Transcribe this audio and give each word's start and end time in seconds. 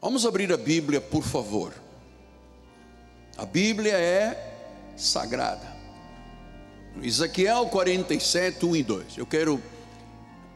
Vamos 0.00 0.24
abrir 0.24 0.50
a 0.50 0.56
Bíblia, 0.56 0.98
por 0.98 1.22
favor. 1.22 1.74
A 3.36 3.44
Bíblia 3.44 3.92
é 3.92 4.94
sagrada. 4.96 5.76
Ezequiel 7.02 7.66
47, 7.66 8.64
1 8.64 8.76
e 8.76 8.82
2. 8.82 9.18
Eu 9.18 9.26
quero 9.26 9.62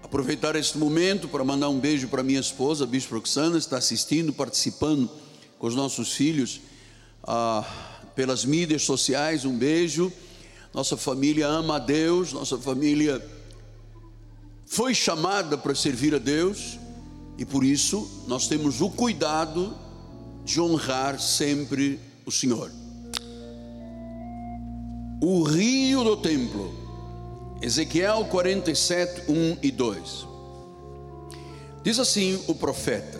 aproveitar 0.02 0.56
este 0.56 0.78
momento 0.78 1.28
para 1.28 1.44
mandar 1.44 1.68
um 1.68 1.78
beijo 1.78 2.08
para 2.08 2.22
minha 2.22 2.40
esposa, 2.40 2.84
a 2.84 2.86
Bispo 2.86 3.16
Roxana, 3.16 3.58
está 3.58 3.76
assistindo, 3.76 4.32
participando 4.32 5.10
com 5.58 5.66
os 5.66 5.74
nossos 5.74 6.14
filhos 6.14 6.62
ah, 7.22 7.64
pelas 8.14 8.46
mídias 8.46 8.82
sociais. 8.82 9.44
Um 9.44 9.58
beijo. 9.58 10.10
Nossa 10.72 10.96
família 10.96 11.46
ama 11.46 11.76
a 11.76 11.78
Deus, 11.78 12.32
nossa 12.32 12.56
família 12.56 13.22
foi 14.64 14.94
chamada 14.94 15.58
para 15.58 15.74
servir 15.74 16.14
a 16.14 16.18
Deus 16.18 16.78
e 17.38 17.44
por 17.44 17.64
isso 17.64 18.24
nós 18.26 18.46
temos 18.46 18.80
o 18.80 18.90
cuidado 18.90 19.76
de 20.44 20.60
honrar 20.60 21.18
sempre 21.18 21.98
o 22.24 22.30
Senhor. 22.30 22.70
O 25.20 25.42
rio 25.42 26.04
do 26.04 26.16
templo, 26.16 26.72
Ezequiel 27.62 28.26
47, 28.26 29.30
1 29.30 29.58
e 29.62 29.70
2. 29.70 30.26
Diz 31.82 31.98
assim 31.98 32.38
o 32.46 32.54
profeta: 32.54 33.18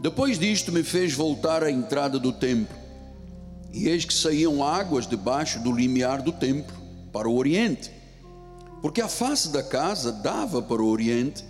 Depois 0.00 0.38
disto 0.38 0.70
me 0.70 0.82
fez 0.82 1.14
voltar 1.14 1.62
à 1.62 1.70
entrada 1.70 2.18
do 2.18 2.32
templo, 2.32 2.76
e 3.72 3.88
eis 3.88 4.04
que 4.04 4.14
saíam 4.14 4.62
águas 4.62 5.06
debaixo 5.06 5.58
do 5.60 5.72
limiar 5.72 6.22
do 6.22 6.32
templo, 6.32 6.76
para 7.12 7.28
o 7.28 7.36
oriente, 7.36 7.90
porque 8.82 9.00
a 9.00 9.08
face 9.08 9.48
da 9.48 9.62
casa 9.62 10.12
dava 10.12 10.60
para 10.60 10.82
o 10.82 10.88
oriente, 10.90 11.42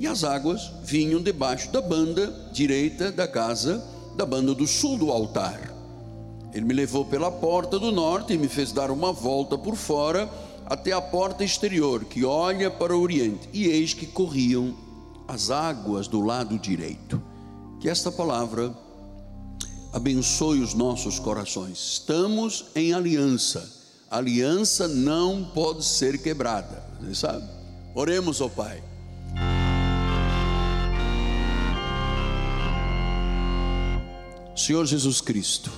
e 0.00 0.06
as 0.06 0.24
águas 0.24 0.72
vinham 0.82 1.22
debaixo 1.22 1.70
da 1.70 1.82
banda 1.82 2.32
direita 2.50 3.12
da 3.12 3.28
casa, 3.28 3.84
da 4.16 4.24
banda 4.24 4.54
do 4.54 4.66
sul 4.66 4.96
do 4.96 5.10
altar. 5.10 5.60
Ele 6.54 6.64
me 6.64 6.72
levou 6.72 7.04
pela 7.04 7.30
porta 7.30 7.78
do 7.78 7.92
norte 7.92 8.32
e 8.32 8.38
me 8.38 8.48
fez 8.48 8.72
dar 8.72 8.90
uma 8.90 9.12
volta 9.12 9.58
por 9.58 9.76
fora 9.76 10.26
até 10.64 10.90
a 10.92 11.02
porta 11.02 11.44
exterior, 11.44 12.06
que 12.06 12.24
olha 12.24 12.70
para 12.70 12.96
o 12.96 13.00
oriente, 13.02 13.46
e 13.52 13.66
eis 13.66 13.92
que 13.92 14.06
corriam 14.06 14.74
as 15.28 15.50
águas 15.50 16.08
do 16.08 16.22
lado 16.22 16.58
direito. 16.58 17.22
Que 17.78 17.86
esta 17.86 18.10
palavra 18.10 18.74
abençoe 19.92 20.60
os 20.60 20.72
nossos 20.72 21.18
corações. 21.18 21.76
Estamos 21.76 22.64
em 22.74 22.94
aliança. 22.94 23.70
A 24.10 24.16
aliança 24.16 24.88
não 24.88 25.44
pode 25.44 25.84
ser 25.84 26.22
quebrada, 26.22 26.82
sabe? 27.12 27.46
Oremos 27.94 28.40
ao 28.40 28.48
Pai. 28.48 28.89
Senhor 34.60 34.84
Jesus 34.84 35.22
Cristo, 35.22 35.72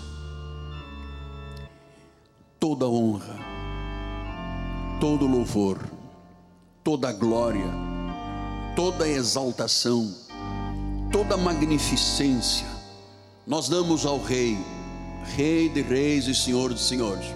toda 2.59 2.89
honra, 2.89 3.39
todo 5.01 5.25
louvor, 5.25 5.79
toda 6.83 7.13
glória, 7.13 7.71
toda 8.75 9.09
exaltação, 9.09 10.13
toda 11.13 11.37
magnificência, 11.37 12.67
nós 13.47 13.69
damos 13.69 14.05
ao 14.05 14.21
Rei, 14.21 14.59
Rei 15.37 15.69
de 15.69 15.81
Reis 15.81 16.27
e 16.27 16.35
Senhor 16.35 16.75
de 16.75 16.81
Senhores, 16.81 17.27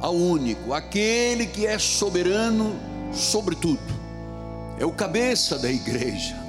ao 0.00 0.14
único, 0.14 0.72
aquele 0.72 1.44
que 1.44 1.66
é 1.66 1.76
soberano 1.76 2.76
sobre 3.12 3.56
tudo, 3.56 3.82
é 4.78 4.86
o 4.86 4.92
cabeça 4.92 5.58
da 5.58 5.68
igreja. 5.68 6.41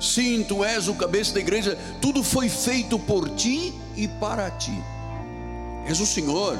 Sim, 0.00 0.42
tu 0.42 0.64
és 0.64 0.88
o 0.88 0.94
cabeça 0.94 1.34
da 1.34 1.40
igreja, 1.40 1.78
tudo 2.00 2.22
foi 2.22 2.48
feito 2.48 2.98
por 2.98 3.28
ti 3.30 3.74
e 3.96 4.08
para 4.08 4.50
ti. 4.50 4.76
És 5.86 6.00
o 6.00 6.06
Senhor, 6.06 6.58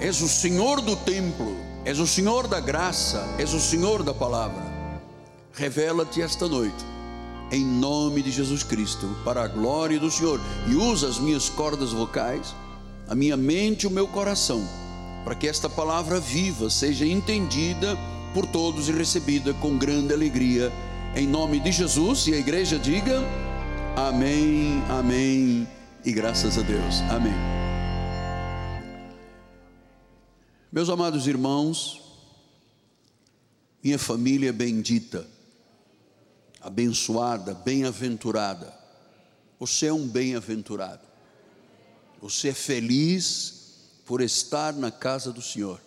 és 0.00 0.20
o 0.20 0.28
Senhor 0.28 0.80
do 0.80 0.94
templo, 0.96 1.56
és 1.84 1.98
o 1.98 2.06
Senhor 2.06 2.46
da 2.46 2.60
graça, 2.60 3.26
és 3.38 3.52
o 3.52 3.60
Senhor 3.60 4.02
da 4.02 4.14
palavra. 4.14 4.62
Revela-te 5.52 6.22
esta 6.22 6.48
noite 6.48 6.92
em 7.52 7.66
nome 7.66 8.22
de 8.22 8.30
Jesus 8.30 8.62
Cristo, 8.62 9.14
para 9.22 9.44
a 9.44 9.46
glória 9.46 10.00
do 10.00 10.10
Senhor, 10.10 10.40
e 10.66 10.74
usa 10.74 11.06
as 11.06 11.18
minhas 11.18 11.50
cordas 11.50 11.92
vocais, 11.92 12.54
a 13.06 13.14
minha 13.14 13.36
mente 13.36 13.82
e 13.82 13.86
o 13.86 13.90
meu 13.90 14.08
coração, 14.08 14.66
para 15.22 15.34
que 15.34 15.46
esta 15.46 15.68
palavra 15.68 16.18
viva 16.18 16.70
seja 16.70 17.06
entendida 17.06 17.98
por 18.32 18.46
todos 18.46 18.88
e 18.88 18.92
recebida 18.92 19.52
com 19.52 19.76
grande 19.76 20.14
alegria, 20.14 20.72
em 21.14 21.26
nome 21.26 21.60
de 21.60 21.70
Jesus, 21.70 22.26
e 22.26 22.34
a 22.34 22.38
igreja 22.38 22.78
diga: 22.78 23.20
Amém, 23.96 24.82
Amém, 24.88 25.68
e 26.04 26.12
graças 26.12 26.56
a 26.56 26.62
Deus, 26.62 27.00
Amém. 27.10 27.32
Meus 30.70 30.88
amados 30.88 31.26
irmãos, 31.26 32.00
minha 33.82 33.98
família 33.98 34.52
bendita, 34.52 35.26
abençoada, 36.60 37.52
bem-aventurada. 37.52 38.72
Você 39.60 39.86
é 39.86 39.92
um 39.92 40.08
bem-aventurado. 40.08 41.06
Você 42.20 42.48
é 42.48 42.54
feliz 42.54 43.90
por 44.06 44.22
estar 44.22 44.72
na 44.72 44.90
casa 44.90 45.30
do 45.30 45.42
Senhor. 45.42 45.80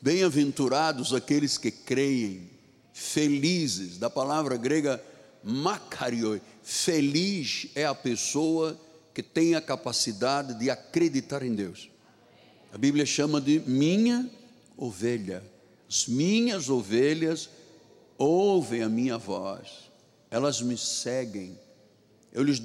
Bem-aventurados 0.00 1.12
aqueles 1.12 1.58
que 1.58 1.72
creem, 1.72 2.57
felizes, 2.98 3.96
da 3.96 4.10
palavra 4.10 4.56
grega 4.56 5.02
makarioi, 5.44 6.42
feliz 6.64 7.68
é 7.76 7.86
a 7.86 7.94
pessoa 7.94 8.78
que 9.14 9.22
tem 9.22 9.54
a 9.54 9.60
capacidade 9.60 10.58
de 10.58 10.68
acreditar 10.68 11.44
em 11.44 11.54
Deus. 11.54 11.88
A 12.72 12.76
Bíblia 12.76 13.06
chama 13.06 13.40
de 13.40 13.60
minha 13.60 14.28
ovelha. 14.76 15.44
As 15.88 16.08
minhas 16.08 16.68
ovelhas 16.68 17.48
ouvem 18.18 18.82
a 18.82 18.88
minha 18.88 19.16
voz, 19.16 19.90
elas 20.28 20.60
me 20.60 20.76
seguem, 20.76 21.56
eu 22.32 22.42
lhes 22.42 22.60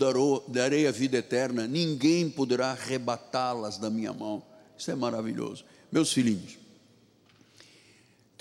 darei 0.47 0.87
a 0.87 0.91
vida 0.91 1.17
eterna, 1.17 1.67
ninguém 1.67 2.27
poderá 2.27 2.71
arrebatá-las 2.71 3.77
da 3.77 3.89
minha 3.89 4.11
mão. 4.11 4.43
Isso 4.75 4.89
é 4.89 4.95
maravilhoso. 4.95 5.63
Meus 5.91 6.11
filhinhos, 6.11 6.57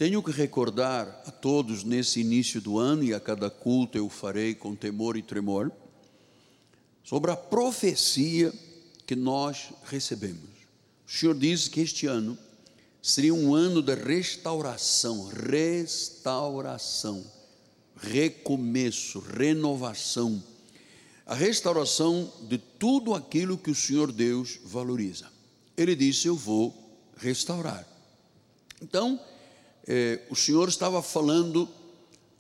tenho 0.03 0.21
que 0.21 0.33
recordar 0.33 1.23
a 1.25 1.31
todos 1.31 1.85
nesse 1.85 2.19
início 2.19 2.61
do 2.61 2.77
ano, 2.77 3.05
e 3.05 3.15
a 3.15 3.21
cada 3.21 3.49
culto 3.49 3.97
eu 3.97 4.09
farei 4.09 4.53
com 4.53 4.75
temor 4.75 5.17
e 5.17 5.23
tremor, 5.23 5.71
sobre 7.05 7.31
a 7.31 7.37
profecia 7.37 8.53
que 9.07 9.15
nós 9.15 9.69
recebemos. 9.85 10.51
O 11.07 11.09
Senhor 11.09 11.37
diz 11.37 11.69
que 11.69 11.81
este 11.81 12.09
ano 12.09 12.37
seria 13.01 13.33
um 13.33 13.55
ano 13.55 13.81
de 13.81 13.95
restauração, 13.95 15.29
restauração, 15.29 17.25
recomeço, 17.97 19.21
renovação, 19.21 20.43
a 21.25 21.37
restauração 21.37 22.29
de 22.49 22.59
tudo 22.59 23.15
aquilo 23.15 23.57
que 23.57 23.71
o 23.71 23.75
Senhor 23.77 24.11
Deus 24.11 24.59
valoriza. 24.65 25.31
Ele 25.77 25.95
disse: 25.95 26.27
Eu 26.27 26.35
vou 26.35 26.75
restaurar. 27.17 27.87
Então, 28.83 29.21
eh, 29.87 30.21
o 30.31 30.37
Senhor 30.37 30.69
estava 30.69 31.03
falando 31.03 31.69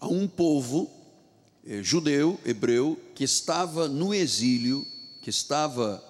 a 0.01 0.07
um 0.07 0.29
povo 0.29 0.91
eh, 1.67 1.83
judeu, 1.83 2.39
hebreu, 2.45 2.99
que 3.15 3.25
estava 3.25 3.89
no 3.89 4.15
exílio, 4.15 4.87
que 5.21 5.31
estava 5.31 6.03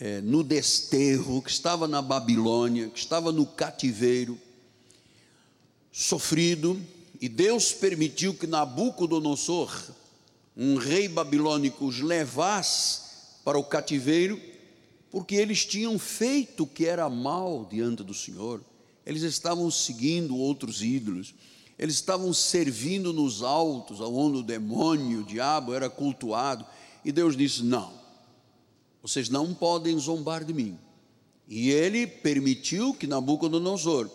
é, 0.00 0.20
no 0.22 0.42
desterro, 0.42 1.42
que 1.42 1.50
estava 1.50 1.86
na 1.86 2.00
Babilônia, 2.00 2.88
que 2.88 2.98
estava 2.98 3.30
no 3.30 3.44
cativeiro, 3.44 4.38
sofrido, 5.92 6.80
e 7.20 7.28
Deus 7.28 7.72
permitiu 7.72 8.32
que 8.32 8.46
Nabucodonosor, 8.46 9.70
um 10.56 10.76
rei 10.76 11.06
babilônico, 11.06 11.84
os 11.84 12.00
levasse 12.00 13.02
para 13.44 13.58
o 13.58 13.64
cativeiro, 13.64 14.40
porque 15.10 15.34
eles 15.34 15.66
tinham 15.66 15.98
feito 15.98 16.62
o 16.62 16.66
que 16.66 16.86
era 16.86 17.08
mal 17.10 17.66
diante 17.70 18.02
do 18.02 18.14
Senhor, 18.14 18.62
eles 19.04 19.22
estavam 19.22 19.70
seguindo 19.70 20.36
outros 20.36 20.82
ídolos, 20.82 21.34
eles 21.78 21.94
estavam 21.94 22.32
servindo 22.32 23.12
nos 23.12 23.42
altos, 23.42 24.00
onde 24.00 24.38
o 24.38 24.42
demônio, 24.42 25.20
o 25.20 25.24
diabo 25.24 25.72
era 25.72 25.88
cultuado, 25.88 26.64
e 27.04 27.10
Deus 27.10 27.36
disse: 27.36 27.62
Não, 27.62 27.92
vocês 29.02 29.28
não 29.28 29.54
podem 29.54 29.98
zombar 29.98 30.44
de 30.44 30.52
mim. 30.52 30.78
E 31.48 31.70
ele 31.70 32.06
permitiu 32.06 32.94
que 32.94 33.06
Nabucodonosor 33.06 34.08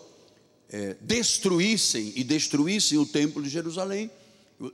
é, 0.68 0.96
destruíssem 1.00 2.12
e 2.16 2.24
destruíssem 2.24 2.98
o 2.98 3.04
templo 3.04 3.42
de 3.42 3.48
Jerusalém 3.48 4.10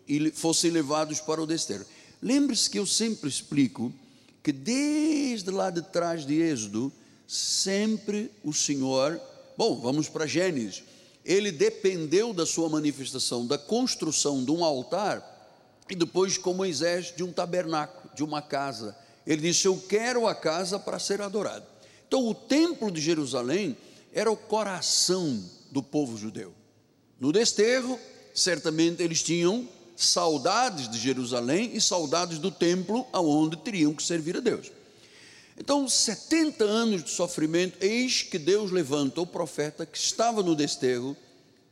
e 0.06 0.30
fossem 0.30 0.70
levados 0.70 1.20
para 1.20 1.42
o 1.42 1.46
desterro. 1.46 1.84
Lembre-se 2.20 2.70
que 2.70 2.78
eu 2.78 2.86
sempre 2.86 3.28
explico 3.28 3.92
que 4.42 4.52
desde 4.52 5.50
lá 5.50 5.70
de 5.70 5.82
trás 5.82 6.24
de 6.24 6.34
Êxodo, 6.40 6.92
sempre 7.26 8.30
o 8.44 8.52
Senhor, 8.52 9.20
bom, 9.56 9.80
vamos 9.80 10.08
para 10.08 10.26
Gênesis, 10.26 10.82
ele 11.24 11.52
dependeu 11.52 12.32
da 12.32 12.44
sua 12.44 12.68
manifestação, 12.68 13.46
da 13.46 13.56
construção 13.56 14.44
de 14.44 14.50
um 14.50 14.64
altar 14.64 15.28
e 15.88 15.94
depois 15.94 16.38
com 16.38 16.54
Moisés 16.54 17.12
de 17.14 17.22
um 17.22 17.32
tabernáculo, 17.32 18.10
de 18.14 18.24
uma 18.24 18.42
casa. 18.42 18.96
Ele 19.26 19.42
disse: 19.42 19.66
Eu 19.66 19.76
quero 19.88 20.26
a 20.26 20.34
casa 20.34 20.78
para 20.78 20.98
ser 20.98 21.20
adorado. 21.20 21.66
Então, 22.06 22.26
o 22.28 22.34
templo 22.34 22.90
de 22.90 23.00
Jerusalém 23.00 23.76
era 24.12 24.30
o 24.30 24.36
coração 24.36 25.42
do 25.70 25.82
povo 25.82 26.16
judeu. 26.16 26.52
No 27.18 27.32
desterro, 27.32 27.98
certamente 28.34 29.02
eles 29.02 29.22
tinham 29.22 29.68
saudades 29.96 30.88
de 30.88 30.98
Jerusalém 30.98 31.70
e 31.74 31.80
saudades 31.80 32.38
do 32.38 32.50
templo 32.50 33.06
aonde 33.12 33.56
teriam 33.56 33.94
que 33.94 34.02
servir 34.02 34.36
a 34.36 34.40
Deus. 34.40 34.72
Então, 35.58 35.88
70 35.88 36.64
anos 36.64 37.04
de 37.04 37.10
sofrimento, 37.10 37.76
eis 37.80 38.22
que 38.22 38.38
Deus 38.38 38.70
levanta 38.70 39.20
o 39.20 39.26
profeta 39.26 39.84
que 39.84 39.98
estava 39.98 40.42
no 40.42 40.54
desterro 40.54 41.16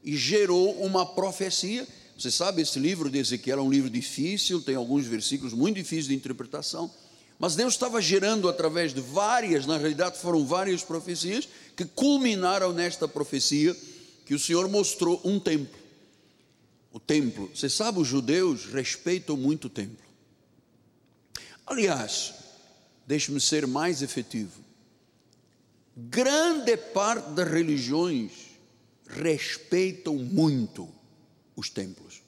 e 0.05 0.17
gerou 0.17 0.73
uma 0.83 1.07
profecia. 1.07 1.87
Você 2.19 2.31
sabe, 2.31 2.63
esse 2.63 2.79
livro 2.79 3.09
de 3.09 3.19
Ezequiel 3.19 3.59
é 3.59 3.63
um 3.63 3.71
livro 3.71 3.89
difícil, 3.89 4.61
tem 4.61 4.75
alguns 4.75 5.07
versículos 5.07 5.55
muito 5.55 5.77
difíceis 5.77 6.09
de 6.09 6.15
interpretação, 6.15 6.91
mas 7.39 7.57
Deus 7.57 7.73
estava 7.73 8.03
gerando 8.03 8.49
através 8.49 8.93
de 8.93 9.01
várias, 9.01 9.65
na 9.65 9.79
realidade 9.79 10.19
foram 10.19 10.45
várias 10.45 10.83
profecias, 10.83 11.49
que 11.75 11.87
culminaram 11.87 12.73
nesta 12.75 13.09
profecia 13.09 13.75
que 14.27 14.35
o 14.35 14.39
Senhor 14.39 14.69
mostrou 14.69 15.21
um 15.25 15.41
templo. 15.41 15.81
O 16.93 17.01
templo, 17.01 17.51
você 17.55 17.71
sabe, 17.71 17.99
os 17.99 18.07
judeus 18.07 18.67
respeitam 18.67 19.37
muito 19.37 19.69
o 19.69 19.71
templo. 19.71 20.05
Aliás, 21.67 22.35
deixe-me 23.11 23.41
ser 23.41 23.67
mais 23.67 24.03
efetivo. 24.03 24.63
Grande 25.97 26.77
parte 26.77 27.31
das 27.31 27.51
religiões 27.51 28.31
respeitam 29.05 30.15
muito 30.15 30.89
os 31.57 31.69
templos. 31.69 32.23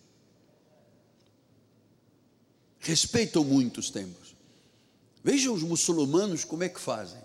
Respeitam 2.81 3.45
muito 3.45 3.79
os 3.79 3.91
templos. 3.91 4.35
Veja 5.23 5.53
os 5.53 5.63
muçulmanos 5.63 6.43
como 6.43 6.65
é 6.65 6.69
que 6.69 6.81
fazem. 6.81 7.23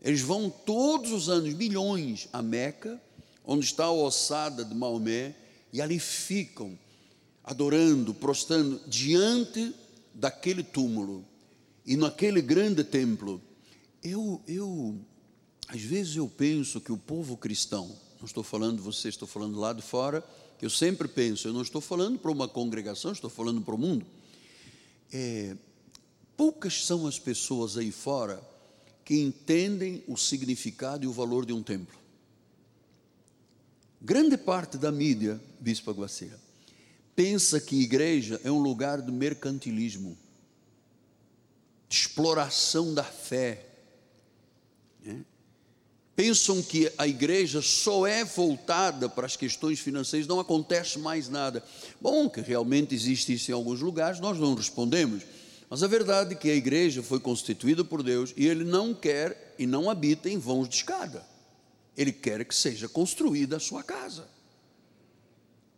Eles 0.00 0.20
vão 0.20 0.48
todos 0.48 1.10
os 1.10 1.28
anos, 1.28 1.52
milhões, 1.52 2.28
a 2.32 2.40
Meca, 2.40 3.02
onde 3.44 3.66
está 3.66 3.86
a 3.86 3.92
ossada 3.92 4.64
de 4.64 4.72
Maomé, 4.72 5.34
e 5.72 5.82
ali 5.82 5.98
ficam 5.98 6.78
adorando, 7.42 8.14
prostrando 8.14 8.80
diante 8.86 9.74
daquele 10.14 10.62
túmulo 10.62 11.33
e 11.86 11.96
naquele 11.96 12.40
grande 12.40 12.82
templo, 12.82 13.42
eu, 14.02 14.40
eu, 14.46 14.98
às 15.68 15.82
vezes 15.82 16.16
eu 16.16 16.28
penso 16.28 16.80
que 16.80 16.90
o 16.90 16.96
povo 16.96 17.36
cristão, 17.36 17.94
não 18.18 18.26
estou 18.26 18.42
falando 18.42 18.76
de 18.76 18.82
você, 18.82 19.08
estou 19.08 19.28
falando 19.28 19.58
lá 19.58 19.72
de 19.72 19.82
fora, 19.82 20.24
eu 20.62 20.70
sempre 20.70 21.06
penso, 21.06 21.46
eu 21.46 21.52
não 21.52 21.60
estou 21.60 21.80
falando 21.80 22.18
para 22.18 22.30
uma 22.30 22.48
congregação, 22.48 23.12
estou 23.12 23.28
falando 23.28 23.60
para 23.60 23.74
o 23.74 23.78
mundo. 23.78 24.06
É, 25.12 25.54
poucas 26.36 26.86
são 26.86 27.06
as 27.06 27.18
pessoas 27.18 27.76
aí 27.76 27.92
fora 27.92 28.42
que 29.04 29.20
entendem 29.20 30.02
o 30.08 30.16
significado 30.16 31.04
e 31.04 31.06
o 31.06 31.12
valor 31.12 31.44
de 31.44 31.52
um 31.52 31.62
templo. 31.62 31.98
Grande 34.00 34.38
parte 34.38 34.78
da 34.78 34.90
mídia, 34.90 35.40
Bispo 35.60 35.90
Aguaceira, 35.90 36.40
pensa 37.14 37.60
que 37.60 37.82
igreja 37.82 38.40
é 38.42 38.50
um 38.50 38.58
lugar 38.58 39.02
de 39.02 39.12
mercantilismo 39.12 40.16
exploração 41.94 42.92
da 42.92 43.04
fé. 43.04 43.64
Né? 45.02 45.24
Pensam 46.16 46.62
que 46.62 46.92
a 46.96 47.08
igreja 47.08 47.60
só 47.60 48.06
é 48.06 48.24
voltada 48.24 49.08
para 49.08 49.26
as 49.26 49.36
questões 49.36 49.80
financeiras, 49.80 50.28
não 50.28 50.38
acontece 50.38 50.98
mais 50.98 51.28
nada. 51.28 51.62
Bom, 52.00 52.28
que 52.28 52.40
realmente 52.40 52.94
existe 52.94 53.34
isso 53.34 53.50
em 53.50 53.54
alguns 53.54 53.80
lugares, 53.80 54.20
nós 54.20 54.38
não 54.38 54.54
respondemos. 54.54 55.24
Mas 55.68 55.82
a 55.82 55.88
verdade 55.88 56.34
é 56.34 56.36
que 56.36 56.50
a 56.50 56.54
igreja 56.54 57.02
foi 57.02 57.18
constituída 57.18 57.84
por 57.84 58.02
Deus 58.02 58.32
e 58.36 58.46
Ele 58.46 58.62
não 58.62 58.94
quer 58.94 59.54
e 59.58 59.66
não 59.66 59.90
habita 59.90 60.30
em 60.30 60.38
vãos 60.38 60.68
de 60.68 60.76
escada. 60.76 61.26
Ele 61.96 62.12
quer 62.12 62.44
que 62.44 62.54
seja 62.54 62.88
construída 62.88 63.56
a 63.56 63.60
sua 63.60 63.82
casa 63.82 64.28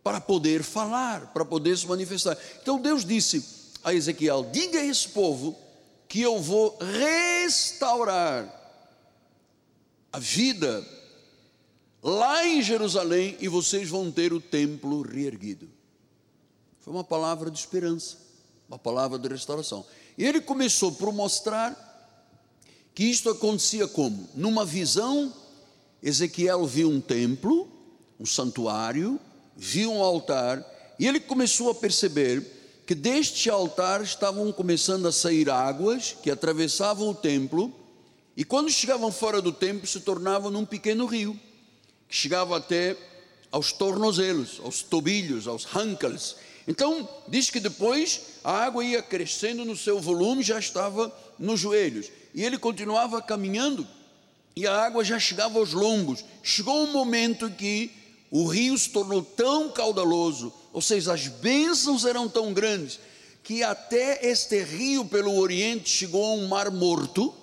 para 0.03 0.21
poder 0.21 0.63
falar, 0.63 1.33
para 1.33 1.43
poder 1.43 1.77
se 1.77 1.87
manifestar. 1.87 2.37
Então 2.61 2.79
Deus 2.79 3.03
disse 3.03 3.43
a 3.83 3.93
Ezequiel: 3.93 4.49
diga 4.51 4.79
a 4.79 4.85
esse 4.85 5.09
povo 5.09 5.57
que 6.07 6.21
eu 6.21 6.39
vou 6.39 6.77
restaurar 6.79 8.53
a 10.11 10.19
vida 10.19 10.85
lá 12.01 12.45
em 12.45 12.61
Jerusalém 12.61 13.35
e 13.39 13.47
vocês 13.47 13.89
vão 13.89 14.11
ter 14.11 14.31
o 14.31 14.39
templo 14.39 15.01
reerguido. 15.01 15.69
Foi 16.79 16.93
uma 16.93 17.03
palavra 17.03 17.51
de 17.51 17.59
esperança, 17.59 18.17
uma 18.67 18.79
palavra 18.79 19.19
de 19.19 19.27
restauração. 19.27 19.85
E 20.17 20.23
ele 20.23 20.39
começou 20.39 20.91
por 20.93 21.11
mostrar 21.11 21.85
que 22.95 23.03
isto 23.03 23.29
acontecia 23.29 23.87
como? 23.87 24.27
Numa 24.33 24.65
visão, 24.65 25.33
Ezequiel 26.01 26.65
viu 26.65 26.89
um 26.89 27.01
templo, 27.01 27.69
um 28.19 28.25
santuário, 28.25 29.19
viu 29.55 29.91
um 29.91 30.01
altar, 30.01 30.65
e 30.97 31.05
ele 31.05 31.19
começou 31.19 31.69
a 31.69 31.75
perceber 31.75 32.56
que 32.87 32.95
deste 32.95 33.49
altar 33.49 34.01
estavam 34.01 34.49
começando 34.53 35.09
a 35.09 35.11
sair 35.11 35.49
águas 35.49 36.15
que 36.23 36.31
atravessavam 36.31 37.09
o 37.09 37.13
templo, 37.13 37.69
e 38.35 38.45
quando 38.45 38.71
chegavam 38.71 39.11
fora 39.11 39.41
do 39.41 39.51
templo 39.51 39.85
se 39.85 39.99
tornavam 39.99 40.49
num 40.49 40.65
pequeno 40.65 41.05
rio, 41.05 41.37
que 42.07 42.15
chegava 42.15 42.55
até 42.55 42.95
aos 43.51 43.73
tornozelos, 43.73 44.61
aos 44.63 44.81
tobilhos, 44.83 45.49
aos 45.49 45.67
hankals. 45.75 46.37
Então, 46.65 47.07
diz 47.27 47.49
que 47.49 47.59
depois 47.59 48.21
a 48.41 48.53
água 48.53 48.85
ia 48.85 49.01
crescendo 49.01 49.65
no 49.65 49.75
seu 49.75 49.99
volume, 49.99 50.41
já 50.41 50.57
estava 50.57 51.13
nos 51.37 51.59
joelhos, 51.59 52.09
e 52.33 52.41
ele 52.41 52.57
continuava 52.57 53.21
caminhando, 53.21 53.85
e 54.55 54.65
a 54.65 54.73
água 54.73 55.03
já 55.03 55.19
chegava 55.19 55.59
aos 55.59 55.73
lombos. 55.73 56.23
Chegou 56.41 56.85
um 56.85 56.93
momento 56.93 57.49
que 57.49 57.91
o 58.31 58.47
rio 58.47 58.77
se 58.77 58.89
tornou 58.91 59.21
tão 59.21 59.69
caudaloso, 59.69 60.53
ou 60.77 60.81
seja, 60.81 61.11
as 61.11 61.27
bênçãos 61.27 62.05
eram 62.05 62.29
tão 62.29 62.53
grandes, 62.53 62.99
que 63.41 63.63
até 63.63 64.23
este 64.29 64.61
rio 64.61 65.05
pelo 65.05 65.35
Oriente 65.39 65.89
chegou 65.89 66.23
a 66.23 66.35
um 66.35 66.47
mar 66.47 66.69
morto, 66.69 67.33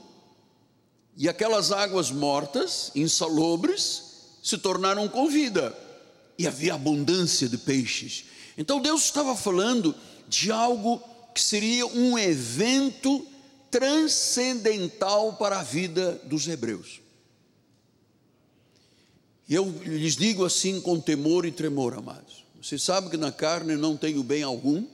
e 1.16 1.28
aquelas 1.28 1.72
águas 1.72 2.12
mortas, 2.12 2.92
insalubres, 2.94 4.04
se 4.40 4.56
tornaram 4.56 5.08
com 5.08 5.28
vida, 5.28 5.76
e 6.38 6.46
havia 6.46 6.74
abundância 6.74 7.48
de 7.48 7.58
peixes. 7.58 8.26
Então 8.56 8.80
Deus 8.80 9.02
estava 9.02 9.34
falando 9.34 9.92
de 10.28 10.52
algo 10.52 11.02
que 11.34 11.42
seria 11.42 11.88
um 11.88 12.16
evento 12.16 13.26
transcendental 13.68 15.32
para 15.32 15.58
a 15.58 15.64
vida 15.64 16.20
dos 16.22 16.46
hebreus. 16.46 17.00
E 19.48 19.56
eu 19.56 19.68
lhes 19.82 20.14
digo 20.14 20.44
assim 20.44 20.80
com 20.80 21.00
temor 21.00 21.44
e 21.44 21.50
tremor, 21.50 21.94
amados. 21.94 22.43
Você 22.64 22.78
sabe 22.78 23.10
que 23.10 23.18
na 23.18 23.30
carne 23.30 23.76
não 23.76 23.94
tenho 23.94 24.22
bem 24.22 24.42
algum, 24.42 24.86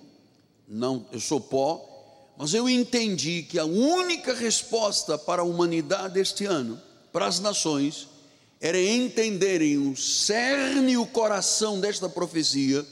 não, 0.67 1.07
eu 1.13 1.21
sou 1.21 1.41
pó, 1.41 2.35
mas 2.37 2.53
eu 2.53 2.69
entendi 2.69 3.45
que 3.45 3.61
a 3.61 3.65
única 3.65 4.35
resposta 4.35 5.17
para 5.17 5.43
a 5.43 5.45
humanidade 5.45 6.19
este 6.19 6.47
ano, 6.47 6.83
para 7.13 7.27
as 7.27 7.39
nações, 7.39 8.09
era 8.61 8.83
entenderem 8.83 9.79
o 9.79 9.97
cerne 9.97 10.95
e 10.95 10.97
o 10.97 11.07
coração 11.07 11.79
desta 11.79 12.09
profecia, 12.09 12.85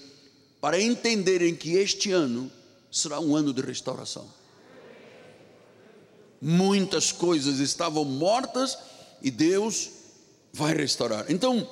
para 0.61 0.81
entenderem 0.81 1.57
que 1.57 1.73
este 1.73 2.13
ano 2.13 2.49
será 2.89 3.19
um 3.19 3.35
ano 3.35 3.53
de 3.53 3.63
restauração. 3.63 4.33
Muitas 6.41 7.11
coisas 7.11 7.59
estavam 7.59 8.05
mortas 8.05 8.79
e 9.21 9.29
Deus 9.29 9.91
vai 10.53 10.73
restaurar. 10.73 11.27
Então, 11.29 11.69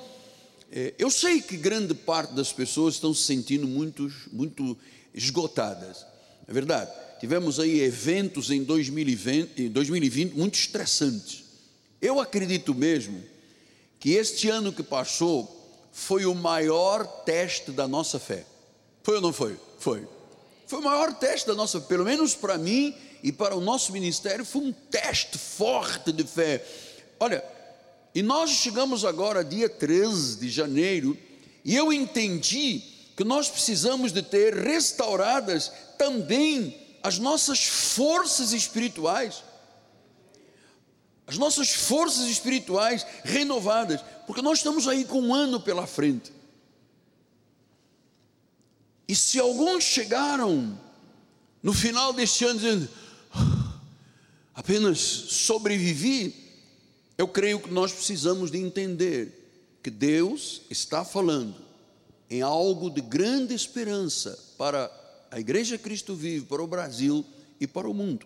é, 0.71 0.93
eu 0.97 1.09
sei 1.09 1.41
que 1.41 1.57
grande 1.57 1.93
parte 1.93 2.33
das 2.33 2.51
pessoas 2.51 2.95
estão 2.95 3.13
se 3.13 3.23
sentindo 3.23 3.67
muito, 3.67 4.11
muito 4.31 4.77
esgotadas, 5.13 6.05
é 6.47 6.53
verdade. 6.53 6.91
Tivemos 7.19 7.59
aí 7.59 7.81
eventos 7.81 8.51
em 8.51 8.63
2020, 8.63 9.63
em 9.63 9.69
2020 9.69 10.33
muito 10.33 10.55
estressantes. 10.55 11.43
Eu 12.01 12.19
acredito 12.19 12.75
mesmo 12.75 13.23
que 13.99 14.11
este 14.11 14.49
ano 14.49 14.71
que 14.71 14.83
passou 14.83 15.53
foi 15.91 16.25
o 16.25 16.35
maior 16.35 17.05
teste 17.23 17.71
da 17.71 17.87
nossa 17.87 18.19
fé. 18.19 18.45
Foi 19.01 19.15
ou 19.15 19.21
não 19.21 19.33
foi? 19.33 19.57
Foi. 19.79 20.07
Foi 20.67 20.79
o 20.79 20.83
maior 20.83 21.13
teste 21.13 21.47
da 21.47 21.55
nossa, 21.55 21.81
pelo 21.81 22.05
menos 22.05 22.35
para 22.35 22.57
mim 22.57 22.93
e 23.23 23.31
para 23.31 23.55
o 23.55 23.61
nosso 23.61 23.91
ministério, 23.91 24.45
foi 24.45 24.61
um 24.61 24.71
teste 24.71 25.37
forte 25.37 26.11
de 26.11 26.23
fé. 26.23 26.63
Olha, 27.19 27.43
e 28.13 28.23
nós 28.23 28.49
chegamos 28.49 29.05
agora, 29.05 29.43
dia 29.43 29.69
13 29.69 30.37
de 30.37 30.49
janeiro, 30.49 31.17
e 31.63 31.75
eu 31.75 31.91
entendi 31.91 32.81
que 33.15 33.23
nós 33.23 33.49
precisamos 33.49 34.11
de 34.11 34.21
ter 34.21 34.53
restauradas 34.53 35.71
também 35.97 36.77
as 37.03 37.19
nossas 37.19 37.63
forças 37.65 38.53
espirituais. 38.53 39.43
As 41.25 41.37
nossas 41.37 41.69
forças 41.69 42.27
espirituais 42.27 43.05
renovadas, 43.23 44.01
porque 44.25 44.41
nós 44.41 44.59
estamos 44.59 44.87
aí 44.87 45.03
com 45.03 45.19
um 45.19 45.33
ano 45.33 45.59
pela 45.59 45.85
frente. 45.85 46.31
E 49.07 49.15
se 49.15 49.39
alguns 49.39 49.83
chegaram 49.83 50.79
no 51.61 51.73
final 51.73 52.13
deste 52.13 52.45
ano 52.45 52.59
dizendo, 52.59 52.89
"Ah, 53.33 53.73
apenas 54.53 54.99
sobrevivi, 54.99 56.46
eu 57.17 57.27
creio 57.27 57.59
que 57.59 57.71
nós 57.71 57.91
precisamos 57.91 58.51
de 58.51 58.57
entender 58.57 59.47
que 59.81 59.89
Deus 59.89 60.61
está 60.69 61.03
falando 61.03 61.55
em 62.29 62.41
algo 62.41 62.89
de 62.89 63.01
grande 63.01 63.53
esperança 63.53 64.37
para 64.57 64.91
a 65.31 65.39
Igreja 65.39 65.77
Cristo 65.77 66.15
Vive, 66.15 66.45
para 66.45 66.61
o 66.61 66.67
Brasil 66.67 67.25
e 67.59 67.65
para 67.65 67.89
o 67.89 67.93
mundo. 67.93 68.25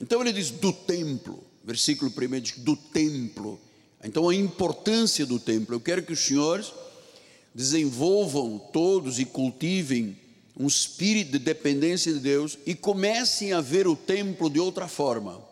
Então 0.00 0.20
ele 0.20 0.32
diz 0.32 0.50
do 0.50 0.72
templo, 0.72 1.42
versículo 1.64 2.10
1 2.10 2.40
diz 2.40 2.58
do 2.58 2.76
templo. 2.76 3.60
Então 4.02 4.28
a 4.28 4.34
importância 4.34 5.24
do 5.24 5.38
templo. 5.38 5.74
Eu 5.74 5.80
quero 5.80 6.02
que 6.02 6.12
os 6.12 6.20
senhores 6.20 6.72
desenvolvam 7.54 8.58
todos 8.58 9.18
e 9.18 9.24
cultivem 9.24 10.18
um 10.58 10.66
espírito 10.66 11.32
de 11.32 11.38
dependência 11.38 12.12
de 12.12 12.20
Deus 12.20 12.58
e 12.66 12.74
comecem 12.74 13.52
a 13.52 13.60
ver 13.60 13.86
o 13.86 13.94
templo 13.94 14.48
de 14.48 14.58
outra 14.58 14.88
forma. 14.88 15.45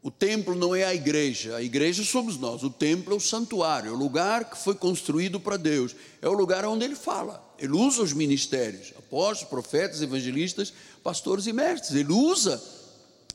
O 0.00 0.10
templo 0.10 0.54
não 0.54 0.74
é 0.76 0.84
a 0.84 0.94
igreja, 0.94 1.56
a 1.56 1.62
igreja 1.62 2.04
somos 2.04 2.38
nós, 2.38 2.62
o 2.62 2.70
templo 2.70 3.12
é 3.12 3.16
o 3.16 3.20
santuário, 3.20 3.90
é 3.90 3.92
o 3.92 3.96
lugar 3.96 4.48
que 4.48 4.56
foi 4.56 4.74
construído 4.74 5.40
para 5.40 5.56
Deus, 5.56 5.94
é 6.22 6.28
o 6.28 6.32
lugar 6.32 6.64
onde 6.64 6.84
ele 6.84 6.94
fala. 6.94 7.44
Ele 7.58 7.72
usa 7.72 8.02
os 8.02 8.12
ministérios, 8.12 8.92
apóstolos, 8.96 9.50
profetas, 9.50 10.00
evangelistas, 10.00 10.72
pastores 11.02 11.48
e 11.48 11.52
mestres. 11.52 11.96
Ele 11.96 12.12
usa 12.12 12.62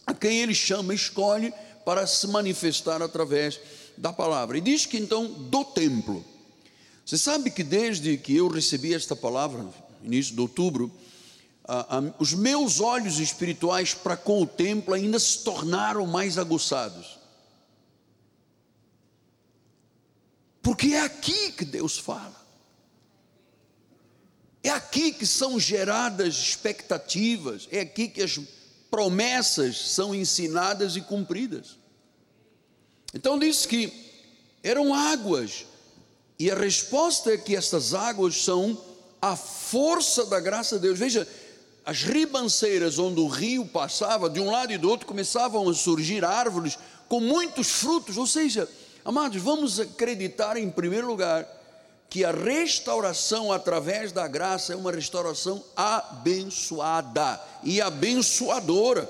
a 0.08 0.14
quem 0.14 0.40
ele 0.40 0.56
chama, 0.56 0.94
escolhe 0.94 1.54
para 1.84 2.08
se 2.08 2.28
manifestar 2.28 3.02
através 3.02 3.60
da 3.98 4.14
palavra. 4.14 4.58
E 4.58 4.62
diz 4.62 4.86
que 4.86 4.98
então 4.98 5.28
do 5.28 5.66
templo. 5.66 6.24
Você 7.06 7.18
sabe 7.18 7.52
que 7.52 7.64
desde 7.64 8.18
que 8.18 8.38
eu 8.38 8.48
recebi 8.48 8.94
esta 8.94 9.16
palavra, 9.16 9.68
início 10.02 10.34
de 10.34 10.40
outubro, 10.40 10.90
ah, 11.66 11.98
ah, 11.98 12.14
os 12.20 12.34
meus 12.34 12.80
olhos 12.80 13.20
espirituais 13.20 13.94
para 13.94 14.18
com 14.18 14.42
o 14.42 14.48
templo 14.48 14.94
ainda 14.94 15.18
se 15.18 15.44
tornaram 15.44 16.06
mais 16.06 16.38
aguçados. 16.38 17.20
Porque 20.62 20.94
é 20.94 21.02
aqui 21.02 21.52
que 21.52 21.66
Deus 21.66 21.98
fala. 21.98 22.42
É 24.64 24.70
aqui 24.70 25.12
que 25.12 25.26
são 25.26 25.60
geradas 25.60 26.36
expectativas, 26.36 27.68
é 27.70 27.82
aqui 27.82 28.08
que 28.08 28.22
as 28.22 28.40
promessas 28.90 29.92
são 29.92 30.16
ensinadas 30.16 30.96
e 30.96 31.02
cumpridas. 31.02 31.78
Então 33.14 33.38
diz 33.38 33.66
que 33.66 33.92
eram 34.64 34.94
águas, 34.94 35.66
e 36.40 36.50
a 36.50 36.56
resposta 36.56 37.34
é 37.34 37.38
que 37.38 37.56
estas 37.56 37.94
águas 37.94 38.42
são 38.44 38.82
a 39.22 39.36
força 39.36 40.26
da 40.26 40.40
graça 40.40 40.76
de 40.76 40.84
Deus. 40.84 40.98
Veja, 40.98 41.28
as 41.86 42.04
ribanceiras 42.04 42.98
onde 42.98 43.20
o 43.20 43.28
rio 43.28 43.66
passava, 43.66 44.30
de 44.30 44.40
um 44.40 44.50
lado 44.50 44.72
e 44.72 44.78
do 44.78 44.90
outro, 44.90 45.06
começavam 45.06 45.68
a 45.68 45.74
surgir 45.74 46.24
árvores 46.24 46.78
com 47.10 47.20
muitos 47.20 47.72
frutos. 47.72 48.18
Ou 48.18 48.26
seja, 48.26 48.70
amados, 49.04 49.42
vamos 49.42 49.80
acreditar 49.80 50.56
em 50.56 50.70
primeiro 50.70 51.08
lugar 51.08 51.46
que 52.10 52.24
a 52.24 52.32
restauração 52.32 53.52
através 53.52 54.12
da 54.12 54.28
graça 54.28 54.72
é 54.72 54.76
uma 54.76 54.92
restauração 54.92 55.64
abençoada 55.76 57.42
e 57.64 57.82
abençoadora. 57.82 59.10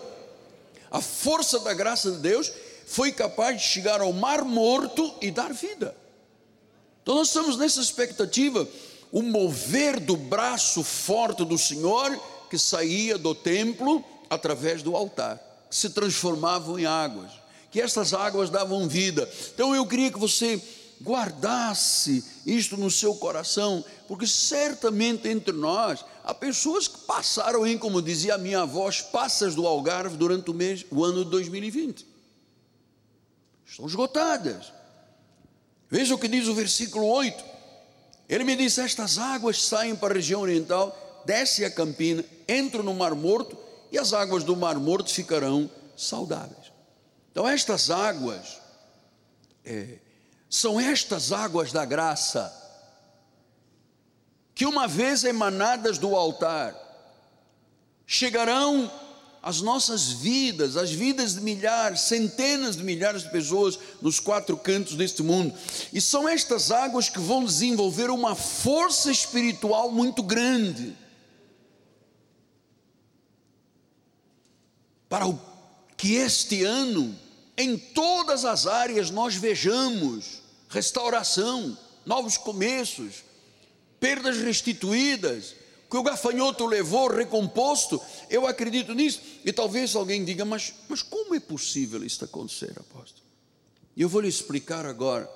A 0.90 1.02
força 1.02 1.60
da 1.60 1.74
graça 1.74 2.12
de 2.12 2.18
Deus 2.20 2.52
foi 2.88 3.12
capaz 3.12 3.62
de 3.62 3.68
chegar 3.68 4.02
ao 4.02 4.14
mar 4.14 4.44
morto 4.44 5.14
e 5.22 5.30
dar 5.30 5.54
vida. 5.54 5.96
Então 7.04 7.16
nós 7.16 7.28
estamos 7.28 7.58
nessa 7.58 7.82
expectativa, 7.82 8.68
o 9.12 9.22
mover 9.22 10.00
do 10.00 10.16
braço 10.16 10.84
forte 10.84 11.44
do 11.44 11.58
Senhor 11.58 12.18
que 12.54 12.60
saía 12.60 13.18
do 13.18 13.34
templo 13.34 14.06
através 14.30 14.84
do 14.84 14.96
altar, 14.96 15.42
que 15.68 15.76
se 15.76 15.90
transformavam 15.90 16.78
em 16.78 16.86
águas, 16.86 17.32
que 17.72 17.82
essas 17.82 18.14
águas 18.14 18.52
davam 18.52 18.88
vida. 18.88 19.28
Então 19.56 19.74
eu 19.74 19.88
queria 19.88 20.12
que 20.12 20.20
você 20.20 20.62
guardasse 21.02 22.24
isto 22.46 22.78
no 22.78 22.92
seu 22.92 23.16
coração, 23.16 23.84
porque 24.08 24.28
certamente 24.28 25.28
entre 25.28 25.52
nós 25.52 26.06
há 26.24 26.32
pessoas 26.32 26.88
que 26.88 27.00
passaram 27.00 27.66
em, 27.66 27.76
como 27.76 28.04
dizia 28.04 28.36
a 28.36 28.38
minha 28.38 28.62
avó, 28.62 28.88
as 28.88 29.02
passas 29.02 29.56
do 29.56 29.66
Algarve 29.66 30.16
durante 30.16 30.52
o 30.52 30.54
mês, 30.54 30.86
o 30.92 31.04
ano 31.04 31.26
de 31.26 31.32
2020. 31.32 32.06
Estão 33.66 33.88
esgotadas. 33.88 34.72
Veja 35.90 36.14
o 36.14 36.20
que 36.20 36.28
diz 36.28 36.48
o 36.48 36.54
versículo 36.54 37.08
8. 37.08 37.44
Ele 38.30 38.44
me 38.44 38.56
disse: 38.56 38.80
Estas 38.80 39.18
águas 39.18 39.60
saem 39.60 39.96
para 39.96 40.14
a 40.14 40.18
região 40.18 40.42
oriental, 40.42 41.03
desce 41.26 41.66
a 41.66 41.72
campina, 41.72 42.24
entram 42.48 42.84
no 42.84 42.94
Mar 42.94 43.16
Morto, 43.16 43.58
e 43.92 43.98
as 43.98 44.14
águas 44.14 44.44
do 44.44 44.56
Mar 44.56 44.76
Morto 44.80 45.14
ficarão 45.14 45.70
saudáveis. 45.96 46.72
Então, 47.32 47.48
estas 47.48 47.90
águas 47.90 48.60
é, 49.66 49.98
são 50.50 50.80
estas 50.80 51.32
águas 51.32 51.72
da 51.72 51.86
graça, 51.86 52.52
que 54.54 54.66
uma 54.66 54.88
vez 54.88 55.24
emanadas 55.24 55.98
do 55.98 56.16
altar, 56.16 56.76
chegarão 58.06 58.92
às 59.42 59.60
nossas 59.62 60.08
vidas, 60.08 60.78
às 60.78 60.92
vidas 60.92 61.34
de 61.34 61.42
milhares, 61.42 62.02
centenas 62.02 62.78
de 62.78 62.84
milhares 62.84 63.24
de 63.24 63.30
pessoas 63.30 63.78
nos 64.02 64.20
quatro 64.20 64.56
cantos 64.56 64.96
deste 64.96 65.22
mundo. 65.22 65.54
E 65.92 66.00
são 66.00 66.30
estas 66.30 66.72
águas 66.72 67.10
que 67.10 67.20
vão 67.20 67.44
desenvolver 67.44 68.10
uma 68.10 68.36
força 68.36 69.12
espiritual 69.12 69.92
muito 69.92 70.24
grande. 70.24 70.96
Para 75.14 75.32
que 75.96 76.16
este 76.16 76.64
ano, 76.64 77.16
em 77.56 77.78
todas 77.78 78.46
as 78.46 78.66
áreas, 78.66 79.12
nós 79.12 79.36
vejamos 79.36 80.42
restauração, 80.68 81.78
novos 82.04 82.36
começos, 82.36 83.24
perdas 84.00 84.38
restituídas, 84.38 85.54
que 85.88 85.96
o 85.96 86.02
gafanhoto 86.02 86.66
levou 86.66 87.12
recomposto. 87.12 88.02
Eu 88.28 88.48
acredito 88.48 88.96
nisso. 88.96 89.22
E 89.46 89.54
talvez 89.54 89.96
alguém 89.96 90.26
diga, 90.26 90.46
mas, 90.46 90.74
mas 90.90 91.04
como 91.04 91.36
é 91.36 91.40
possível 91.40 92.04
isso 92.04 92.26
acontecer, 92.26 92.74
apóstolo? 92.80 93.24
E 93.96 94.02
eu 94.02 94.10
vou 94.10 94.20
lhe 94.20 94.28
explicar 94.28 94.84
agora. 94.84 95.30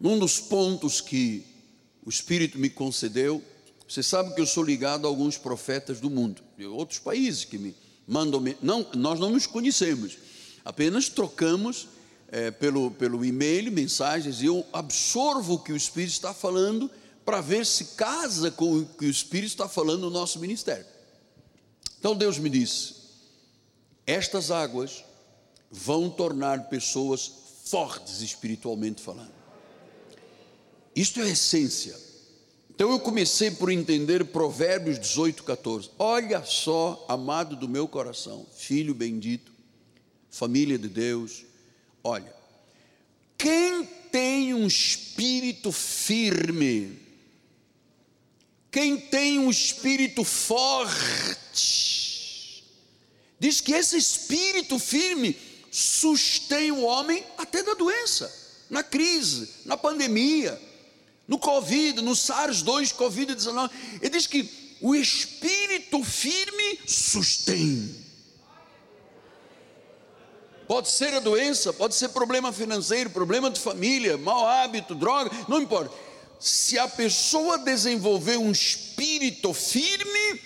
Num 0.00 0.18
dos 0.18 0.40
pontos 0.40 1.00
que 1.00 1.46
o 2.04 2.10
Espírito 2.10 2.58
me 2.58 2.68
concedeu, 2.68 3.40
você 3.88 4.02
sabe 4.02 4.34
que 4.34 4.40
eu 4.40 4.46
sou 4.46 4.64
ligado 4.64 5.06
a 5.06 5.08
alguns 5.08 5.38
profetas 5.38 6.00
do 6.00 6.10
mundo, 6.10 6.42
de 6.56 6.66
outros 6.66 6.98
países 6.98 7.44
que 7.44 7.56
me 7.56 7.76
mandam. 8.08 8.42
Não, 8.62 8.86
nós 8.94 9.20
não 9.20 9.30
nos 9.30 9.46
conhecemos, 9.46 10.16
apenas 10.64 11.08
trocamos 11.08 11.86
é, 12.28 12.50
pelo, 12.50 12.90
pelo 12.90 13.24
e-mail, 13.24 13.70
mensagens, 13.70 14.40
e 14.40 14.46
eu 14.46 14.66
absorvo 14.72 15.54
o 15.54 15.58
que 15.58 15.72
o 15.72 15.76
Espírito 15.76 16.12
está 16.12 16.32
falando 16.32 16.90
para 17.24 17.42
ver 17.42 17.66
se 17.66 17.84
casa 17.96 18.50
com 18.50 18.78
o 18.78 18.86
que 18.86 19.04
o 19.04 19.10
Espírito 19.10 19.50
está 19.50 19.68
falando 19.68 20.00
no 20.00 20.10
nosso 20.10 20.38
ministério. 20.38 20.86
Então 21.98 22.16
Deus 22.16 22.38
me 22.38 22.48
disse: 22.48 22.94
estas 24.06 24.50
águas 24.50 25.04
vão 25.70 26.08
tornar 26.08 26.68
pessoas 26.68 27.30
fortes 27.64 28.22
espiritualmente 28.22 29.02
falando. 29.02 29.36
Isto 30.96 31.20
é 31.20 31.24
a 31.24 31.28
essência. 31.28 32.07
Então 32.78 32.92
eu 32.92 33.00
comecei 33.00 33.50
por 33.50 33.72
entender 33.72 34.24
Provérbios 34.26 35.00
18, 35.00 35.42
14. 35.42 35.90
Olha 35.98 36.44
só, 36.44 37.04
amado 37.08 37.56
do 37.56 37.68
meu 37.68 37.88
coração, 37.88 38.46
filho 38.56 38.94
bendito, 38.94 39.50
família 40.30 40.78
de 40.78 40.86
Deus, 40.86 41.44
Olha, 42.04 42.32
quem 43.36 43.84
tem 44.12 44.54
um 44.54 44.64
espírito 44.64 45.72
firme, 45.72 46.98
quem 48.70 48.96
tem 48.96 49.40
um 49.40 49.50
espírito 49.50 50.22
forte, 50.22 51.34
diz 53.40 53.60
que 53.60 53.72
esse 53.72 53.96
espírito 53.96 54.78
firme 54.78 55.36
sustém 55.70 56.70
o 56.70 56.82
homem 56.82 57.24
até 57.36 57.60
da 57.62 57.74
doença, 57.74 58.32
na 58.70 58.84
crise, 58.84 59.48
na 59.64 59.76
pandemia, 59.76 60.67
no 61.28 61.38
Covid, 61.38 62.00
no 62.00 62.12
SARS-2, 62.12 62.94
Covid-19. 62.94 63.70
Ele 64.00 64.10
diz 64.10 64.26
que 64.26 64.50
o 64.80 64.94
espírito 64.94 66.02
firme 66.02 66.80
sustém. 66.86 67.94
Pode 70.66 70.90
ser 70.90 71.14
a 71.14 71.20
doença, 71.20 71.72
pode 71.72 71.94
ser 71.94 72.08
problema 72.10 72.52
financeiro, 72.52 73.10
problema 73.10 73.50
de 73.50 73.60
família, 73.60 74.16
mau 74.16 74.46
hábito, 74.46 74.94
droga, 74.94 75.30
não 75.46 75.60
importa. 75.60 75.94
Se 76.40 76.78
a 76.78 76.86
pessoa 76.88 77.58
desenvolver 77.58 78.38
um 78.38 78.50
espírito 78.50 79.52
firme, 79.52 80.40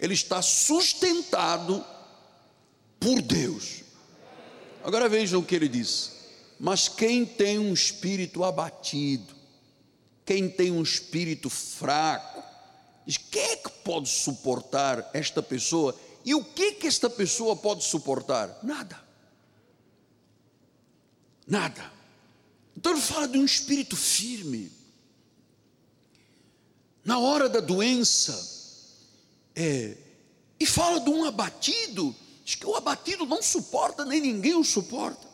ele 0.00 0.14
está 0.14 0.40
sustentado 0.42 1.84
por 2.98 3.20
Deus. 3.20 3.82
Agora 4.82 5.08
vejam 5.08 5.40
o 5.40 5.44
que 5.44 5.54
ele 5.54 5.68
diz. 5.68 6.12
Mas 6.58 6.88
quem 6.88 7.26
tem 7.26 7.58
um 7.58 7.72
espírito 7.74 8.44
abatido, 8.44 9.34
quem 10.24 10.48
tem 10.48 10.70
um 10.70 10.82
espírito 10.82 11.50
fraco, 11.50 12.42
Diz: 13.06 13.18
quem 13.18 13.42
é 13.42 13.56
que 13.56 13.70
pode 13.70 14.08
suportar 14.08 15.10
esta 15.12 15.42
pessoa? 15.42 15.98
E 16.24 16.34
o 16.34 16.42
que 16.42 16.72
que 16.72 16.86
esta 16.86 17.10
pessoa 17.10 17.54
pode 17.54 17.84
suportar? 17.84 18.58
Nada. 18.62 19.02
Nada. 21.46 21.92
Então 22.76 22.92
ele 22.92 23.00
fala 23.00 23.28
de 23.28 23.38
um 23.38 23.44
espírito 23.44 23.94
firme. 23.96 24.72
Na 27.04 27.18
hora 27.18 27.50
da 27.50 27.60
doença, 27.60 28.32
é, 29.54 29.94
e 30.58 30.64
fala 30.64 30.98
de 31.00 31.10
um 31.10 31.26
abatido, 31.26 32.16
diz 32.42 32.54
que 32.54 32.66
o 32.66 32.74
abatido 32.74 33.26
não 33.26 33.42
suporta, 33.42 34.06
nem 34.06 34.22
ninguém 34.22 34.54
o 34.54 34.64
suporta. 34.64 35.28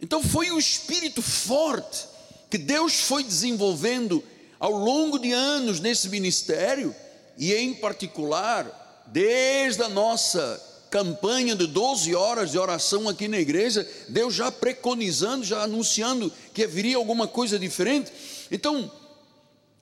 Então 0.00 0.22
foi 0.22 0.50
o 0.50 0.58
espírito 0.58 1.20
forte 1.20 2.08
que 2.52 2.58
Deus 2.58 3.00
foi 3.00 3.24
desenvolvendo 3.24 4.22
ao 4.60 4.72
longo 4.72 5.18
de 5.18 5.32
anos 5.32 5.80
nesse 5.80 6.10
ministério, 6.10 6.94
e 7.38 7.54
em 7.54 7.72
particular, 7.72 9.06
desde 9.06 9.82
a 9.82 9.88
nossa 9.88 10.62
campanha 10.90 11.56
de 11.56 11.66
12 11.66 12.14
horas 12.14 12.50
de 12.50 12.58
oração 12.58 13.08
aqui 13.08 13.26
na 13.26 13.38
igreja, 13.38 13.90
Deus 14.06 14.34
já 14.34 14.52
preconizando, 14.52 15.42
já 15.46 15.62
anunciando 15.62 16.30
que 16.52 16.64
haveria 16.64 16.98
alguma 16.98 17.26
coisa 17.26 17.58
diferente. 17.58 18.12
Então, 18.50 18.92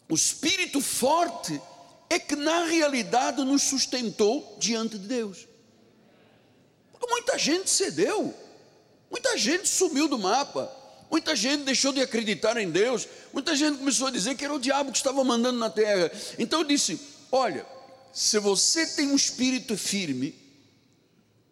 o 0.09 0.15
espírito 0.15 0.81
forte 0.81 1.61
é 2.09 2.21
que 2.21 2.37
na 2.37 2.67
realidade 2.67 3.43
nos 3.43 3.65
sustentou 3.65 4.57
diante 4.61 4.97
de 4.97 5.09
Deus. 5.09 5.49
Porque 6.93 7.11
muita 7.11 7.37
gente 7.37 7.69
cedeu, 7.69 8.33
muita 9.11 9.37
gente 9.37 9.69
sumiu 9.69 10.07
do 10.07 10.17
mapa, 10.21 10.80
muita 11.11 11.35
gente 11.35 11.65
deixou 11.65 11.93
de 11.93 12.01
acreditar 12.01 12.57
em 12.57 12.71
Deus, 12.71 13.09
muita 13.33 13.57
gente 13.57 13.79
começou 13.79 14.07
a 14.07 14.11
dizer 14.11 14.37
que 14.37 14.45
era 14.45 14.55
o 14.55 14.61
diabo 14.61 14.93
que 14.93 14.99
estava 14.99 15.23
mandando 15.25 15.59
na 15.59 15.69
terra. 15.69 16.11
Então 16.39 16.61
eu 16.61 16.65
disse: 16.65 17.01
olha, 17.33 17.67
se 18.13 18.39
você 18.39 18.87
tem 18.87 19.09
um 19.09 19.17
espírito 19.17 19.77
firme, 19.77 20.35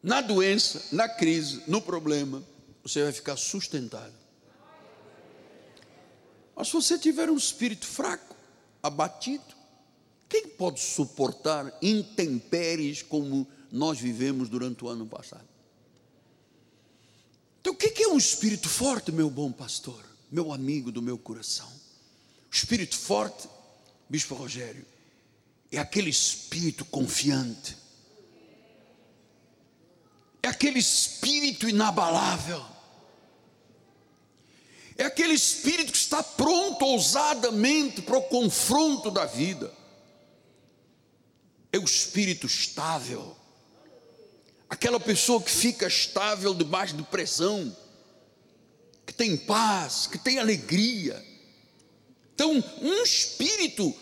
na 0.02 0.20
doença, 0.20 0.82
na 0.92 1.08
crise, 1.08 1.62
no 1.66 1.82
problema, 1.82 2.42
você 2.82 3.02
vai 3.02 3.12
ficar 3.12 3.36
sustentado. 3.36 4.14
Mas 6.54 6.68
se 6.68 6.72
você 6.72 6.98
tiver 6.98 7.28
um 7.30 7.36
espírito 7.36 7.86
fraco, 7.86 8.34
abatido, 8.82 9.44
quem 10.28 10.48
pode 10.48 10.80
suportar 10.80 11.72
intempéries 11.80 13.02
como 13.02 13.46
nós 13.70 13.98
vivemos 13.98 14.48
durante 14.48 14.84
o 14.84 14.88
ano 14.88 15.06
passado? 15.06 15.46
Então, 17.60 17.72
o 17.72 17.76
que 17.76 18.02
é 18.02 18.08
um 18.08 18.16
espírito 18.16 18.68
forte, 18.68 19.12
meu 19.12 19.28
bom 19.28 19.50
pastor, 19.52 20.04
meu 20.30 20.52
amigo 20.52 20.92
do 20.92 21.02
meu 21.02 21.18
coração? 21.18 21.68
O 22.50 22.54
espírito 22.54 22.96
forte, 22.96 23.48
Bispo 24.08 24.34
Rogério, 24.34 24.86
é 25.70 25.78
aquele 25.78 26.10
espírito 26.10 26.84
confiante. 26.84 27.76
É 30.42 30.48
aquele 30.48 30.78
espírito 30.78 31.68
inabalável, 31.68 32.64
é 34.96 35.04
aquele 35.04 35.34
espírito 35.34 35.92
que 35.92 35.98
está 35.98 36.22
pronto 36.22 36.84
ousadamente 36.84 38.02
para 38.02 38.16
o 38.16 38.22
confronto 38.22 39.10
da 39.10 39.26
vida, 39.26 39.72
é 41.70 41.78
o 41.78 41.84
espírito 41.84 42.46
estável, 42.46 43.36
aquela 44.68 45.00
pessoa 45.00 45.40
que 45.40 45.50
fica 45.50 45.86
estável 45.86 46.54
debaixo 46.54 46.96
de 46.96 47.02
pressão, 47.02 47.74
que 49.06 49.14
tem 49.14 49.36
paz, 49.36 50.06
que 50.06 50.18
tem 50.18 50.38
alegria. 50.38 51.24
Então, 52.34 52.62
um 52.82 53.02
espírito 53.02 53.94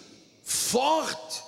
forte 0.45 1.43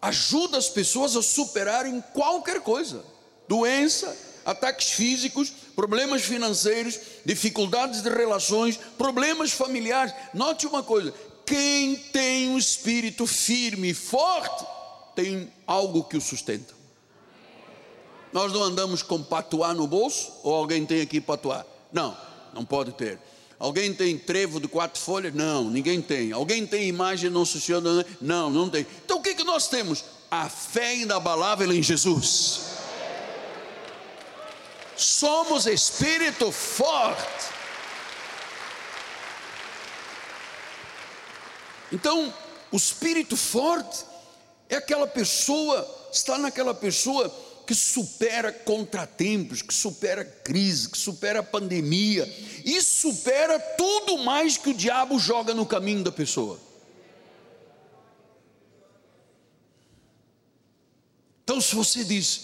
ajuda 0.00 0.58
as 0.58 0.68
pessoas 0.68 1.16
a 1.16 1.22
superarem 1.22 2.02
qualquer 2.12 2.60
coisa 2.60 3.04
doença, 3.48 4.16
ataques 4.44 4.90
físicos, 4.90 5.52
problemas 5.74 6.22
financeiros, 6.22 6.98
dificuldades 7.24 8.02
de 8.02 8.10
relações, 8.10 8.78
problemas 8.98 9.52
familiares. 9.52 10.14
Note 10.34 10.66
uma 10.66 10.82
coisa: 10.82 11.12
quem 11.44 11.96
tem 11.96 12.48
um 12.48 12.58
espírito 12.58 13.26
firme 13.26 13.90
e 13.90 13.94
forte, 13.94 14.64
tem 15.14 15.52
algo 15.66 16.04
que 16.04 16.16
o 16.16 16.20
sustenta. 16.20 16.75
Nós 18.32 18.52
não 18.52 18.62
andamos 18.62 19.02
com 19.02 19.22
patuá 19.22 19.72
no 19.72 19.86
bolso, 19.86 20.32
ou 20.42 20.54
alguém 20.54 20.84
tem 20.84 21.00
aqui 21.00 21.20
patuá? 21.20 21.64
Não, 21.92 22.16
não 22.52 22.64
pode 22.64 22.92
ter. 22.92 23.18
Alguém 23.58 23.94
tem 23.94 24.18
trevo 24.18 24.60
de 24.60 24.68
quatro 24.68 25.00
folhas? 25.00 25.32
Não, 25.34 25.64
ninguém 25.64 26.02
tem. 26.02 26.32
Alguém 26.32 26.66
tem 26.66 26.88
imagem 26.88 27.30
não 27.30 27.44
social? 27.44 27.80
Não, 28.20 28.50
não 28.50 28.68
tem. 28.68 28.86
Então 29.04 29.18
o 29.18 29.22
que, 29.22 29.34
que 29.34 29.44
nós 29.44 29.68
temos? 29.68 30.04
A 30.30 30.48
fé 30.48 30.96
inabalável 30.96 31.72
em 31.72 31.82
Jesus 31.82 32.76
somos 34.96 35.66
espírito 35.66 36.50
forte. 36.50 37.54
Então, 41.92 42.32
o 42.72 42.76
espírito 42.76 43.36
forte 43.36 44.04
é 44.68 44.76
aquela 44.76 45.06
pessoa, 45.06 45.86
está 46.10 46.36
naquela 46.36 46.74
pessoa 46.74 47.32
que 47.66 47.74
supera 47.74 48.52
contratempos, 48.52 49.60
que 49.60 49.74
supera 49.74 50.24
crise, 50.24 50.88
que 50.88 50.96
supera 50.96 51.42
pandemia 51.42 52.24
e 52.64 52.80
supera 52.80 53.58
tudo 53.58 54.18
mais 54.18 54.56
que 54.56 54.70
o 54.70 54.74
diabo 54.74 55.18
joga 55.18 55.52
no 55.52 55.66
caminho 55.66 56.04
da 56.04 56.12
pessoa. 56.12 56.60
Então, 61.42 61.60
se 61.60 61.74
você 61.74 62.04
diz, 62.04 62.40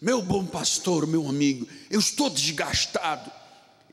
meu 0.00 0.22
bom 0.22 0.46
pastor, 0.46 1.06
meu 1.06 1.28
amigo, 1.28 1.68
eu 1.90 2.00
estou 2.00 2.30
desgastado. 2.30 3.30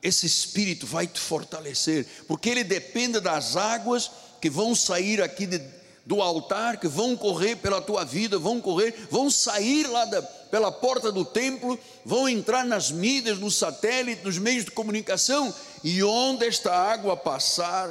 Esse 0.02 0.26
espírito 0.26 0.86
vai 0.86 1.06
te 1.06 1.20
fortalecer, 1.20 2.06
porque 2.26 2.48
ele 2.48 2.64
depende 2.64 3.20
das 3.20 3.56
águas 3.56 4.10
que 4.40 4.50
vão 4.50 4.74
sair 4.74 5.22
aqui 5.22 5.46
de, 5.46 5.62
do 6.04 6.20
altar, 6.20 6.78
que 6.78 6.88
vão 6.88 7.16
correr 7.16 7.56
pela 7.56 7.80
tua 7.80 8.04
vida, 8.04 8.38
vão 8.38 8.60
correr, 8.60 9.06
vão 9.10 9.30
sair 9.30 9.86
lá 9.86 10.04
da, 10.04 10.20
pela 10.52 10.70
porta 10.70 11.10
do 11.10 11.24
templo, 11.24 11.80
vão 12.04 12.28
entrar 12.28 12.62
nas 12.62 12.90
mídias, 12.90 13.38
no 13.38 13.50
satélite, 13.50 14.22
nos 14.22 14.36
meios 14.36 14.66
de 14.66 14.70
comunicação, 14.70 15.52
e 15.82 16.02
onde 16.02 16.46
esta 16.46 16.70
água 16.70 17.16
passar, 17.16 17.88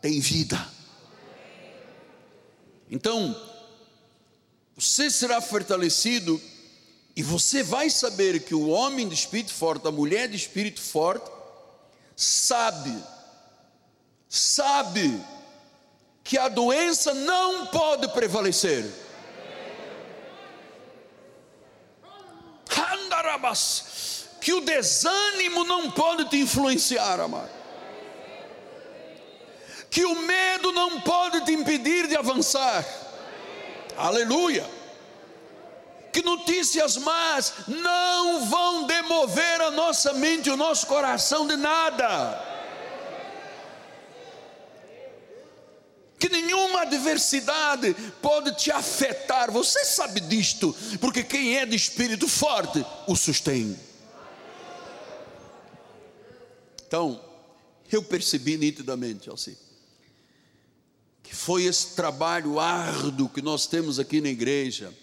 tem 0.00 0.18
vida. 0.18 0.60
Então, 2.90 3.40
você 4.76 5.08
será 5.12 5.40
fortalecido 5.40 6.42
e 7.14 7.22
você 7.22 7.62
vai 7.62 7.88
saber 7.88 8.40
que 8.40 8.54
o 8.56 8.68
homem 8.68 9.06
de 9.06 9.14
espírito 9.14 9.54
forte, 9.54 9.86
a 9.86 9.92
mulher 9.92 10.26
de 10.28 10.36
espírito 10.36 10.80
forte, 10.80 11.30
sabe, 12.16 13.00
sabe 14.28 15.22
que 16.24 16.36
a 16.36 16.48
doença 16.48 17.14
não 17.14 17.66
pode 17.66 18.08
prevalecer. 18.08 18.90
Que 24.40 24.52
o 24.52 24.60
desânimo 24.60 25.64
não 25.64 25.90
pode 25.90 26.24
te 26.26 26.36
influenciar, 26.36 27.20
amado. 27.20 27.50
Que 29.90 30.04
o 30.04 30.16
medo 30.16 30.72
não 30.72 31.00
pode 31.00 31.44
te 31.44 31.52
impedir 31.52 32.08
de 32.08 32.16
avançar. 32.16 32.84
Aleluia 33.96 34.82
que 36.12 36.22
notícias 36.22 36.98
más 36.98 37.54
não 37.66 38.44
vão 38.44 38.84
demover 38.84 39.62
a 39.62 39.70
nossa 39.70 40.12
mente, 40.12 40.50
o 40.50 40.56
nosso 40.58 40.86
coração 40.86 41.46
de 41.46 41.56
nada. 41.56 42.51
Que 46.22 46.28
nenhuma 46.28 46.82
adversidade 46.82 47.96
pode 48.22 48.54
te 48.54 48.70
afetar, 48.70 49.50
você 49.50 49.84
sabe 49.84 50.20
disto, 50.20 50.72
porque 51.00 51.24
quem 51.24 51.56
é 51.56 51.66
de 51.66 51.74
espírito 51.74 52.28
forte 52.28 52.86
o 53.08 53.16
sustém. 53.16 53.76
Então, 56.86 57.20
eu 57.90 58.04
percebi 58.04 58.56
nitidamente, 58.56 59.28
assim, 59.30 59.56
que 61.24 61.34
foi 61.34 61.64
esse 61.64 61.96
trabalho 61.96 62.60
árduo 62.60 63.28
que 63.28 63.42
nós 63.42 63.66
temos 63.66 63.98
aqui 63.98 64.20
na 64.20 64.28
igreja 64.28 64.94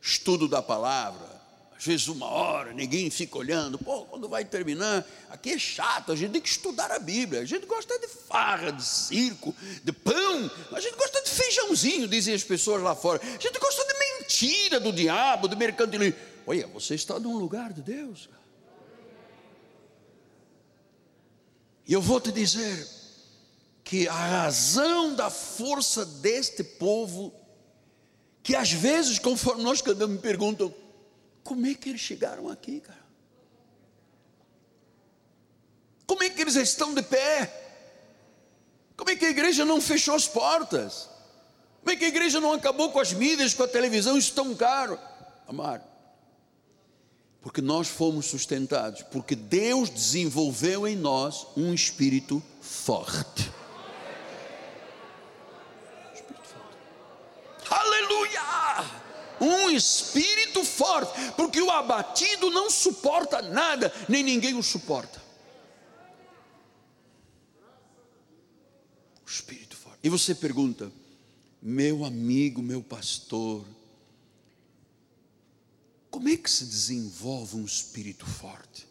estudo 0.00 0.46
da 0.46 0.62
palavra. 0.62 1.37
Às 1.78 1.84
vezes 1.84 2.08
uma 2.08 2.26
hora, 2.26 2.72
ninguém 2.72 3.08
fica 3.08 3.38
olhando, 3.38 3.78
pô, 3.78 4.04
quando 4.06 4.28
vai 4.28 4.44
terminar? 4.44 5.06
Aqui 5.30 5.52
é 5.52 5.58
chato, 5.58 6.10
a 6.10 6.16
gente 6.16 6.32
tem 6.32 6.40
que 6.40 6.48
estudar 6.48 6.90
a 6.90 6.98
Bíblia. 6.98 7.40
A 7.40 7.44
gente 7.44 7.66
gosta 7.66 7.96
de 8.00 8.08
farra, 8.08 8.72
de 8.72 8.84
circo, 8.84 9.54
de 9.84 9.92
pão, 9.92 10.50
a 10.72 10.80
gente 10.80 10.96
gosta 10.96 11.22
de 11.22 11.30
feijãozinho, 11.30 12.08
dizem 12.08 12.34
as 12.34 12.42
pessoas 12.42 12.82
lá 12.82 12.96
fora. 12.96 13.22
A 13.22 13.40
gente 13.40 13.56
gosta 13.60 13.84
de 13.86 13.94
mentira 13.94 14.80
do 14.80 14.92
diabo, 14.92 15.46
de 15.46 15.54
mercantilismo. 15.54 16.18
Olha, 16.44 16.66
você 16.66 16.96
está 16.96 17.16
num 17.20 17.36
lugar 17.36 17.72
de 17.72 17.80
Deus. 17.80 18.28
E 21.86 21.92
eu 21.92 22.02
vou 22.02 22.20
te 22.20 22.32
dizer 22.32 22.88
que 23.84 24.08
a 24.08 24.42
razão 24.42 25.14
da 25.14 25.30
força 25.30 26.04
deste 26.04 26.64
povo 26.64 27.32
que 28.42 28.56
às 28.56 28.72
vezes, 28.72 29.18
conforme 29.18 29.62
nós 29.62 29.80
cantamos, 29.80 30.16
me 30.16 30.22
perguntam: 30.22 30.74
como 31.48 31.66
é 31.66 31.72
que 31.72 31.88
eles 31.88 32.02
chegaram 32.02 32.50
aqui, 32.50 32.78
cara? 32.78 33.06
Como 36.06 36.22
é 36.22 36.28
que 36.28 36.42
eles 36.42 36.56
estão 36.56 36.92
de 36.92 37.00
pé? 37.00 37.50
Como 38.94 39.08
é 39.08 39.16
que 39.16 39.24
a 39.24 39.30
igreja 39.30 39.64
não 39.64 39.80
fechou 39.80 40.14
as 40.14 40.28
portas? 40.28 41.08
Como 41.80 41.90
é 41.90 41.96
que 41.96 42.04
a 42.04 42.08
igreja 42.08 42.38
não 42.38 42.52
acabou 42.52 42.92
com 42.92 43.00
as 43.00 43.14
mídias, 43.14 43.54
com 43.54 43.62
a 43.62 43.68
televisão, 43.68 44.18
isso 44.18 44.34
tão 44.34 44.54
caro? 44.54 45.00
Amado, 45.46 45.84
porque 47.40 47.62
nós 47.62 47.88
fomos 47.88 48.26
sustentados, 48.26 49.00
porque 49.04 49.34
Deus 49.34 49.88
desenvolveu 49.88 50.86
em 50.86 50.96
nós 50.96 51.46
um 51.56 51.72
espírito 51.72 52.42
forte. 52.60 53.50
Espírito 56.12 56.44
forte. 56.44 56.76
Aleluia! 57.70 58.57
Um 59.40 59.70
espírito 59.70 60.64
forte, 60.64 61.12
porque 61.36 61.60
o 61.60 61.70
abatido 61.70 62.50
não 62.50 62.70
suporta 62.70 63.40
nada, 63.42 63.92
nem 64.08 64.22
ninguém 64.22 64.54
o 64.54 64.62
suporta. 64.62 65.22
O 69.26 69.30
espírito 69.30 69.76
forte. 69.76 69.98
E 70.02 70.08
você 70.08 70.34
pergunta, 70.34 70.90
meu 71.60 72.04
amigo, 72.04 72.62
meu 72.62 72.82
pastor, 72.82 73.64
como 76.10 76.28
é 76.28 76.36
que 76.36 76.50
se 76.50 76.64
desenvolve 76.64 77.56
um 77.56 77.64
espírito 77.64 78.26
forte? 78.26 78.86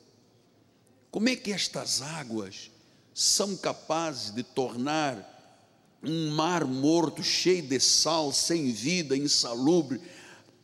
Como 1.10 1.30
é 1.30 1.36
que 1.36 1.52
estas 1.52 2.02
águas 2.02 2.70
são 3.14 3.58
capazes 3.58 4.32
de 4.32 4.44
tornar 4.44 5.36
um 6.04 6.30
mar 6.30 6.64
morto, 6.66 7.24
cheio 7.24 7.64
de 7.64 7.80
sal, 7.80 8.32
sem 8.32 8.72
vida, 8.72 9.18
insalubre, 9.18 10.00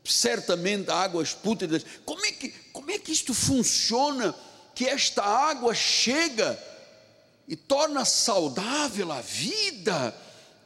certamente 0.04 0.90
águas 0.90 1.34
pútridas? 1.34 1.86
Como 2.06 2.26
é 2.26 2.32
que, 2.32 2.50
como 2.72 2.92
é 2.92 3.00
que 3.00 3.12
isto 3.12 3.34
funciona? 3.34 4.36
Que 4.76 4.86
esta 4.86 5.24
água 5.24 5.74
chega 5.74 6.60
e 7.48 7.56
torna 7.56 8.04
saudável 8.06 9.12
a 9.12 9.22
vida? 9.22 10.16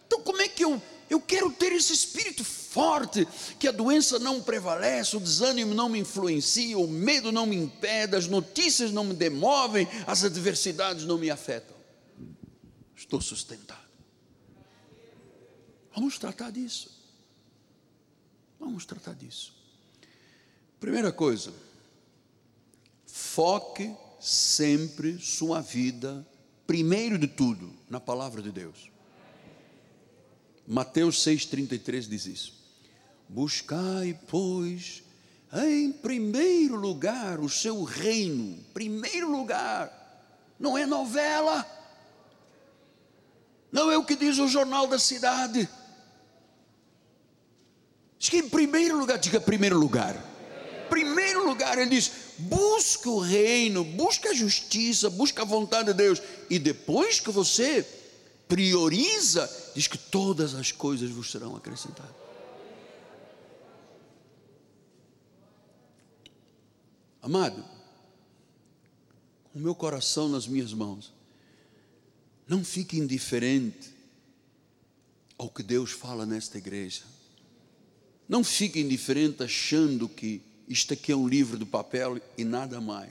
Então, 0.08 0.22
como 0.22 0.42
é 0.42 0.48
que 0.48 0.64
eu, 0.64 0.82
eu 1.10 1.20
quero 1.22 1.52
ter 1.52 1.72
esse 1.74 1.94
espírito 1.94 2.44
forte, 2.44 3.28
que 3.60 3.68
a 3.68 3.72
doença 3.72 4.20
não 4.20 4.42
prevalece, 4.42 5.18
o 5.18 5.20
desânimo 5.20 5.74
não 5.74 5.90
me 5.90 6.00
influencia, 6.00 6.78
o 6.78 6.88
medo 6.88 7.32
não 7.32 7.46
me 7.46 7.56
impede, 7.56 8.16
as 8.16 8.28
notícias 8.28 8.92
não 8.92 9.04
me 9.04 9.14
demovem, 9.14 9.88
as 10.06 10.24
adversidades 10.24 11.06
não 11.06 11.18
me 11.18 11.30
afetam. 11.30 11.76
Estou 12.96 13.22
sustentado. 13.22 13.88
Vamos 15.94 16.18
tratar 16.18 16.52
disso. 16.52 16.97
Vamos 18.60 18.86
tratar 18.86 19.14
disso. 19.14 19.56
Primeira 20.80 21.12
coisa, 21.12 21.54
foque 23.06 23.96
sempre 24.20 25.20
sua 25.20 25.62
vida, 25.62 26.26
primeiro 26.66 27.18
de 27.18 27.28
tudo, 27.28 27.74
na 27.90 28.00
palavra 28.00 28.42
de 28.42 28.52
Deus. 28.52 28.92
Mateus 30.68 31.24
6,33 31.24 32.08
diz 32.08 32.26
isso. 32.26 32.54
Buscai, 33.30 34.20
pois, 34.28 35.04
em 35.54 35.92
primeiro 35.92 36.76
lugar 36.76 37.40
o 37.40 37.50
seu 37.50 37.84
reino, 37.84 38.64
primeiro 38.74 39.32
lugar, 39.32 39.94
não 40.60 40.78
é 40.78 40.86
novela, 40.86 41.66
não 43.72 43.92
é 43.92 43.98
o 43.98 44.06
que 44.06 44.16
diz 44.16 44.38
o 44.40 44.48
jornal 44.48 44.88
da 44.88 45.00
cidade. 45.00 45.70
Diz 48.20 48.30
que 48.30 48.38
em 48.38 48.50
primeiro 48.50 48.98
lugar, 48.98 49.18
diga 49.18 49.40
primeiro 49.40 49.78
lugar. 49.78 50.16
Primeiro 50.90 51.46
lugar, 51.46 51.78
ele 51.78 51.90
diz: 51.90 52.12
busca 52.38 53.10
o 53.10 53.20
reino, 53.20 53.84
busca 53.84 54.30
a 54.30 54.34
justiça, 54.34 55.10
busca 55.10 55.42
a 55.42 55.46
vontade 55.46 55.88
de 55.88 55.94
Deus, 55.94 56.22
e 56.50 56.58
depois 56.58 57.20
que 57.20 57.30
você 57.30 57.86
prioriza, 58.48 59.50
diz 59.76 59.88
que 59.88 59.98
todas 59.98 60.56
as 60.56 60.72
coisas 60.72 61.10
vos 61.12 61.30
serão 61.30 61.56
acrescentadas. 61.56 62.16
Amado, 67.22 67.64
com 69.52 69.60
o 69.60 69.62
meu 69.62 69.76
coração 69.76 70.30
nas 70.30 70.48
minhas 70.48 70.74
mãos, 70.74 71.12
não 72.48 72.64
fique 72.64 72.98
indiferente 72.98 73.94
ao 75.38 75.50
que 75.50 75.62
Deus 75.62 75.92
fala 75.92 76.26
nesta 76.26 76.58
igreja. 76.58 77.04
Não 78.28 78.44
fique 78.44 78.80
indiferente 78.80 79.44
achando 79.44 80.10
que 80.10 80.42
isto 80.68 80.94
aqui 80.94 81.12
é 81.12 81.16
um 81.16 81.28
livro 81.28 81.58
de 81.58 81.66
papel 81.66 82.20
e 82.38 82.44
nada 82.44 82.82
mais. 82.82 83.10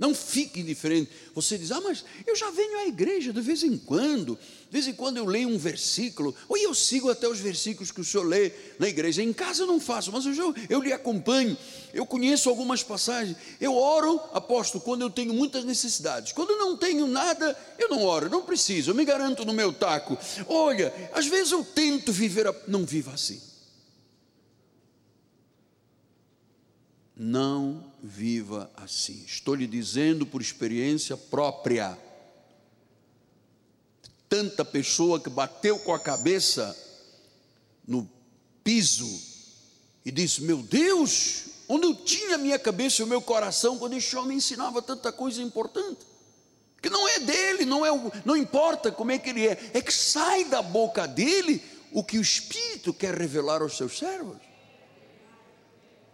Não 0.00 0.14
fique 0.14 0.60
indiferente. 0.60 1.10
Você 1.34 1.58
diz, 1.58 1.70
ah, 1.70 1.80
mas 1.82 2.02
eu 2.26 2.34
já 2.34 2.50
venho 2.50 2.78
à 2.78 2.86
igreja 2.86 3.34
de 3.34 3.40
vez 3.42 3.62
em 3.62 3.76
quando. 3.76 4.34
De 4.34 4.72
vez 4.72 4.88
em 4.88 4.94
quando 4.94 5.18
eu 5.18 5.26
leio 5.26 5.46
um 5.46 5.58
versículo, 5.58 6.34
ou 6.48 6.56
eu 6.56 6.74
sigo 6.74 7.10
até 7.10 7.28
os 7.28 7.38
versículos 7.38 7.92
que 7.92 8.00
o 8.00 8.04
senhor 8.04 8.24
lê 8.24 8.50
na 8.78 8.88
igreja. 8.88 9.22
Em 9.22 9.30
casa 9.30 9.64
eu 9.64 9.66
não 9.66 9.78
faço, 9.78 10.10
mas 10.10 10.24
eu, 10.24 10.54
eu 10.70 10.80
lhe 10.80 10.90
acompanho. 10.90 11.54
Eu 11.92 12.06
conheço 12.06 12.48
algumas 12.48 12.82
passagens. 12.82 13.36
Eu 13.60 13.76
oro, 13.76 14.18
aposto, 14.32 14.80
quando 14.80 15.02
eu 15.02 15.10
tenho 15.10 15.34
muitas 15.34 15.66
necessidades. 15.66 16.32
Quando 16.32 16.52
eu 16.52 16.58
não 16.58 16.78
tenho 16.78 17.06
nada, 17.06 17.54
eu 17.78 17.90
não 17.90 18.02
oro, 18.02 18.30
não 18.30 18.40
preciso. 18.40 18.92
Eu 18.92 18.94
me 18.94 19.04
garanto 19.04 19.44
no 19.44 19.52
meu 19.52 19.70
taco. 19.70 20.16
Olha, 20.48 20.94
às 21.12 21.26
vezes 21.26 21.52
eu 21.52 21.62
tento 21.62 22.10
viver, 22.10 22.46
a... 22.48 22.54
não 22.66 22.86
viva 22.86 23.12
assim. 23.12 23.49
Não 27.22 27.84
viva 28.02 28.70
assim. 28.74 29.22
Estou 29.26 29.54
lhe 29.54 29.66
dizendo 29.66 30.24
por 30.24 30.40
experiência 30.40 31.18
própria. 31.18 31.98
Tanta 34.26 34.64
pessoa 34.64 35.20
que 35.20 35.28
bateu 35.28 35.78
com 35.80 35.92
a 35.92 35.98
cabeça 35.98 36.74
no 37.86 38.10
piso 38.64 39.20
e 40.02 40.10
disse: 40.10 40.40
Meu 40.40 40.62
Deus, 40.62 41.42
onde 41.68 41.88
eu 41.88 41.94
tinha 41.94 42.36
a 42.36 42.38
minha 42.38 42.58
cabeça 42.58 43.02
e 43.02 43.04
o 43.04 43.08
meu 43.08 43.20
coração 43.20 43.76
quando 43.76 43.98
esse 43.98 44.16
homem 44.16 44.38
ensinava 44.38 44.80
tanta 44.80 45.12
coisa 45.12 45.42
importante? 45.42 46.00
Que 46.80 46.88
não 46.88 47.06
é 47.06 47.20
dele, 47.20 47.66
não, 47.66 47.84
é, 47.84 47.90
não 48.24 48.34
importa 48.34 48.90
como 48.90 49.12
é 49.12 49.18
que 49.18 49.28
ele 49.28 49.46
é, 49.46 49.72
é 49.74 49.82
que 49.82 49.92
sai 49.92 50.44
da 50.44 50.62
boca 50.62 51.06
dele 51.06 51.62
o 51.92 52.02
que 52.02 52.16
o 52.16 52.22
Espírito 52.22 52.94
quer 52.94 53.14
revelar 53.14 53.60
aos 53.60 53.76
seus 53.76 53.98
servos. 53.98 54.38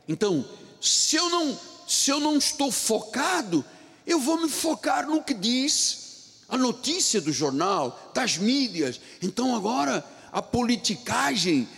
Então, 0.09 0.45
se 0.81 1.17
eu 1.17 1.29
não, 1.31 1.59
se 1.87 2.11
eu 2.11 2.21
não 2.21 2.37
estou 2.37 2.71
focado, 2.71 3.65
eu 4.07 4.21
vou 4.21 4.41
me 4.41 4.49
focar 4.49 5.07
no 5.07 5.23
que 5.23 5.35
diz 5.35 6.07
a 6.49 6.57
notícia 6.57 7.21
do 7.21 7.33
jornal, 7.33 8.11
das 8.15 8.37
mídias. 8.37 9.01
Então 9.23 9.55
agora 9.55 10.05
a 10.33 10.41
politicagem, 10.41 11.69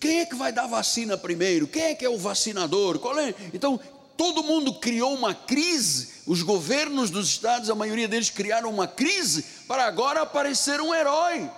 quem 0.00 0.20
é 0.20 0.26
que 0.26 0.34
vai 0.34 0.52
dar 0.52 0.66
vacina 0.66 1.16
primeiro? 1.16 1.66
Quem 1.66 1.82
é 1.82 1.94
que 1.94 2.04
é 2.04 2.08
o 2.08 2.18
vacinador? 2.18 3.00
É? 3.18 3.34
Então 3.54 3.78
todo 4.16 4.42
mundo 4.42 4.74
criou 4.74 5.14
uma 5.14 5.34
crise, 5.34 6.22
os 6.26 6.42
governos 6.42 7.10
dos 7.10 7.28
estados, 7.28 7.70
a 7.70 7.74
maioria 7.74 8.08
deles 8.08 8.30
criaram 8.30 8.70
uma 8.70 8.88
crise 8.88 9.44
para 9.68 9.84
agora 9.84 10.22
aparecer 10.22 10.80
um 10.80 10.94
herói. 10.94 11.50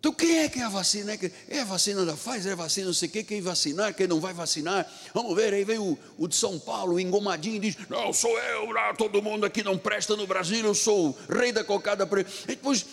Então 0.00 0.05
quem 0.16 0.38
é 0.38 0.48
que 0.48 0.58
é 0.60 0.64
a 0.64 0.68
vacina? 0.68 1.18
É 1.48 1.60
a 1.60 1.64
vacina 1.64 2.04
da 2.04 2.14
Pfizer, 2.14 2.50
é 2.50 2.52
a 2.52 2.56
vacina 2.56 2.86
não 2.86 2.94
sei 2.94 3.08
o 3.08 3.12
que, 3.12 3.22
quem 3.22 3.40
vacinar, 3.40 3.94
quem 3.94 4.06
não 4.06 4.20
vai 4.20 4.32
vacinar. 4.32 4.90
Vamos 5.12 5.34
ver, 5.36 5.52
aí 5.52 5.64
vem 5.64 5.78
o, 5.78 5.98
o 6.16 6.26
de 6.26 6.34
São 6.34 6.58
Paulo, 6.58 6.98
engomadinho, 6.98 7.56
e 7.56 7.58
diz, 7.58 7.76
não, 7.88 8.12
sou 8.12 8.36
eu, 8.38 8.68
todo 8.96 9.22
mundo 9.22 9.44
aqui 9.44 9.62
não 9.62 9.76
presta 9.76 10.16
no 10.16 10.26
Brasil, 10.26 10.64
eu 10.64 10.74
sou 10.74 11.10
o 11.10 11.32
rei 11.32 11.52
da 11.52 11.62
cocada. 11.62 12.08
E 12.44 12.46
depois, 12.48 12.86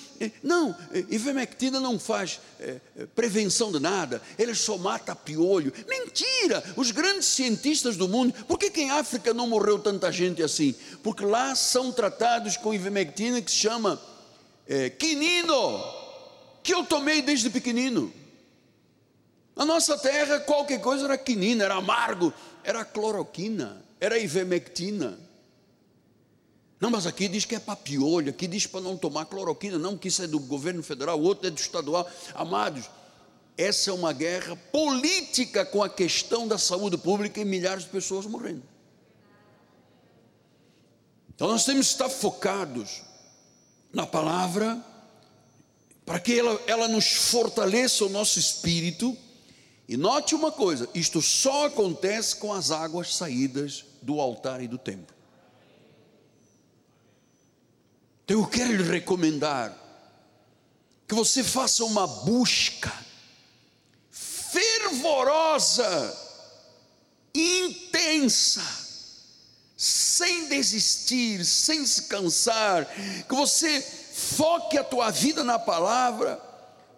não, 0.43 0.75
ivermectina 1.09 1.79
não 1.79 1.97
faz 1.97 2.39
é, 2.59 2.79
prevenção 3.15 3.71
de 3.71 3.79
nada, 3.79 4.21
ele 4.37 4.53
só 4.53 4.77
mata 4.77 5.15
piolho. 5.15 5.71
Mentira! 5.87 6.63
Os 6.75 6.91
grandes 6.91 7.27
cientistas 7.27 7.95
do 7.95 8.07
mundo, 8.07 8.33
por 8.45 8.59
que, 8.59 8.69
que 8.69 8.81
em 8.81 8.91
África 8.91 9.33
não 9.33 9.47
morreu 9.47 9.79
tanta 9.79 10.11
gente 10.11 10.43
assim? 10.43 10.75
Porque 11.01 11.25
lá 11.25 11.55
são 11.55 11.91
tratados 11.91 12.57
com 12.57 12.73
ivermectina 12.73 13.41
que 13.41 13.51
se 13.51 13.57
chama 13.57 14.01
é, 14.67 14.89
quinino 14.89 16.02
que 16.63 16.73
eu 16.73 16.85
tomei 16.85 17.21
desde 17.21 17.49
pequenino. 17.49 18.11
Na 19.55 19.65
nossa 19.65 19.97
terra, 19.97 20.39
qualquer 20.39 20.79
coisa 20.81 21.05
era 21.05 21.17
quinina, 21.17 21.65
era 21.65 21.75
amargo, 21.75 22.33
era 22.63 22.83
cloroquina, 22.83 23.85
era 23.99 24.17
ivermectina. 24.17 25.19
Não, 26.79 26.89
mas 26.89 27.05
aqui 27.05 27.27
diz 27.27 27.45
que 27.45 27.55
é 27.55 27.59
para 27.59 27.75
piolho, 27.75 28.29
aqui 28.31 28.47
diz 28.47 28.65
para 28.65 28.81
não 28.81 28.97
tomar 28.97 29.25
cloroquina, 29.25 29.77
não, 29.77 29.97
que 29.97 30.07
isso 30.07 30.23
é 30.23 30.27
do 30.27 30.39
governo 30.39 30.81
federal, 30.81 31.19
o 31.19 31.23
outro 31.23 31.47
é 31.47 31.51
do 31.51 31.59
estadual. 31.59 32.09
Amados, 32.33 32.89
essa 33.57 33.91
é 33.91 33.93
uma 33.93 34.11
guerra 34.11 34.55
política 34.55 35.65
com 35.65 35.83
a 35.83 35.89
questão 35.89 36.47
da 36.47 36.57
saúde 36.57 36.97
pública 36.97 37.39
e 37.39 37.45
milhares 37.45 37.83
de 37.83 37.89
pessoas 37.89 38.25
morrendo. 38.25 38.63
Então 41.35 41.47
nós 41.47 41.63
temos 41.63 41.87
que 41.87 41.93
estar 41.93 42.09
focados 42.09 43.03
na 43.91 44.07
palavra 44.07 44.83
para 46.05 46.19
que 46.19 46.37
ela, 46.37 46.61
ela 46.67 46.87
nos 46.87 47.07
fortaleça 47.07 48.05
o 48.05 48.09
nosso 48.09 48.39
espírito. 48.39 49.17
E 49.87 49.97
note 49.97 50.35
uma 50.35 50.51
coisa: 50.51 50.89
isto 50.93 51.21
só 51.21 51.67
acontece 51.67 52.35
com 52.35 52.53
as 52.53 52.71
águas 52.71 53.15
saídas 53.15 53.85
do 54.01 54.19
altar 54.19 54.61
e 54.61 54.67
do 54.67 54.77
templo. 54.77 55.15
Então 58.25 58.39
eu 58.39 58.47
quero 58.47 58.73
lhe 58.73 58.83
recomendar 58.83 59.77
que 61.07 61.13
você 61.13 61.43
faça 61.43 61.83
uma 61.83 62.07
busca 62.07 62.91
fervorosa, 64.09 66.17
intensa, 67.35 68.63
sem 69.75 70.47
desistir, 70.47 71.43
sem 71.43 71.85
se 71.85 72.03
cansar, 72.03 72.85
que 73.27 73.35
você 73.35 74.02
foque 74.13 74.77
a 74.77 74.83
tua 74.83 75.09
vida 75.09 75.43
na 75.43 75.57
palavra, 75.57 76.39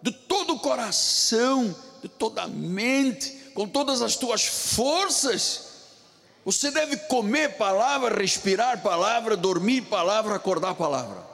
de 0.02 0.12
todo 0.12 0.52
o 0.54 0.58
coração, 0.60 1.74
de 2.02 2.08
toda 2.08 2.42
a 2.42 2.46
mente, 2.46 3.30
com 3.54 3.66
todas 3.66 4.02
as 4.02 4.16
tuas 4.16 4.44
forças. 4.44 5.66
Você 6.44 6.70
deve 6.70 6.96
comer 7.08 7.56
palavra, 7.56 8.14
respirar 8.14 8.82
palavra, 8.82 9.34
dormir 9.34 9.82
palavra, 9.82 10.36
acordar 10.36 10.74
palavra. 10.74 11.24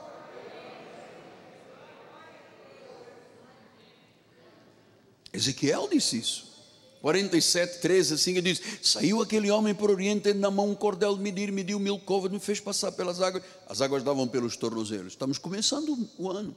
Ezequiel 5.33 5.89
disse 5.91 6.19
isso. 6.19 6.52
47, 7.03 7.81
13, 7.81 8.15
assim 8.15 8.31
ele 8.31 8.55
diz: 8.55 8.63
Saiu 8.81 9.21
aquele 9.21 9.51
homem 9.51 9.75
por 9.75 9.91
oriente, 9.91 10.23
tendo 10.23 10.39
na 10.39 10.53
mão 10.53 10.71
um 10.71 10.75
cordel 10.75 11.17
de 11.17 11.21
medir, 11.21 11.51
mediu 11.51 11.81
mil 11.81 11.99
covas, 11.99 12.31
me 12.31 12.39
fez 12.39 12.61
passar 12.61 12.93
pelas 12.93 13.21
águas. 13.21 13.43
As 13.69 13.81
águas 13.81 14.05
davam 14.05 14.27
pelos 14.29 14.57
tornozelos. 14.57 15.15
Estamos 15.15 15.37
começando 15.37 16.09
o 16.17 16.31
ano, 16.31 16.55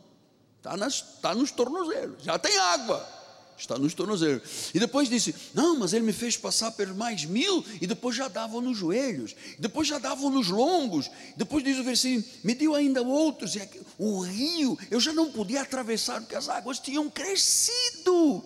está, 0.58 0.77
nas, 0.77 0.93
está 1.15 1.34
nos 1.34 1.51
tornozelos, 1.51 2.23
já 2.23 2.38
tem 2.38 2.55
água 2.58 3.25
está 3.58 3.77
nos 3.77 3.93
tornozelos. 3.93 4.71
E 4.73 4.79
depois 4.79 5.10
disse: 5.10 5.34
Não, 5.53 5.79
mas 5.79 5.93
ele 5.93 6.05
me 6.05 6.13
fez 6.13 6.38
passar 6.38 6.71
pelos 6.71 6.95
mais 6.95 7.25
mil, 7.25 7.63
e 7.81 7.88
depois 7.88 8.15
já 8.15 8.27
davam 8.27 8.62
nos 8.62 8.77
joelhos, 8.77 9.36
depois 9.58 9.88
já 9.88 9.97
davam 9.97 10.29
nos 10.29 10.49
lombos. 10.49 11.10
Depois 11.38 11.63
diz 11.63 11.77
o 11.77 11.84
versículo: 11.84 12.25
Me 12.43 12.53
deu 12.53 12.75
ainda 12.75 13.01
outros, 13.01 13.55
e 13.55 13.62
o 13.97 14.19
rio 14.21 14.77
eu 14.91 14.99
já 14.99 15.13
não 15.13 15.31
podia 15.31 15.62
atravessar, 15.62 16.19
porque 16.21 16.36
as 16.36 16.49
águas 16.49 16.79
tinham 16.79 17.10
crescido 17.10 18.43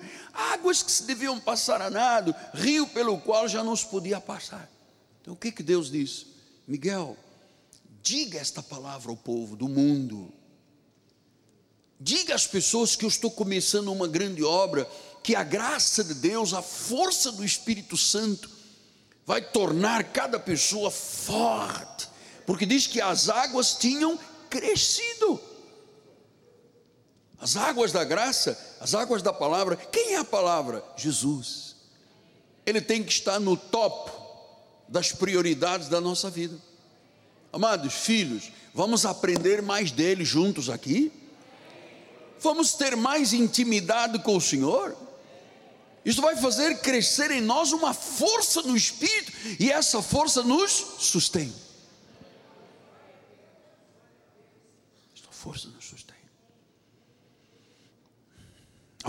águas 0.54 0.82
que 0.82 0.91
se 0.91 1.04
deviam 1.04 1.39
passar 1.39 1.82
a 1.82 1.89
nado, 1.89 2.34
rio 2.54 2.88
pelo 2.88 3.19
qual 3.19 3.47
já 3.47 3.63
não 3.63 3.75
se 3.75 3.86
podia 3.86 4.19
passar. 4.21 4.69
Então 5.21 5.34
o 5.34 5.38
que, 5.38 5.52
que 5.52 5.63
Deus 5.63 5.91
diz? 5.91 6.25
Miguel, 6.67 7.17
diga 8.02 8.39
esta 8.39 8.63
palavra 8.63 9.12
ao 9.12 9.17
povo 9.17 9.56
do 9.56 9.67
mundo 9.67 10.34
Diga 11.99 12.34
às 12.34 12.47
pessoas 12.47 12.95
que 12.95 13.04
eu 13.04 13.10
estou 13.10 13.30
começando 13.30 13.91
uma 13.91 14.08
grande 14.08 14.41
obra, 14.41 14.89
que 15.21 15.36
a 15.36 15.43
graça 15.43 16.02
de 16.02 16.13
Deus, 16.13 16.54
a 16.54 16.62
força 16.62 17.30
do 17.30 17.43
Espírito 17.43 17.97
Santo, 17.97 18.49
vai 19.25 19.41
tornar 19.41 20.06
cada 20.06 20.39
pessoa 20.39 20.89
forte, 20.89 22.08
porque 22.45 22.65
diz 22.65 22.88
que 22.88 23.02
as 23.02 23.28
águas 23.28 23.73
tinham 23.73 24.17
crescido. 24.49 25.41
As 27.38 27.58
águas 27.58 27.91
da 27.91 28.06
graça, 28.06 28.58
as 28.79 28.93
águas 28.93 29.21
da 29.21 29.33
palavra, 29.33 29.75
quem 29.75 30.13
é 30.13 30.17
a 30.17 30.25
palavra? 30.25 30.83
Jesus. 30.95 31.75
Ele 32.65 32.81
tem 32.81 33.03
que 33.03 33.11
estar 33.11 33.39
no 33.39 33.57
top 33.57 34.11
das 34.87 35.11
prioridades 35.11 35.87
da 35.87 35.99
nossa 35.99 36.29
vida. 36.29 36.57
Amados 37.51 37.93
filhos, 37.93 38.51
vamos 38.73 39.05
aprender 39.05 39.61
mais 39.61 39.91
dele 39.91 40.23
juntos 40.23 40.69
aqui? 40.69 41.11
vamos 42.39 42.73
ter 42.73 42.95
mais 42.95 43.33
intimidade 43.33 44.19
com 44.19 44.37
o 44.37 44.41
Senhor. 44.41 44.95
Isso 46.03 46.21
vai 46.21 46.35
fazer 46.37 46.79
crescer 46.79 47.29
em 47.29 47.41
nós 47.41 47.71
uma 47.71 47.93
força 47.93 48.61
no 48.61 48.75
espírito 48.75 49.31
e 49.59 49.71
essa 49.71 50.01
força 50.01 50.41
nos 50.41 50.71
sustém. 50.71 51.53
Esta 55.13 55.31
força 55.31 55.67
nos 55.67 55.85
sustém. 55.85 56.08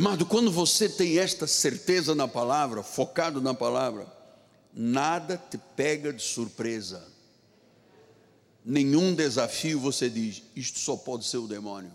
Amado, 0.00 0.24
quando 0.24 0.50
você 0.50 0.88
tem 0.88 1.18
esta 1.18 1.46
certeza 1.46 2.14
na 2.14 2.26
palavra, 2.26 2.82
focado 2.82 3.38
na 3.38 3.52
palavra, 3.52 4.10
nada 4.72 5.36
te 5.36 5.58
pega 5.76 6.10
de 6.10 6.22
surpresa. 6.22 7.06
Nenhum 8.64 9.14
desafio 9.14 9.78
você 9.78 10.08
diz, 10.08 10.42
isto 10.56 10.78
só 10.78 10.96
pode 10.96 11.26
ser 11.26 11.36
o 11.36 11.46
demônio. 11.46 11.92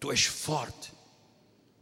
Tu 0.00 0.10
és 0.10 0.24
forte. 0.24 0.92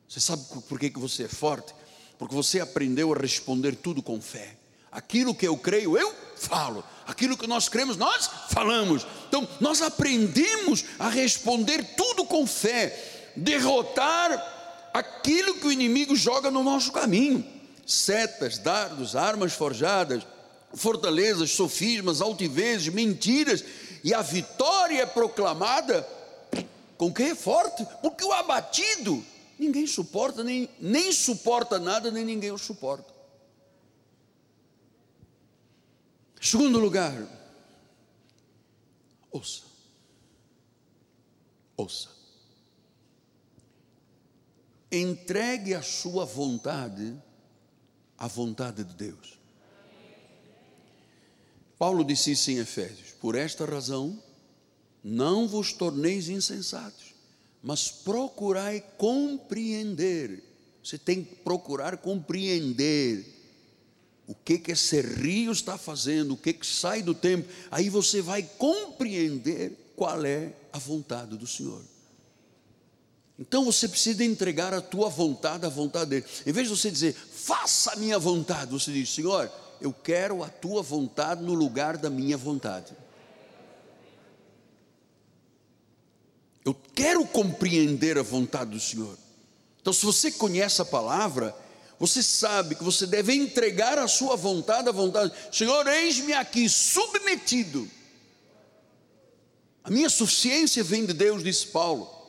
Você 0.07 0.21
sabe 0.21 0.45
por 0.69 0.79
que, 0.79 0.91
que 0.91 0.99
você 0.99 1.23
é 1.23 1.29
forte? 1.29 1.75
Porque 2.19 2.35
você 2.35 2.61
aprendeu 2.61 3.15
a 3.15 3.17
responder 3.17 3.75
tudo 3.77 4.03
com 4.03 4.21
fé. 4.21 4.59
Aquilo 4.91 5.35
que 5.35 5.49
eu 5.49 5.57
creio, 5.57 5.97
eu 5.97 6.15
falo. 6.37 6.85
Aquilo 7.07 7.39
que 7.39 7.47
nós 7.47 7.67
cremos, 7.67 7.97
nós 7.97 8.29
falamos. 8.51 9.07
Então, 9.27 9.49
nós 9.59 9.81
aprendemos 9.81 10.85
a 10.99 11.09
responder 11.09 11.83
tudo 11.97 12.27
com 12.27 12.47
fé, 12.47 13.33
derrotar 13.35 14.52
aquilo 14.93 15.55
que 15.55 15.67
o 15.67 15.73
inimigo 15.73 16.15
joga 16.15 16.51
no 16.51 16.63
nosso 16.63 16.93
caminho: 16.93 17.45
setas, 17.87 18.59
dardos, 18.59 19.17
armas 19.17 19.53
forjadas, 19.53 20.27
fortalezas, 20.75 21.51
sofismas, 21.51 22.21
altivezes, 22.21 22.93
mentiras, 22.93 23.65
e 24.03 24.13
a 24.13 24.23
vitória 24.23 25.03
é 25.03 25.07
proclamada 25.07 26.07
com 26.97 27.13
quem 27.13 27.31
é 27.31 27.35
forte, 27.35 27.87
porque 28.01 28.25
o 28.25 28.33
abatido 28.33 29.25
ninguém 29.59 29.87
suporta, 29.87 30.43
nem, 30.43 30.69
nem 30.81 31.13
suporta 31.13 31.79
nada, 31.79 32.11
nem 32.11 32.25
ninguém 32.25 32.51
o 32.51 32.59
suporta. 32.59 33.13
Segundo 36.41 36.81
lugar, 36.81 37.15
ouça, 39.31 39.63
ouça, 41.77 42.09
entregue 44.93 45.75
a 45.75 45.83
sua 45.83 46.27
vontade 46.27 47.17
à 48.19 48.29
vontade 48.29 48.85
de 48.85 48.95
Deus. 48.95 49.41
Paulo 51.79 52.05
disse 52.05 52.33
isso 52.33 52.51
em 52.51 52.59
Efésios: 52.59 53.11
por 53.21 53.35
esta 53.35 53.65
razão, 53.65 54.23
não 55.03 55.49
vos 55.49 55.73
torneis 55.73 56.29
insensatos, 56.29 57.15
mas 57.63 57.91
procurai 57.91 58.85
compreender. 58.99 60.45
Você 60.85 60.99
tem 60.99 61.25
que 61.25 61.37
procurar 61.37 61.97
compreender 61.97 63.25
o 64.27 64.35
que 64.35 64.59
que 64.59 64.73
esse 64.73 65.01
rio 65.01 65.53
está 65.53 65.77
fazendo, 65.77 66.35
o 66.35 66.37
que 66.37 66.53
que 66.53 66.67
sai 66.67 67.03
do 67.03 67.15
tempo. 67.15 67.49
Aí 67.71 67.89
você 67.89 68.21
vai 68.21 68.43
compreender 68.43 69.93
qual 69.97 70.25
é 70.25 70.55
a 70.73 70.79
vontade 70.79 71.37
do 71.37 71.47
Senhor. 71.47 71.83
Então 73.43 73.65
você 73.65 73.89
precisa 73.89 74.23
entregar 74.23 74.73
a 74.73 74.81
tua 74.81 75.09
vontade 75.09 75.67
à 75.67 75.69
vontade 75.69 76.11
dele. 76.11 76.25
Em 76.47 76.53
vez 76.53 76.69
de 76.69 76.77
você 76.77 76.89
dizer, 76.89 77.13
faça 77.13 77.93
a 77.93 77.97
minha 77.97 78.17
vontade, 78.17 78.71
você 78.71 78.93
diz, 78.93 79.13
Senhor, 79.13 79.51
eu 79.81 79.93
quero 79.93 80.45
a 80.45 80.49
tua 80.49 80.81
vontade 80.81 81.43
no 81.43 81.53
lugar 81.53 81.97
da 81.97 82.09
minha 82.09 82.37
vontade. 82.37 82.93
Eu 86.65 86.73
quero 86.95 87.27
compreender 87.27 88.17
a 88.17 88.23
vontade 88.23 88.71
do 88.71 88.79
Senhor. 88.79 89.19
Então, 89.81 89.93
se 89.93 90.07
você 90.07 90.31
conhece 90.31 90.81
a 90.81 90.85
palavra, 90.85 91.53
você 91.99 92.23
sabe 92.23 92.77
que 92.77 92.85
você 92.85 93.09
deve 93.09 93.35
entregar 93.35 93.99
a 93.99 94.07
sua 94.07 94.37
vontade 94.37 94.89
à 94.89 94.93
vontade. 94.93 95.33
Senhor, 95.51 95.85
eis-me 95.89 96.33
aqui 96.33 96.69
submetido. 96.69 97.91
A 99.83 99.91
minha 99.91 100.09
suficiência 100.09 100.85
vem 100.85 101.05
de 101.05 101.13
Deus, 101.13 101.43
disse 101.43 101.67
Paulo. 101.67 102.22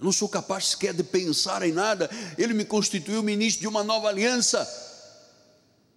Eu 0.00 0.04
não 0.06 0.12
sou 0.12 0.30
capaz 0.30 0.68
sequer 0.68 0.94
de 0.94 1.04
pensar 1.04 1.62
em 1.62 1.72
nada. 1.72 2.10
Ele 2.38 2.54
me 2.54 2.64
constituiu 2.64 3.22
ministro 3.22 3.60
de 3.60 3.68
uma 3.68 3.84
nova 3.84 4.08
aliança. 4.08 4.66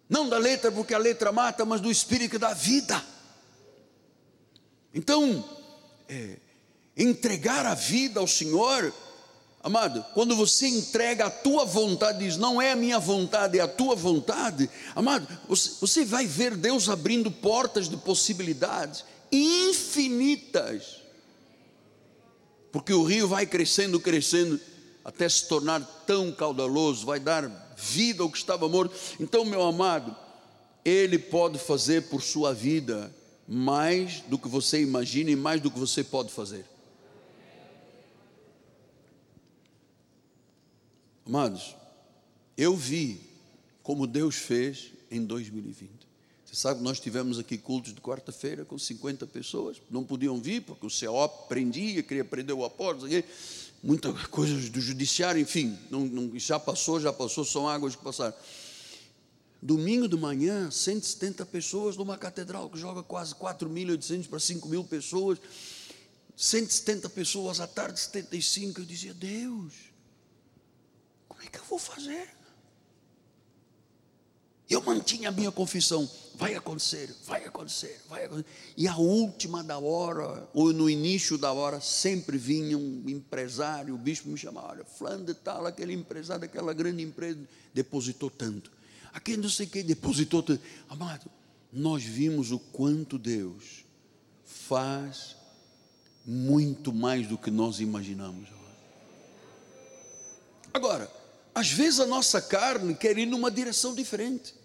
Não 0.09 0.27
da 0.27 0.37
letra, 0.37 0.69
porque 0.69 0.93
a 0.93 0.97
letra 0.97 1.31
mata, 1.31 1.63
mas 1.63 1.79
do 1.79 1.89
espírito 1.89 2.37
dá 2.37 2.53
vida. 2.53 3.01
Então, 4.93 5.43
é, 6.09 6.35
entregar 6.97 7.65
a 7.65 7.73
vida 7.73 8.19
ao 8.19 8.27
Senhor, 8.27 8.93
amado, 9.63 10.05
quando 10.13 10.35
você 10.35 10.67
entrega 10.67 11.27
a 11.27 11.31
tua 11.31 11.63
vontade, 11.63 12.19
diz, 12.19 12.35
não 12.35 12.61
é 12.61 12.73
a 12.73 12.75
minha 12.75 12.99
vontade, 12.99 13.57
é 13.57 13.61
a 13.61 13.67
tua 13.69 13.95
vontade, 13.95 14.69
amado, 14.93 15.25
você, 15.47 15.71
você 15.79 16.03
vai 16.05 16.27
ver 16.27 16.57
Deus 16.57 16.89
abrindo 16.89 17.31
portas 17.31 17.87
de 17.87 17.95
possibilidades 17.95 19.05
infinitas, 19.31 21.02
porque 22.73 22.91
o 22.91 23.03
rio 23.03 23.27
vai 23.27 23.45
crescendo, 23.45 23.99
crescendo, 23.99 24.59
até 25.05 25.29
se 25.29 25.47
tornar 25.47 25.79
tão 26.07 26.31
caudaloso, 26.31 27.05
vai 27.05 27.19
dar 27.19 27.47
vida 27.77 28.23
ao 28.23 28.31
que 28.31 28.37
estava 28.37 28.67
morto. 28.67 28.95
Então, 29.19 29.45
meu 29.45 29.61
amado, 29.61 30.15
Ele 30.83 31.19
pode 31.19 31.59
fazer 31.59 32.09
por 32.09 32.23
sua 32.23 32.51
vida 32.51 33.15
mais 33.47 34.21
do 34.21 34.39
que 34.39 34.47
você 34.47 34.81
imagina 34.81 35.29
e 35.29 35.35
mais 35.35 35.61
do 35.61 35.69
que 35.69 35.77
você 35.77 36.03
pode 36.03 36.31
fazer. 36.31 36.65
Amados, 41.27 41.75
eu 42.57 42.75
vi 42.75 43.21
como 43.83 44.07
Deus 44.07 44.33
fez 44.33 44.93
em 45.11 45.23
2020. 45.23 45.91
Você 46.53 46.61
sabe 46.61 46.77
que 46.77 46.83
nós 46.83 46.99
tivemos 46.99 47.39
aqui 47.39 47.57
cultos 47.57 47.95
de 47.95 47.99
quarta-feira 47.99 48.63
com 48.63 48.77
50 48.77 49.25
pessoas, 49.25 49.81
não 49.89 50.03
podiam 50.03 50.39
vir 50.39 50.61
porque 50.61 50.85
o 50.85 50.89
CO 50.89 51.27
prendia, 51.47 52.03
queria 52.03 52.23
prender 52.23 52.55
o 52.55 52.63
apóstolo, 52.63 53.11
muitas 53.81 54.27
coisas 54.27 54.69
do 54.69 54.79
judiciário, 54.79 55.41
enfim, 55.41 55.75
não, 55.89 56.01
não, 56.01 56.37
já 56.37 56.59
passou, 56.59 56.99
já 56.99 57.11
passou, 57.11 57.43
são 57.43 57.67
águas 57.67 57.95
que 57.95 58.03
passaram. 58.03 58.35
Domingo 59.59 60.07
de 60.07 60.15
manhã, 60.15 60.69
170 60.69 61.43
pessoas 61.47 61.97
numa 61.97 62.19
catedral 62.19 62.69
que 62.69 62.77
joga 62.77 63.01
quase 63.01 63.33
4.800 63.33 64.29
para 64.29 64.37
5 64.37 64.69
mil 64.69 64.83
pessoas, 64.83 65.39
170 66.37 67.09
pessoas 67.09 67.59
à 67.59 67.65
tarde, 67.65 67.99
75. 67.99 68.79
Eu 68.79 68.85
dizia, 68.85 69.13
Deus, 69.15 69.73
como 71.27 71.41
é 71.41 71.47
que 71.47 71.57
eu 71.57 71.65
vou 71.67 71.79
fazer? 71.79 72.29
Eu 74.69 74.83
mantinha 74.83 75.29
a 75.29 75.31
minha 75.31 75.51
confissão, 75.51 76.09
vai 76.35 76.55
acontecer, 76.55 77.13
vai 77.25 77.45
acontecer, 77.45 78.01
vai 78.09 78.25
acontecer. 78.25 78.49
E 78.75 78.87
a 78.87 78.97
última 78.97 79.63
da 79.63 79.77
hora, 79.77 80.47
ou 80.53 80.73
no 80.73 80.89
início 80.89 81.37
da 81.37 81.51
hora, 81.51 81.79
sempre 81.79 82.37
vinha 82.37 82.77
um 82.77 83.03
empresário, 83.07 83.93
o 83.93 83.97
bispo 83.97 84.29
me 84.29 84.37
chamava, 84.37 84.71
olha, 84.71 84.85
fulano 84.85 85.25
de 85.25 85.33
tal, 85.33 85.65
aquele 85.65 85.93
empresário 85.93 86.41
daquela 86.41 86.73
grande 86.73 87.03
empresa, 87.03 87.39
depositou 87.73 88.29
tanto. 88.29 88.71
Aquele 89.13 89.41
não 89.41 89.49
sei 89.49 89.67
quem 89.67 89.83
depositou 89.83 90.41
tanto. 90.41 90.61
Amado, 90.89 91.29
nós 91.71 92.03
vimos 92.03 92.51
o 92.51 92.59
quanto 92.59 93.17
Deus 93.17 93.85
faz 94.43 95.35
muito 96.25 96.93
mais 96.93 97.27
do 97.27 97.37
que 97.37 97.51
nós 97.51 97.79
imaginamos. 97.79 98.49
Agora, 100.73 101.11
às 101.53 101.69
vezes 101.71 101.99
a 101.99 102.07
nossa 102.07 102.41
carne 102.41 102.95
quer 102.95 103.17
ir 103.17 103.27
numa 103.27 103.51
direção 103.51 103.93
diferente. 103.93 104.55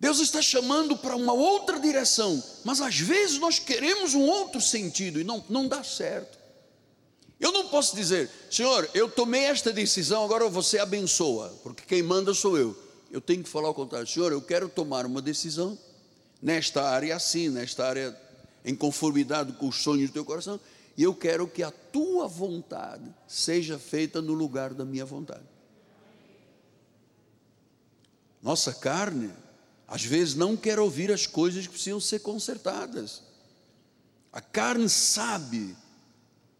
Deus 0.00 0.20
está 0.20 0.40
chamando 0.40 0.96
para 0.96 1.16
uma 1.16 1.32
outra 1.32 1.80
direção, 1.80 2.42
mas 2.64 2.80
às 2.80 2.98
vezes 2.98 3.38
nós 3.38 3.58
queremos 3.58 4.14
um 4.14 4.22
outro 4.22 4.60
sentido 4.60 5.20
e 5.20 5.24
não, 5.24 5.44
não 5.48 5.66
dá 5.66 5.82
certo. 5.82 6.38
Eu 7.40 7.52
não 7.52 7.68
posso 7.68 7.96
dizer, 7.96 8.30
Senhor, 8.50 8.88
eu 8.94 9.08
tomei 9.08 9.44
esta 9.44 9.72
decisão, 9.72 10.24
agora 10.24 10.48
você 10.48 10.78
abençoa, 10.78 11.52
porque 11.62 11.82
quem 11.84 12.02
manda 12.02 12.32
sou 12.32 12.56
eu. 12.56 12.76
Eu 13.10 13.20
tenho 13.20 13.42
que 13.42 13.48
falar 13.48 13.68
ao 13.68 13.74
contrário, 13.74 14.06
Senhor, 14.06 14.30
eu 14.30 14.42
quero 14.42 14.68
tomar 14.68 15.04
uma 15.06 15.22
decisão 15.22 15.76
nesta 16.40 16.82
área 16.82 17.16
assim, 17.16 17.48
nesta 17.48 17.86
área 17.86 18.16
em 18.64 18.74
conformidade 18.74 19.52
com 19.54 19.68
os 19.68 19.82
sonhos 19.82 20.10
do 20.10 20.12
teu 20.12 20.24
coração, 20.24 20.60
e 20.96 21.02
eu 21.02 21.14
quero 21.14 21.46
que 21.46 21.62
a 21.62 21.70
tua 21.70 22.26
vontade 22.28 23.04
seja 23.26 23.78
feita 23.78 24.20
no 24.20 24.32
lugar 24.32 24.74
da 24.74 24.84
minha 24.84 25.04
vontade. 25.04 25.44
Nossa 28.42 28.72
carne 28.72 29.32
às 29.88 30.04
vezes 30.04 30.34
não 30.34 30.54
quer 30.54 30.78
ouvir 30.78 31.10
as 31.10 31.26
coisas 31.26 31.66
que 31.66 31.72
precisam 31.72 31.98
ser 31.98 32.20
consertadas. 32.20 33.22
A 34.30 34.40
carne 34.42 34.88
sabe 34.90 35.74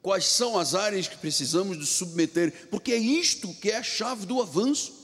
quais 0.01 0.25
são 0.25 0.59
as 0.59 0.75
áreas 0.75 1.07
que 1.07 1.19
precisamos 1.19 1.79
de 1.79 1.85
submeter, 1.85 2.69
porque 2.71 2.93
é 2.93 2.97
isto 2.97 3.53
que 3.55 3.71
é 3.71 3.77
a 3.77 3.83
chave 3.83 4.25
do 4.25 4.41
avanço. 4.41 4.97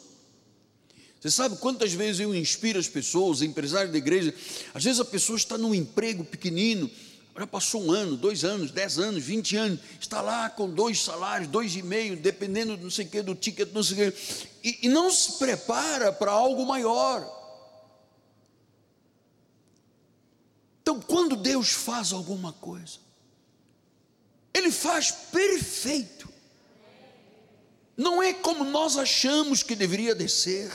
Você 1.20 1.30
sabe 1.30 1.56
quantas 1.56 1.92
vezes 1.92 2.20
eu 2.20 2.34
inspiro 2.34 2.78
as 2.78 2.88
pessoas, 2.88 3.42
empresários 3.42 3.92
da 3.92 3.98
igreja, 3.98 4.34
às 4.72 4.82
vezes 4.82 5.00
a 5.00 5.04
pessoa 5.04 5.36
está 5.36 5.58
num 5.58 5.74
emprego 5.74 6.24
pequenino, 6.24 6.90
já 7.36 7.46
passou 7.46 7.82
um 7.82 7.90
ano, 7.90 8.16
dois 8.16 8.44
anos, 8.44 8.70
dez 8.70 8.98
anos, 8.98 9.22
vinte 9.22 9.56
anos, 9.56 9.80
está 10.00 10.22
lá 10.22 10.48
com 10.48 10.70
dois 10.70 11.02
salários, 11.02 11.48
dois 11.48 11.74
e 11.76 11.82
meio, 11.82 12.16
dependendo 12.16 12.76
não 12.76 12.90
sei 12.90 13.04
o 13.04 13.08
que, 13.08 13.22
do 13.22 13.34
ticket, 13.34 13.70
não 13.72 13.82
sei 13.82 14.08
o 14.08 14.12
que, 14.12 14.18
e, 14.62 14.78
e 14.82 14.88
não 14.88 15.10
se 15.10 15.32
prepara 15.32 16.12
para 16.12 16.30
algo 16.30 16.64
maior. 16.64 17.43
Então, 20.84 21.00
quando 21.00 21.34
Deus 21.34 21.70
faz 21.70 22.12
alguma 22.12 22.52
coisa, 22.52 22.98
Ele 24.52 24.70
faz 24.70 25.10
perfeito. 25.10 26.28
Não 27.96 28.22
é 28.22 28.34
como 28.34 28.64
nós 28.64 28.98
achamos 28.98 29.62
que 29.62 29.74
deveria 29.74 30.14
descer, 30.14 30.70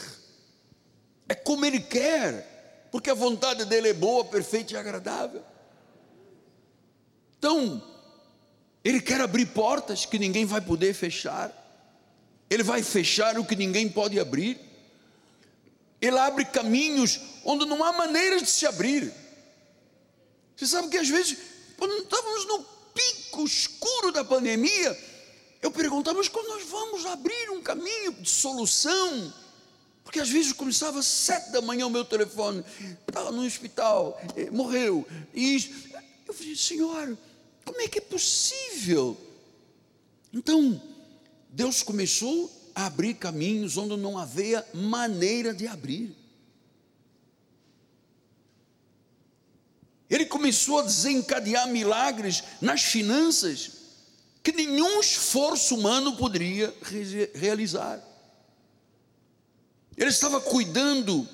é 1.28 1.36
como 1.36 1.63
Ele 1.63 1.80
quer, 1.80 2.88
porque 2.91 3.12
a 3.12 3.13
vontade 3.13 3.65
dele 3.65 3.89
é 3.89 3.93
boa, 3.93 4.26
perfeita 4.26 4.74
e 4.74 4.78
agradável. 4.78 5.43
Então, 7.38 7.80
Ele 8.84 9.00
quer 9.00 9.22
abrir 9.22 9.45
portas 9.45 10.08
que 10.08 10.17
ninguém 10.17 10.43
vai 10.43 10.60
poder 10.60 10.95
fechar, 10.95 11.54
Ele 12.50 12.63
vai 12.63 12.82
fechar 12.82 13.38
o 13.38 13.45
que 13.45 13.56
ninguém 13.56 13.88
pode 13.88 14.19
abrir, 14.19 14.60
Ele 16.02 16.17
abre 16.17 16.45
caminhos 16.45 17.19
onde 17.45 17.67
não 17.67 17.84
há 17.84 17.93
maneiras 17.93 18.41
de 18.41 18.50
se 18.50 18.65
abrir. 18.65 19.19
Você 20.60 20.67
sabe 20.67 20.89
que 20.89 20.98
às 20.98 21.08
vezes, 21.08 21.38
quando 21.78 22.04
estávamos 22.04 22.45
no 22.45 22.65
pico 22.93 23.45
escuro 23.45 24.12
da 24.12 24.26
pandemia, 24.26 25.00
eu 25.62 25.72
perguntava, 25.72 26.17
mas 26.17 26.28
quando 26.28 26.50
nós 26.50 26.67
vamos 26.67 27.06
abrir 27.06 27.50
um 27.52 27.62
caminho 27.62 28.12
de 28.12 28.30
solução? 28.30 29.34
Porque 30.04 30.19
às 30.19 30.28
vezes 30.28 30.52
começava 30.52 31.00
às 31.00 31.06
sete 31.06 31.52
da 31.52 31.62
manhã 31.62 31.88
o 31.88 31.89
meu 31.89 32.04
telefone, 32.04 32.62
estava 33.08 33.32
no 33.32 33.45
hospital, 33.45 34.22
eh, 34.36 34.50
morreu. 34.52 35.08
E 35.34 35.72
eu 36.28 36.34
falei, 36.34 36.56
Senhor, 36.58 37.17
como 37.63 37.80
é 37.80 37.88
que 37.88 38.00
é 38.00 38.02
possível? 38.02 39.15
Então, 40.34 40.82
Deus 41.52 41.82
começou 41.82 42.52
a 42.76 42.88
abrir 42.88 43.13
caminhos 43.13 43.78
onde 43.78 43.95
não 43.95 44.17
havia 44.17 44.67
maneira 44.74 45.54
de 45.54 45.67
abrir. 45.67 46.13
Ele 50.10 50.26
começou 50.26 50.80
a 50.80 50.84
desencadear 50.84 51.67
milagres 51.67 52.43
nas 52.60 52.82
finanças 52.82 53.72
que 54.41 54.52
nenhum 54.52 55.00
esforço 55.00 55.76
humano 55.76 56.15
poderia 56.17 56.74
realizar. 57.36 58.02
Ele 59.95 60.10
estava 60.10 60.41
cuidando 60.41 61.28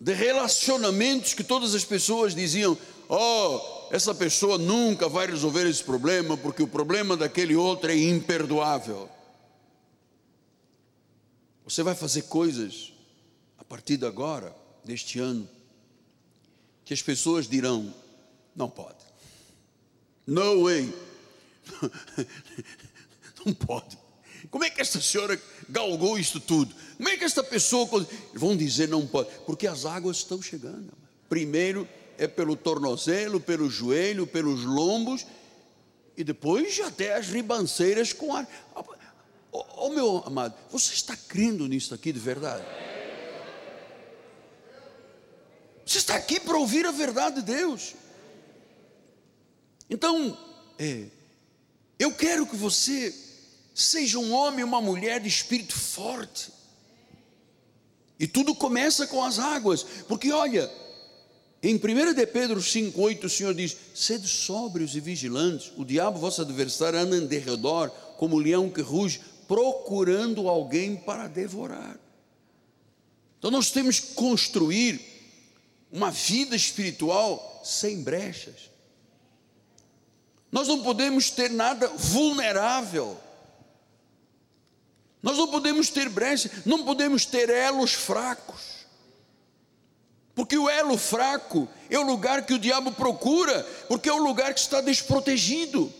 de 0.00 0.12
relacionamentos 0.12 1.32
que 1.32 1.44
todas 1.44 1.74
as 1.74 1.84
pessoas 1.84 2.34
diziam: 2.34 2.76
Oh, 3.08 3.60
essa 3.90 4.14
pessoa 4.14 4.58
nunca 4.58 5.08
vai 5.08 5.26
resolver 5.26 5.66
esse 5.66 5.82
problema, 5.82 6.36
porque 6.36 6.62
o 6.62 6.68
problema 6.68 7.16
daquele 7.16 7.54
outro 7.54 7.90
é 7.90 7.96
imperdoável. 7.96 9.08
Você 11.64 11.82
vai 11.82 11.94
fazer 11.94 12.22
coisas 12.22 12.92
a 13.56 13.64
partir 13.64 13.96
de 13.96 14.04
agora, 14.04 14.54
deste 14.84 15.18
ano, 15.18 15.48
que 16.84 16.94
as 16.94 17.02
pessoas 17.02 17.48
dirão: 17.48 17.92
não 18.54 18.68
pode. 18.68 19.04
No 20.26 20.64
way. 20.64 20.92
Não 23.44 23.52
pode. 23.52 23.98
Como 24.50 24.64
é 24.64 24.70
que 24.70 24.80
essa 24.80 25.00
senhora 25.00 25.38
galgou 25.68 26.18
isso 26.18 26.40
tudo? 26.40 26.74
Como 26.96 27.08
é 27.08 27.16
que 27.16 27.24
esta 27.24 27.42
pessoa. 27.42 27.86
Vão 28.32 28.56
dizer 28.56 28.88
não 28.88 29.06
pode, 29.06 29.28
porque 29.44 29.66
as 29.66 29.84
águas 29.84 30.18
estão 30.18 30.40
chegando. 30.40 30.92
Primeiro 31.28 31.86
é 32.16 32.26
pelo 32.26 32.56
tornozelo, 32.56 33.40
pelo 33.40 33.68
joelho, 33.68 34.26
pelos 34.26 34.64
lombos, 34.64 35.26
e 36.16 36.24
depois 36.24 36.80
até 36.80 37.16
as 37.16 37.28
ribanceiras 37.28 38.12
com 38.12 38.34
ar. 38.34 38.48
Oh, 39.52 39.90
meu 39.90 40.22
amado, 40.26 40.54
você 40.70 40.94
está 40.94 41.16
crendo 41.16 41.66
nisso 41.68 41.94
aqui 41.94 42.12
de 42.12 42.18
verdade? 42.18 42.64
Você 45.84 45.98
está 45.98 46.14
aqui 46.14 46.40
para 46.40 46.56
ouvir 46.56 46.86
a 46.86 46.90
verdade 46.90 47.36
de 47.36 47.42
Deus. 47.42 47.94
Então, 49.88 50.36
é, 50.78 51.06
eu 51.98 52.12
quero 52.12 52.46
que 52.46 52.56
você 52.56 53.14
seja 53.74 54.18
um 54.18 54.32
homem, 54.32 54.64
uma 54.64 54.80
mulher 54.80 55.20
de 55.20 55.28
espírito 55.28 55.74
forte. 55.78 56.52
E 58.18 58.26
tudo 58.26 58.54
começa 58.54 59.06
com 59.06 59.22
as 59.22 59.38
águas, 59.38 59.84
porque 60.08 60.32
olha, 60.32 60.70
em 61.62 61.74
1 61.74 62.14
de 62.14 62.26
Pedro 62.26 62.60
5,8 62.60 63.24
o 63.24 63.28
Senhor 63.28 63.54
diz: 63.54 63.76
Sede 63.94 64.28
sóbrios 64.28 64.94
e 64.94 65.00
vigilantes, 65.00 65.72
o 65.76 65.84
diabo, 65.84 66.18
vosso 66.18 66.40
adversário, 66.40 66.98
anda 66.98 67.16
em 67.16 67.26
derredor, 67.26 67.90
como 68.16 68.36
o 68.36 68.38
leão 68.38 68.70
que 68.70 68.80
ruge, 68.80 69.20
procurando 69.48 70.48
alguém 70.48 70.96
para 70.96 71.26
devorar. 71.26 71.98
Então 73.38 73.50
nós 73.50 73.70
temos 73.70 73.98
que 73.98 74.14
construir 74.14 75.13
uma 75.94 76.10
vida 76.10 76.56
espiritual 76.56 77.62
sem 77.64 78.02
brechas. 78.02 78.68
Nós 80.50 80.66
não 80.66 80.82
podemos 80.82 81.30
ter 81.30 81.48
nada 81.48 81.86
vulnerável. 81.86 83.16
Nós 85.22 85.38
não 85.38 85.46
podemos 85.46 85.90
ter 85.90 86.08
brechas, 86.08 86.50
não 86.66 86.84
podemos 86.84 87.24
ter 87.24 87.48
elos 87.48 87.92
fracos. 87.92 88.84
Porque 90.34 90.58
o 90.58 90.68
elo 90.68 90.98
fraco 90.98 91.68
é 91.88 91.96
o 91.96 92.02
lugar 92.02 92.44
que 92.44 92.54
o 92.54 92.58
diabo 92.58 92.90
procura, 92.90 93.62
porque 93.86 94.08
é 94.08 94.12
o 94.12 94.22
lugar 94.22 94.52
que 94.52 94.58
está 94.58 94.80
desprotegido. 94.80 95.92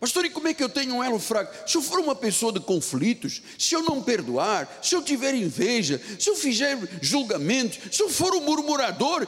Pastor, 0.00 0.24
e 0.24 0.30
como 0.30 0.46
é 0.46 0.54
que 0.54 0.62
eu 0.62 0.68
tenho 0.68 0.94
um 0.94 1.02
elo 1.02 1.18
fraco? 1.18 1.52
Se 1.68 1.76
eu 1.76 1.82
for 1.82 1.98
uma 1.98 2.14
pessoa 2.14 2.52
de 2.52 2.60
conflitos, 2.60 3.42
se 3.58 3.74
eu 3.74 3.82
não 3.82 4.00
perdoar, 4.00 4.78
se 4.80 4.94
eu 4.94 5.02
tiver 5.02 5.34
inveja, 5.34 6.00
se 6.18 6.30
eu 6.30 6.36
fizer 6.36 6.78
julgamentos, 7.02 7.96
se 7.96 8.02
eu 8.02 8.08
for 8.08 8.32
um 8.34 8.40
murmurador, 8.40 9.26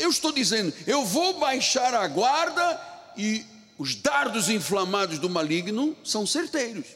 eu 0.00 0.10
estou 0.10 0.32
dizendo, 0.32 0.74
eu 0.86 1.04
vou 1.04 1.38
baixar 1.38 1.94
a 1.94 2.06
guarda 2.08 2.80
e 3.16 3.44
os 3.78 3.94
dardos 3.94 4.48
inflamados 4.48 5.20
do 5.20 5.30
maligno 5.30 5.96
são 6.02 6.26
certeiros. 6.26 6.86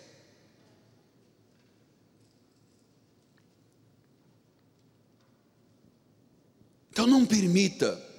Então 6.91 7.07
não 7.07 7.25
permita 7.25 8.11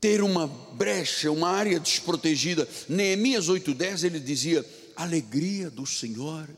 ter 0.00 0.22
uma 0.22 0.46
brecha, 0.46 1.30
uma 1.30 1.50
área 1.50 1.78
desprotegida. 1.78 2.66
Neemias 2.88 3.48
8:10 3.48 4.04
ele 4.04 4.18
dizia: 4.18 4.64
"A 4.96 5.02
alegria 5.02 5.68
do 5.68 5.84
Senhor 5.84 6.48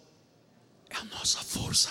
é 0.89 0.97
a 0.97 1.05
nossa 1.05 1.39
força". 1.39 1.91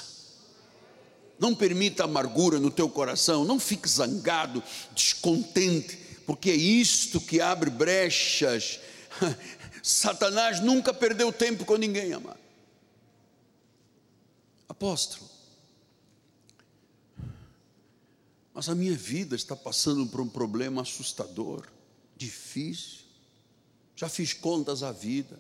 Não 1.38 1.56
permita 1.56 2.04
amargura 2.04 2.60
no 2.60 2.70
teu 2.70 2.88
coração, 2.88 3.43
não 3.43 3.60
fique 3.60 3.89
zangado, 3.89 4.64
descontente, 4.93 5.97
porque 6.26 6.52
é 6.52 6.56
isto 6.56 7.20
que 7.20 7.41
abre 7.41 7.70
brechas. 7.70 8.80
Satanás 9.82 10.60
nunca 10.60 10.93
perdeu 10.93 11.34
tempo 11.34 11.66
com 11.66 11.76
ninguém, 11.76 12.14
amado. 12.14 12.39
Apóstolo, 14.70 15.31
mas 18.54 18.68
a 18.68 18.76
minha 18.76 18.95
vida 18.95 19.36
está 19.36 19.56
passando 19.56 20.06
por 20.08 20.20
um 20.20 20.28
problema 20.28 20.82
assustador, 20.82 21.68
difícil. 22.18 23.02
Já 23.95 24.10
fiz 24.10 24.34
contas 24.34 24.84
à 24.84 24.91
vida. 24.91 25.39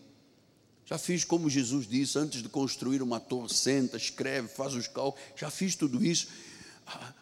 Já 0.85 0.97
fiz 0.97 1.23
como 1.23 1.49
Jesus 1.49 1.87
disse, 1.87 2.17
antes 2.17 2.43
de 2.43 2.49
construir 2.49 3.01
uma 3.01 3.19
torre, 3.19 3.53
senta, 3.53 3.97
escreve, 3.97 4.47
faz 4.47 4.73
os 4.73 4.87
cálculos. 4.87 5.25
Já 5.35 5.49
fiz 5.49 5.75
tudo 5.75 6.03
isso. 6.03 6.27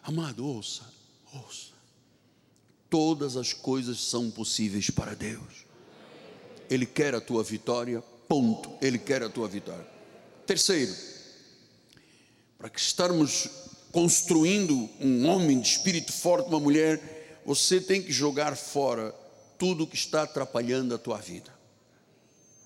Amado, 0.02 0.46
ouça, 0.46 0.82
ouça. 1.32 1.70
Todas 2.88 3.36
as 3.36 3.52
coisas 3.52 4.00
são 4.02 4.30
possíveis 4.30 4.90
para 4.90 5.14
Deus. 5.14 5.66
Ele 6.68 6.86
quer 6.86 7.14
a 7.14 7.20
tua 7.20 7.42
vitória, 7.44 8.00
ponto. 8.28 8.72
Ele 8.80 8.98
quer 8.98 9.22
a 9.22 9.28
tua 9.28 9.48
vitória. 9.48 9.86
Terceiro, 10.46 10.92
para 12.58 12.68
que 12.68 12.80
estarmos 12.80 13.48
construindo 13.92 14.88
um 15.00 15.28
homem 15.28 15.60
de 15.60 15.68
espírito 15.68 16.12
forte, 16.12 16.48
uma 16.48 16.60
mulher, 16.60 17.42
você 17.44 17.80
tem 17.80 18.02
que 18.02 18.12
jogar 18.12 18.56
fora 18.56 19.14
tudo 19.58 19.86
que 19.86 19.96
está 19.96 20.22
atrapalhando 20.22 20.94
a 20.94 20.98
tua 20.98 21.18
vida. 21.18 21.52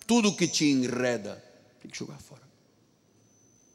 Tudo 0.07 0.37
que 0.37 0.47
te 0.47 0.67
enreda, 0.67 1.43
tem 1.81 1.91
que 1.91 1.99
jogar 1.99 2.19
fora. 2.19 2.43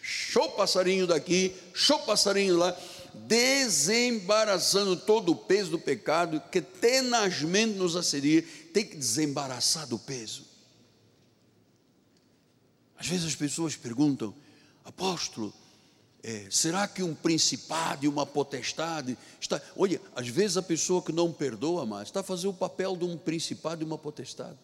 Show 0.00 0.50
passarinho 0.50 1.06
daqui, 1.06 1.54
show 1.72 2.00
passarinho 2.00 2.56
lá 2.56 2.76
desembaraçando 3.14 4.96
todo 4.96 5.32
o 5.32 5.36
peso 5.36 5.70
do 5.72 5.78
pecado 5.78 6.42
que 6.50 6.60
tenazmente 6.60 7.76
nos 7.76 7.96
assedia, 7.96 8.42
tem 8.72 8.84
que 8.84 8.96
desembaraçar 8.96 9.86
do 9.86 9.98
peso. 9.98 10.46
Às 12.96 13.06
vezes 13.06 13.26
as 13.26 13.34
pessoas 13.34 13.76
perguntam, 13.76 14.34
apóstolo, 14.84 15.52
é, 16.22 16.46
será 16.50 16.86
que 16.86 17.02
um 17.02 17.14
principado 17.14 18.04
e 18.04 18.08
uma 18.08 18.24
potestade 18.24 19.18
está. 19.40 19.60
Olha, 19.76 20.00
às 20.14 20.28
vezes 20.28 20.56
a 20.56 20.62
pessoa 20.62 21.02
que 21.02 21.10
não 21.10 21.32
perdoa 21.32 21.84
mais 21.84 22.08
está 22.08 22.22
fazendo 22.22 22.50
o 22.50 22.54
papel 22.54 22.96
de 22.96 23.04
um 23.04 23.18
principado 23.18 23.82
e 23.82 23.84
uma 23.84 23.98
potestade. 23.98 24.56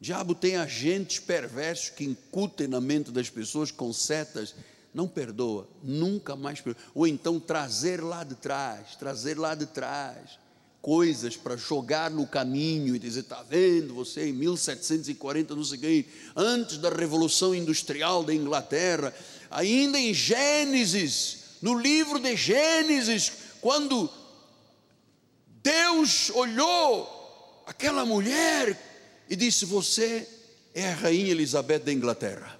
Diabo 0.00 0.34
tem 0.34 0.56
agentes 0.56 1.20
perversos 1.20 1.90
que 1.90 2.04
incutem 2.04 2.66
na 2.66 2.80
mente 2.80 3.10
das 3.10 3.30
pessoas 3.30 3.70
com 3.70 3.92
setas 3.92 4.54
não 4.92 5.06
perdoa, 5.06 5.68
nunca 5.82 6.34
mais 6.34 6.60
perdoa. 6.60 6.82
Ou 6.94 7.06
então 7.06 7.38
trazer 7.38 8.02
lá 8.02 8.24
de 8.24 8.34
trás, 8.34 8.96
trazer 8.96 9.38
lá 9.38 9.54
de 9.54 9.66
trás 9.66 10.38
coisas 10.80 11.36
para 11.36 11.56
jogar 11.56 12.10
no 12.10 12.26
caminho 12.26 12.94
e 12.94 12.98
dizer: 12.98 13.20
está 13.20 13.42
vendo 13.42 13.94
você 13.94 14.28
em 14.28 14.32
1740, 14.32 15.54
não 15.54 15.64
sei 15.64 15.78
quem, 15.78 16.06
antes 16.34 16.78
da 16.78 16.88
Revolução 16.88 17.54
Industrial 17.54 18.24
da 18.24 18.34
Inglaterra, 18.34 19.14
ainda 19.50 19.98
em 19.98 20.14
Gênesis, 20.14 21.38
no 21.60 21.78
livro 21.78 22.18
de 22.18 22.36
Gênesis, 22.36 23.32
quando 23.60 24.08
Deus 25.62 26.30
olhou 26.30 27.62
aquela 27.66 28.04
mulher 28.04 29.24
e 29.28 29.36
disse: 29.36 29.64
Você 29.64 30.26
é 30.74 30.92
a 30.92 30.94
rainha 30.94 31.32
Elizabeth 31.32 31.80
da 31.80 31.92
Inglaterra 31.92 32.57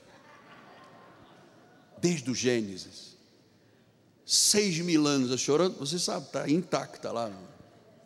desde 2.01 2.30
o 2.30 2.34
Gênesis. 2.34 3.16
Seis 4.24 4.78
mil 4.78 5.07
anos 5.07 5.32
a 5.32 5.36
chorando, 5.36 5.78
você 5.78 5.99
sabe, 5.99 6.26
está 6.26 6.49
intacta 6.49 7.11
lá, 7.11 7.30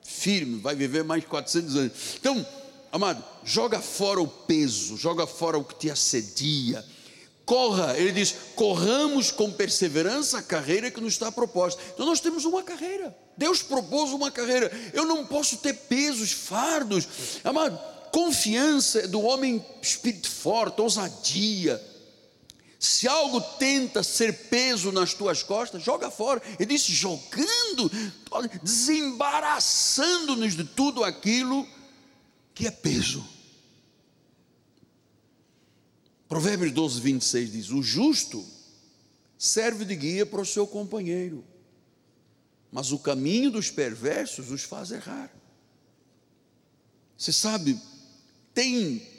firme, 0.05 0.61
vai 0.61 0.74
viver 0.74 1.03
mais 1.03 1.22
de 1.22 1.28
400 1.28 1.76
anos. 1.76 1.93
Então, 2.16 2.47
amado, 2.93 3.24
joga 3.45 3.80
fora 3.80 4.20
o 4.20 4.28
peso, 4.28 4.97
joga 4.97 5.26
fora 5.26 5.59
o 5.59 5.64
que 5.64 5.74
te 5.74 5.90
assedia. 5.90 6.84
Corra, 7.45 7.99
ele 7.99 8.12
diz: 8.12 8.34
corramos 8.55 9.32
com 9.32 9.51
perseverança 9.51 10.38
a 10.38 10.43
carreira 10.43 10.90
que 10.90 11.01
nos 11.01 11.14
está 11.14 11.32
proposta. 11.32 11.82
Então 11.93 12.07
nós 12.07 12.20
temos 12.20 12.45
uma 12.45 12.62
carreira. 12.62 13.16
Deus 13.36 13.62
propôs 13.62 14.12
uma 14.12 14.30
carreira. 14.30 14.70
Eu 14.93 15.05
não 15.05 15.26
posso 15.26 15.57
ter 15.57 15.74
pesos, 15.74 16.30
fardos. 16.30 17.09
Amado, 17.43 17.78
confiança 18.12 19.01
é 19.01 19.07
do 19.09 19.20
homem 19.22 19.64
espírito 19.80 20.30
forte, 20.30 20.80
ousadia 20.80 21.82
se 22.83 23.07
algo 23.07 23.41
tenta 23.41 24.03
ser 24.03 24.49
peso 24.49 24.91
nas 24.91 25.14
tuas 25.14 25.41
costas, 25.41 25.80
joga 25.85 26.11
fora. 26.11 26.43
Ele 26.59 26.74
disse: 26.74 26.91
jogando, 26.93 27.89
desembaraçando-nos 28.61 30.57
de 30.57 30.64
tudo 30.64 31.05
aquilo 31.05 31.64
que 32.53 32.66
é 32.66 32.72
peso. 32.72 33.24
Provérbios 36.28 36.72
12, 36.72 37.01
26 37.01 37.53
diz: 37.53 37.70
O 37.70 37.85
justo 37.85 38.45
serve 39.39 39.85
de 39.85 39.95
guia 39.95 40.26
para 40.26 40.41
o 40.41 40.47
seu 40.47 40.66
companheiro, 40.66 41.45
mas 42.72 42.91
o 42.91 42.99
caminho 42.99 43.53
dos 43.53 43.70
perversos 43.70 44.51
os 44.51 44.64
faz 44.64 44.91
errar. 44.91 45.33
Você 47.16 47.33
sabe, 47.33 47.80
tem 48.53 49.12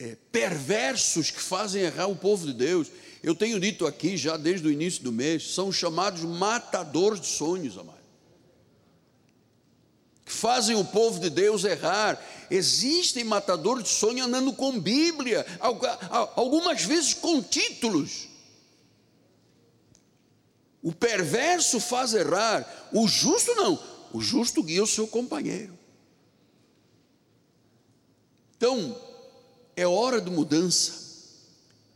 é, 0.00 0.16
perversos 0.32 1.30
que 1.30 1.40
fazem 1.40 1.82
errar 1.82 2.06
o 2.06 2.16
povo 2.16 2.46
de 2.46 2.54
Deus. 2.54 2.90
Eu 3.22 3.34
tenho 3.34 3.60
dito 3.60 3.86
aqui 3.86 4.16
já 4.16 4.38
desde 4.38 4.66
o 4.66 4.72
início 4.72 5.02
do 5.04 5.12
mês, 5.12 5.54
são 5.54 5.70
chamados 5.70 6.22
matadores 6.22 7.20
de 7.20 7.26
sonhos, 7.26 7.76
amado. 7.76 8.00
Que 10.24 10.32
fazem 10.32 10.74
o 10.74 10.84
povo 10.84 11.20
de 11.20 11.28
Deus 11.28 11.64
errar. 11.64 12.18
Existem 12.50 13.24
matadores 13.24 13.84
de 13.84 13.90
sonhos 13.90 14.26
andando 14.26 14.54
com 14.54 14.80
Bíblia, 14.80 15.44
algumas 16.34 16.82
vezes 16.82 17.12
com 17.12 17.42
títulos. 17.42 18.28
O 20.82 20.92
perverso 20.92 21.78
faz 21.78 22.14
errar, 22.14 22.88
o 22.90 23.06
justo 23.06 23.54
não. 23.54 23.78
O 24.14 24.20
justo 24.22 24.62
guia 24.62 24.82
o 24.82 24.86
seu 24.86 25.06
companheiro. 25.06 25.78
Então, 28.56 29.09
é 29.76 29.86
hora 29.86 30.20
de 30.20 30.30
mudança, 30.30 30.92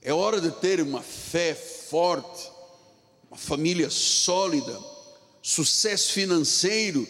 é 0.00 0.12
hora 0.12 0.40
de 0.40 0.50
ter 0.50 0.80
uma 0.80 1.02
fé 1.02 1.54
forte, 1.54 2.50
uma 3.30 3.36
família 3.36 3.90
sólida, 3.90 4.78
sucesso 5.42 6.12
financeiro. 6.12 7.06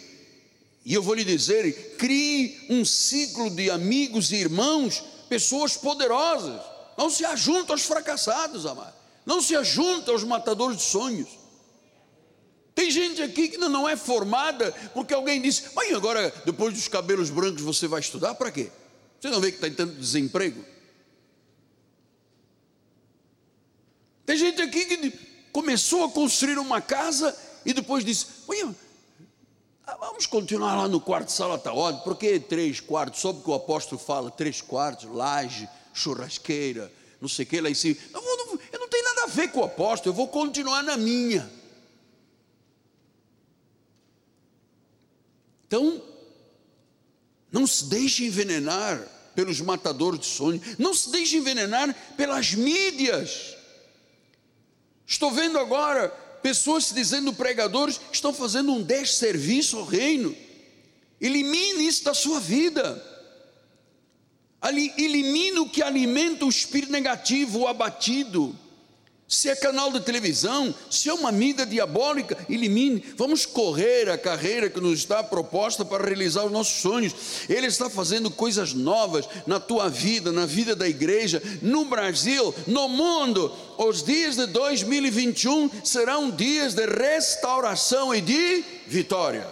E 0.84 0.94
eu 0.94 1.02
vou 1.02 1.14
lhe 1.14 1.24
dizer: 1.24 1.96
crie 1.96 2.66
um 2.68 2.84
ciclo 2.84 3.50
de 3.50 3.70
amigos 3.70 4.32
e 4.32 4.36
irmãos, 4.36 5.02
pessoas 5.28 5.76
poderosas. 5.76 6.60
Não 6.96 7.10
se 7.10 7.24
ajunta 7.24 7.72
aos 7.72 7.82
fracassados, 7.82 8.66
amado. 8.66 8.94
Não 9.26 9.40
se 9.40 9.56
ajunta 9.56 10.12
aos 10.12 10.22
matadores 10.22 10.76
de 10.76 10.82
sonhos. 10.84 11.28
Tem 12.74 12.90
gente 12.90 13.22
aqui 13.22 13.48
que 13.48 13.58
não 13.58 13.88
é 13.88 13.96
formada 13.96 14.72
porque 14.92 15.14
alguém 15.14 15.40
disse: 15.40 15.64
Mas 15.74 15.94
agora, 15.94 16.32
depois 16.44 16.74
dos 16.74 16.88
cabelos 16.88 17.30
brancos, 17.30 17.62
você 17.62 17.86
vai 17.86 18.00
estudar 18.00 18.34
para 18.34 18.50
quê? 18.50 18.70
Você 19.24 19.30
não 19.30 19.40
vê 19.40 19.50
que 19.50 19.56
está 19.56 19.74
tendo 19.74 19.98
desemprego? 19.98 20.62
Tem 24.26 24.36
gente 24.36 24.60
aqui 24.60 24.84
que 24.84 25.10
começou 25.50 26.04
a 26.04 26.10
construir 26.10 26.58
uma 26.58 26.82
casa 26.82 27.34
e 27.64 27.72
depois 27.72 28.04
disse: 28.04 28.26
vamos 29.98 30.26
continuar 30.26 30.76
lá 30.76 30.86
no 30.88 31.00
quarto 31.00 31.32
sala 31.32 31.54
está 31.54 31.72
ótimo, 31.72 32.04
porque 32.04 32.38
três 32.38 32.80
quartos, 32.80 33.20
só 33.20 33.32
porque 33.32 33.50
o 33.50 33.54
apóstolo 33.54 33.98
fala 33.98 34.30
três 34.30 34.60
quartos, 34.60 35.08
laje, 35.10 35.66
churrasqueira, 35.94 36.92
não 37.18 37.26
sei 37.26 37.46
o 37.46 37.48
que 37.48 37.62
lá 37.62 37.70
em 37.70 37.74
cima. 37.74 37.96
Não, 38.12 38.22
eu 38.22 38.78
não 38.78 38.88
tenho 38.90 39.04
nada 39.04 39.22
a 39.22 39.28
ver 39.28 39.48
com 39.48 39.60
o 39.60 39.64
apóstolo, 39.64 40.12
eu 40.12 40.14
vou 40.14 40.28
continuar 40.28 40.82
na 40.82 40.98
minha. 40.98 41.50
Então, 45.66 46.02
não 47.50 47.66
se 47.66 47.86
deixe 47.86 48.26
envenenar 48.26 49.13
pelos 49.34 49.60
matadores 49.60 50.20
de 50.20 50.26
sonhos, 50.26 50.62
não 50.78 50.94
se 50.94 51.10
deixe 51.10 51.36
envenenar 51.36 51.94
pelas 52.16 52.54
mídias. 52.54 53.56
Estou 55.06 55.30
vendo 55.30 55.58
agora 55.58 56.08
pessoas 56.42 56.92
dizendo 56.92 57.32
pregadores 57.32 58.00
estão 58.12 58.32
fazendo 58.32 58.72
um 58.72 58.82
desserviço 58.82 59.78
ao 59.78 59.84
reino. 59.84 60.34
Elimine 61.20 61.86
isso 61.86 62.04
da 62.04 62.14
sua 62.14 62.40
vida. 62.40 63.02
Elimine 64.96 65.58
o 65.58 65.68
que 65.68 65.82
alimenta 65.82 66.44
o 66.44 66.48
espírito 66.48 66.92
negativo, 66.92 67.60
o 67.60 67.68
abatido 67.68 68.58
se 69.26 69.48
é 69.48 69.56
canal 69.56 69.90
de 69.90 70.00
televisão, 70.00 70.74
se 70.90 71.08
é 71.08 71.14
uma 71.14 71.32
mídia 71.32 71.64
diabólica, 71.64 72.36
elimine. 72.48 73.02
Vamos 73.16 73.46
correr 73.46 74.10
a 74.10 74.18
carreira 74.18 74.68
que 74.68 74.80
nos 74.80 74.98
está 74.98 75.24
proposta 75.24 75.82
para 75.82 76.04
realizar 76.04 76.44
os 76.44 76.52
nossos 76.52 76.82
sonhos. 76.82 77.14
Ele 77.48 77.66
está 77.66 77.88
fazendo 77.88 78.30
coisas 78.30 78.74
novas 78.74 79.26
na 79.46 79.58
tua 79.58 79.88
vida, 79.88 80.30
na 80.30 80.44
vida 80.44 80.76
da 80.76 80.86
igreja, 80.86 81.42
no 81.62 81.86
Brasil, 81.86 82.54
no 82.66 82.86
mundo. 82.86 83.50
Os 83.78 84.02
dias 84.02 84.36
de 84.36 84.46
2021 84.46 85.70
serão 85.82 86.30
dias 86.30 86.74
de 86.74 86.84
restauração 86.84 88.14
e 88.14 88.20
de 88.20 88.62
vitória. 88.86 89.48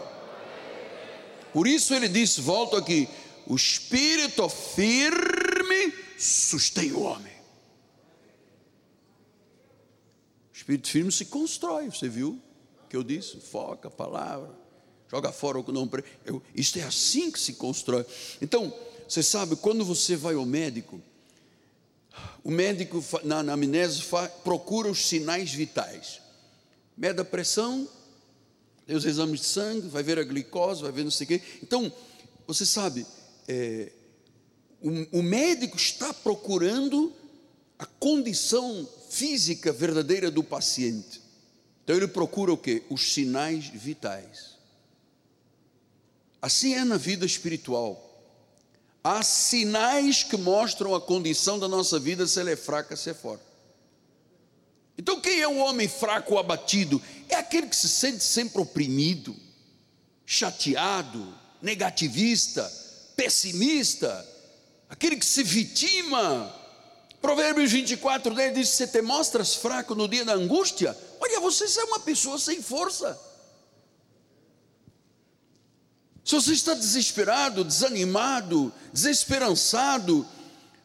Por 1.50 1.66
isso 1.66 1.94
ele 1.94 2.08
disse: 2.08 2.42
volto 2.42 2.76
aqui, 2.76 3.08
o 3.46 3.56
espírito 3.56 4.48
firme 4.50 5.94
sustém 6.18 6.92
o 6.92 7.00
homem. 7.00 7.31
Espírito 10.62 10.88
firme 10.88 11.10
se 11.10 11.24
constrói, 11.24 11.90
você 11.90 12.08
viu 12.08 12.40
que 12.88 12.96
eu 12.96 13.02
disse? 13.02 13.38
Foca 13.40 13.88
a 13.88 13.90
palavra, 13.90 14.50
joga 15.10 15.32
fora 15.32 15.58
o 15.58 15.64
que 15.64 15.72
não. 15.72 15.90
Eu, 16.24 16.42
isto 16.54 16.78
é 16.78 16.82
assim 16.82 17.30
que 17.30 17.40
se 17.40 17.54
constrói. 17.54 18.06
Então, 18.40 18.72
você 19.08 19.22
sabe, 19.22 19.56
quando 19.56 19.84
você 19.84 20.14
vai 20.14 20.34
ao 20.34 20.46
médico, 20.46 21.00
o 22.44 22.50
médico 22.50 23.02
na, 23.24 23.42
na 23.42 23.54
amnésia 23.54 24.04
procura 24.44 24.90
os 24.90 25.06
sinais 25.06 25.52
vitais. 25.52 26.20
Mede 26.96 27.20
a 27.20 27.24
pressão, 27.24 27.88
tem 28.86 28.94
os 28.94 29.04
exames 29.04 29.40
de 29.40 29.46
sangue, 29.46 29.88
vai 29.88 30.02
ver 30.02 30.18
a 30.18 30.22
glicose, 30.22 30.82
vai 30.82 30.92
ver 30.92 31.04
não 31.04 31.10
sei 31.10 31.24
o 31.24 31.28
quê. 31.28 31.42
Então, 31.62 31.90
você 32.46 32.66
sabe, 32.66 33.06
é, 33.48 33.90
o, 34.80 35.18
o 35.18 35.22
médico 35.22 35.76
está 35.76 36.12
procurando 36.12 37.12
a 37.78 37.86
condição 37.86 38.86
física 39.12 39.70
verdadeira 39.70 40.30
do 40.30 40.42
paciente. 40.42 41.20
Então 41.84 41.94
ele 41.94 42.08
procura 42.08 42.50
o 42.50 42.56
que? 42.56 42.82
Os 42.88 43.12
sinais 43.12 43.66
vitais. 43.66 44.56
Assim 46.40 46.74
é 46.74 46.82
na 46.82 46.96
vida 46.96 47.26
espiritual. 47.26 48.08
Há 49.04 49.22
sinais 49.22 50.22
que 50.22 50.36
mostram 50.38 50.94
a 50.94 51.00
condição 51.00 51.58
da 51.58 51.68
nossa 51.68 51.98
vida, 51.98 52.26
se 52.26 52.40
ela 52.40 52.50
é 52.50 52.56
fraca, 52.56 52.96
se 52.96 53.10
é 53.10 53.14
forte. 53.14 53.44
Então, 54.96 55.20
quem 55.20 55.40
é 55.40 55.48
o 55.48 55.58
homem 55.58 55.88
fraco 55.88 56.34
ou 56.34 56.38
abatido? 56.38 57.02
É 57.28 57.34
aquele 57.34 57.66
que 57.66 57.76
se 57.76 57.88
sente 57.88 58.22
sempre 58.22 58.60
oprimido, 58.60 59.36
chateado, 60.24 61.34
negativista, 61.60 62.70
pessimista, 63.16 64.26
aquele 64.88 65.16
que 65.16 65.26
se 65.26 65.42
vitima 65.42 66.61
Provérbios 67.22 67.70
24, 67.70 68.34
10 68.34 68.54
diz: 68.54 68.68
Se 68.70 68.88
te 68.88 69.00
mostras 69.00 69.54
fraco 69.54 69.94
no 69.94 70.08
dia 70.08 70.24
da 70.24 70.34
angústia, 70.34 70.96
olha, 71.20 71.40
você 71.40 71.64
é 71.80 71.84
uma 71.84 72.00
pessoa 72.00 72.36
sem 72.36 72.60
força. 72.60 73.18
Se 76.24 76.34
você 76.34 76.52
está 76.52 76.74
desesperado, 76.74 77.64
desanimado, 77.64 78.72
desesperançado, 78.92 80.26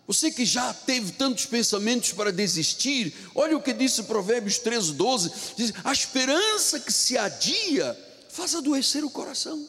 você 0.06 0.32
que 0.32 0.46
já 0.46 0.74
teve 0.74 1.12
tantos 1.12 1.46
pensamentos 1.48 2.14
para 2.14 2.32
desistir, 2.32 3.14
olha 3.36 3.58
o 3.58 3.62
que 3.62 3.74
disse 3.74 4.04
Provérbios 4.04 4.60
13, 4.60 4.94
12: 4.94 5.32
diz, 5.56 5.74
A 5.84 5.92
esperança 5.92 6.80
que 6.80 6.94
se 6.94 7.18
adia 7.18 7.98
faz 8.30 8.54
adoecer 8.54 9.04
o 9.04 9.10
coração. 9.10 9.68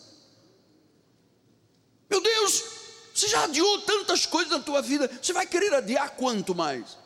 Meu 2.10 2.22
Deus, 2.22 2.62
você 3.18 3.26
já 3.26 3.44
adiou 3.44 3.80
tantas 3.80 4.24
coisas 4.24 4.52
na 4.52 4.60
tua 4.60 4.80
vida, 4.80 5.10
você 5.20 5.32
vai 5.32 5.44
querer 5.44 5.74
adiar 5.74 6.14
quanto 6.16 6.54
mais? 6.54 6.96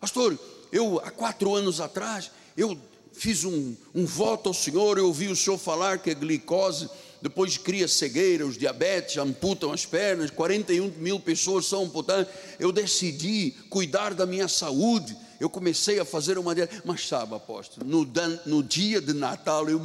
Pastor, 0.00 0.36
eu 0.72 0.98
há 1.04 1.12
quatro 1.12 1.54
anos 1.54 1.80
atrás, 1.80 2.30
eu 2.56 2.76
fiz 3.12 3.44
um, 3.44 3.76
um 3.94 4.04
voto 4.04 4.48
ao 4.48 4.54
Senhor, 4.54 4.98
eu 4.98 5.06
ouvi 5.06 5.28
o 5.28 5.36
Senhor 5.36 5.56
falar 5.58 5.98
que 5.98 6.10
a 6.10 6.14
glicose 6.14 6.90
depois 7.22 7.56
cria 7.56 7.86
cegueira, 7.86 8.44
os 8.44 8.58
diabetes 8.58 9.16
amputam 9.18 9.72
as 9.72 9.86
pernas, 9.86 10.30
41 10.30 10.90
mil 10.96 11.20
pessoas 11.20 11.66
são 11.66 11.84
amputadas. 11.84 12.26
Eu 12.58 12.72
decidi 12.72 13.54
cuidar 13.68 14.12
da 14.14 14.26
minha 14.26 14.48
saúde, 14.48 15.16
eu 15.38 15.48
comecei 15.48 16.00
a 16.00 16.04
fazer 16.04 16.36
uma 16.36 16.52
dieta, 16.52 16.82
mas 16.84 17.06
sabe, 17.06 17.34
apóstolo, 17.34 17.86
no, 17.86 18.10
no 18.46 18.62
dia 18.62 19.00
de 19.00 19.12
Natal 19.12 19.68
eu 19.68 19.78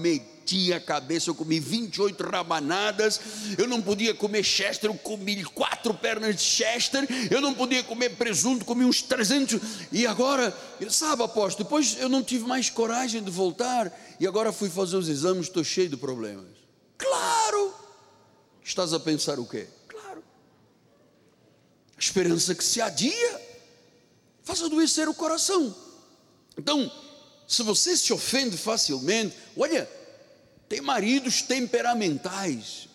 meti 0.46 0.56
tinha 0.66 0.80
cabeça, 0.80 1.30
eu 1.30 1.36
comi 1.36 1.60
28 1.60 2.24
rabanadas, 2.24 3.20
eu 3.58 3.68
não 3.68 3.82
podia 3.82 4.14
comer 4.14 4.44
chester, 4.44 4.90
eu 4.90 4.96
comi 4.96 5.44
quatro 5.44 5.94
pernas 5.94 6.36
de 6.36 6.42
chester, 6.42 7.08
eu 7.32 7.42
não 7.42 7.54
podia 7.54 7.84
comer 7.84 8.16
presunto, 8.16 8.64
comi 8.64 8.86
uns 8.86 9.02
300, 9.02 9.60
e 9.92 10.06
agora, 10.06 10.56
sabe 10.90 11.24
apóstolo, 11.24 11.66
depois 11.66 11.98
eu 12.00 12.08
não 12.08 12.24
tive 12.24 12.46
mais 12.46 12.70
coragem 12.70 13.24
de 13.24 13.32
voltar, 13.32 13.92
e 14.20 14.28
agora 14.28 14.54
fui 14.54 14.70
fazer 14.70 14.96
os 14.96 15.10
exames, 15.10 15.48
estou 15.48 15.64
cheio 15.64 15.90
de 15.90 15.98
problemas. 15.98 16.56
Claro! 16.98 17.74
Estás 18.64 18.94
a 18.94 19.00
pensar 19.00 19.40
o 19.40 19.46
quê? 19.46 19.68
Claro. 19.88 20.24
A 21.98 22.00
esperança 22.00 22.54
que 22.54 22.64
se 22.64 22.82
adia 22.82 23.42
faz 24.44 24.62
adoecer 24.62 25.10
o 25.10 25.14
coração. 25.14 25.76
Então, 26.58 26.92
se 27.48 27.62
você 27.64 27.98
se 27.98 28.14
ofende 28.14 28.58
facilmente, 28.58 29.36
olha, 29.58 29.88
tem 30.68 30.82
maridos 30.82 31.42
temperamentais. 31.42 32.90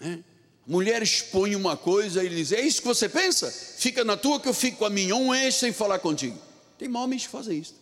Né? 0.00 0.22
Mulher 0.66 1.02
expõe 1.02 1.56
uma 1.56 1.76
coisa 1.76 2.22
e 2.22 2.26
ele 2.26 2.36
diz: 2.36 2.52
É 2.52 2.60
isso 2.60 2.82
que 2.82 2.86
você 2.86 3.08
pensa? 3.08 3.50
Fica 3.50 4.04
na 4.04 4.16
tua 4.16 4.38
que 4.38 4.48
eu 4.48 4.54
fico 4.54 4.78
com 4.78 4.84
a 4.84 4.90
minha, 4.90 5.16
um 5.16 5.34
eixo 5.34 5.60
sem 5.60 5.72
falar 5.72 5.98
contigo. 5.98 6.38
Tem 6.76 6.94
homens 6.94 7.22
que 7.22 7.28
fazem 7.28 7.58
isso. 7.58 7.74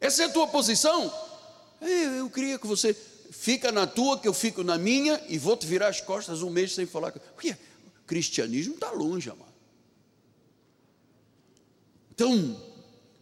Essa 0.00 0.22
é 0.22 0.26
a 0.26 0.28
tua 0.28 0.46
posição? 0.46 1.12
É, 1.80 2.20
eu 2.20 2.30
queria 2.30 2.58
que 2.58 2.66
você 2.66 2.96
fica 3.30 3.72
na 3.72 3.86
tua 3.86 4.18
que 4.18 4.28
eu 4.28 4.32
fico 4.32 4.62
na 4.62 4.78
minha 4.78 5.20
e 5.28 5.36
vou 5.36 5.56
te 5.56 5.66
virar 5.66 5.88
as 5.88 6.00
costas 6.00 6.42
um 6.42 6.50
mês 6.50 6.72
sem 6.72 6.86
falar. 6.86 7.10
Porque 7.10 7.50
o 7.50 8.06
cristianismo 8.06 8.74
está 8.74 8.90
longe, 8.90 9.28
amado. 9.28 9.52
Então, 12.14 12.56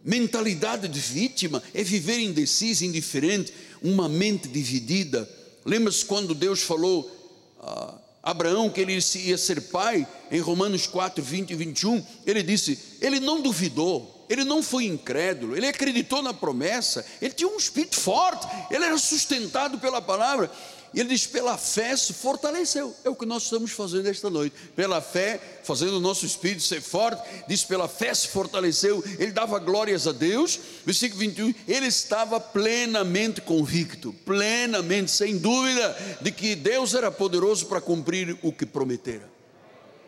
mentalidade 0.03 0.87
de 0.87 0.99
vítima 0.99 1.63
é 1.73 1.83
viver 1.83 2.19
indeciso, 2.19 2.85
indiferente 2.85 3.51
uma 3.83 4.07
mente 4.07 4.47
dividida. 4.47 5.29
Lembra-se 5.65 6.05
quando 6.05 6.33
Deus 6.33 6.61
falou 6.61 7.11
a 7.59 8.31
Abraão 8.31 8.69
que 8.69 8.79
ele 8.79 8.97
ia 9.15 9.37
ser 9.37 9.61
pai, 9.63 10.07
em 10.31 10.39
Romanos 10.39 10.87
4, 10.87 11.23
20 11.23 11.51
e 11.51 11.55
21, 11.55 12.05
ele 12.25 12.41
disse: 12.41 12.79
ele 13.01 13.19
não 13.19 13.41
duvidou, 13.41 14.25
ele 14.29 14.43
não 14.43 14.63
foi 14.63 14.85
incrédulo, 14.85 15.55
ele 15.55 15.67
acreditou 15.67 16.21
na 16.21 16.33
promessa, 16.33 17.05
ele 17.21 17.33
tinha 17.33 17.49
um 17.49 17.57
espírito 17.57 17.99
forte, 17.99 18.47
ele 18.71 18.85
era 18.85 18.97
sustentado 18.97 19.77
pela 19.77 20.01
palavra. 20.01 20.49
E 20.93 20.99
ele 20.99 21.09
diz: 21.09 21.25
pela 21.25 21.57
fé 21.57 21.95
se 21.97 22.13
fortaleceu. 22.13 22.95
É 23.03 23.09
o 23.09 23.15
que 23.15 23.25
nós 23.25 23.43
estamos 23.43 23.71
fazendo 23.71 24.07
esta 24.07 24.29
noite. 24.29 24.55
Pela 24.75 25.01
fé, 25.01 25.39
fazendo 25.63 25.97
o 25.97 25.99
nosso 25.99 26.25
espírito 26.25 26.61
ser 26.61 26.81
forte. 26.81 27.21
Diz: 27.47 27.63
pela 27.63 27.87
fé 27.87 28.13
se 28.13 28.27
fortaleceu. 28.27 29.03
Ele 29.17 29.31
dava 29.31 29.57
glórias 29.57 30.07
a 30.07 30.11
Deus. 30.11 30.59
Versículo 30.85 31.19
21. 31.19 31.53
Ele 31.67 31.87
estava 31.87 32.39
plenamente 32.39 33.41
convicto, 33.41 34.13
plenamente, 34.25 35.09
sem 35.09 35.37
dúvida, 35.37 35.97
de 36.21 36.31
que 36.31 36.55
Deus 36.55 36.93
era 36.93 37.11
poderoso 37.11 37.65
para 37.65 37.81
cumprir 37.81 38.37
o 38.43 38.51
que 38.53 38.65
prometera. 38.65 39.31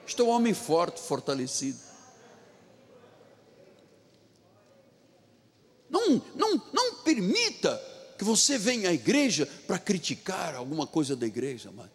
Este 0.08 0.22
é 0.22 0.24
um 0.24 0.30
homem 0.30 0.54
forte, 0.54 1.02
fortalecido. 1.02 1.80
Não, 5.90 6.22
não, 6.36 6.62
não 6.72 6.96
permita 6.96 7.95
que 8.18 8.24
você 8.24 8.58
vem 8.58 8.86
à 8.86 8.94
igreja 8.94 9.48
para 9.68 9.78
criticar 9.78 10.56
alguma 10.56 10.88
coisa 10.88 11.16
da 11.16 11.26
igreja, 11.26 11.72
mas 11.76 11.90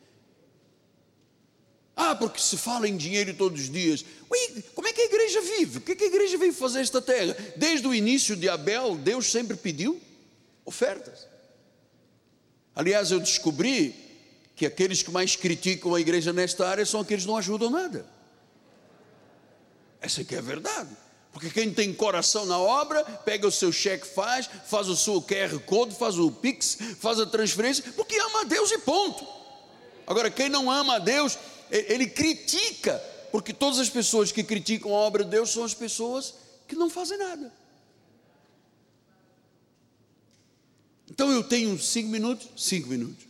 ah, 2.03 2.15
porque 2.15 2.41
se 2.41 2.57
fala 2.57 2.89
em 2.89 2.97
dinheiro 2.97 3.35
todos 3.35 3.61
os 3.61 3.71
dias. 3.71 4.03
Ui, 4.31 4.63
como 4.75 4.89
é 4.89 4.93
que 4.93 5.03
a 5.03 5.05
igreja 5.05 5.43
vive? 5.43 5.79
O 5.79 5.81
que, 5.83 5.93
é 5.93 5.95
que 5.95 6.05
a 6.05 6.07
igreja 6.07 6.39
veio 6.39 6.55
fazer 6.55 6.81
esta 6.81 7.03
terra? 7.03 7.37
Desde 7.57 7.87
o 7.87 7.95
início 7.95 8.35
de 8.35 8.49
Abel, 8.49 8.97
Deus 8.97 9.31
sempre 9.31 9.55
pediu 9.55 10.01
ofertas. 10.65 11.29
Aliás, 12.75 13.11
eu 13.11 13.21
descobri 13.21 13.95
que 14.57 14.65
aqueles 14.65 15.03
que 15.03 15.11
mais 15.11 15.37
criticam 15.37 15.95
a 15.95 16.01
igreja 16.01 16.33
nesta 16.33 16.67
área 16.67 16.87
são 16.87 17.01
aqueles 17.01 17.25
que 17.25 17.29
não 17.29 17.37
ajudam 17.37 17.69
nada. 17.69 18.07
Essa 20.01 20.23
aqui 20.23 20.35
é 20.35 20.39
a 20.39 20.43
verdade. 20.43 20.97
Porque 21.33 21.49
quem 21.49 21.73
tem 21.73 21.93
coração 21.95 22.45
na 22.45 22.59
obra, 22.59 23.05
pega 23.05 23.47
o 23.47 23.53
seu 23.53 23.71
cheque, 23.71 24.07
faz, 24.07 24.49
faz 24.67 24.89
o 24.89 24.97
seu 24.97 25.23
QR 25.23 25.59
Code, 25.61 25.95
faz 25.95 26.19
o 26.19 26.31
Pix, 26.31 26.77
faz 26.99 27.21
a 27.21 27.27
transferência, 27.27 27.85
porque 27.97 28.17
ama 28.19 28.41
a 28.41 28.45
Deus 28.45 28.71
e 28.73 28.79
ponto. 28.79 29.27
Agora, 30.07 30.31
quem 30.31 30.49
não 30.49 30.71
ama 30.71 30.97
a 30.97 30.99
Deus, 30.99 31.39
ele 31.71 32.09
critica, 32.09 32.99
porque 33.31 33.53
todas 33.53 33.79
as 33.79 33.89
pessoas 33.89 34.33
que 34.33 34.43
criticam 34.43 34.93
a 34.93 34.99
obra 34.99 35.23
de 35.23 35.31
Deus 35.31 35.51
são 35.51 35.63
as 35.63 35.73
pessoas 35.73 36.35
que 36.67 36.75
não 36.75 36.91
fazem 36.91 37.17
nada. 37.17 37.53
Então 41.11 41.31
eu 41.31 41.45
tenho 41.45 41.79
cinco 41.79 42.09
minutos? 42.09 42.49
Cinco 42.57 42.89
minutos. 42.89 43.25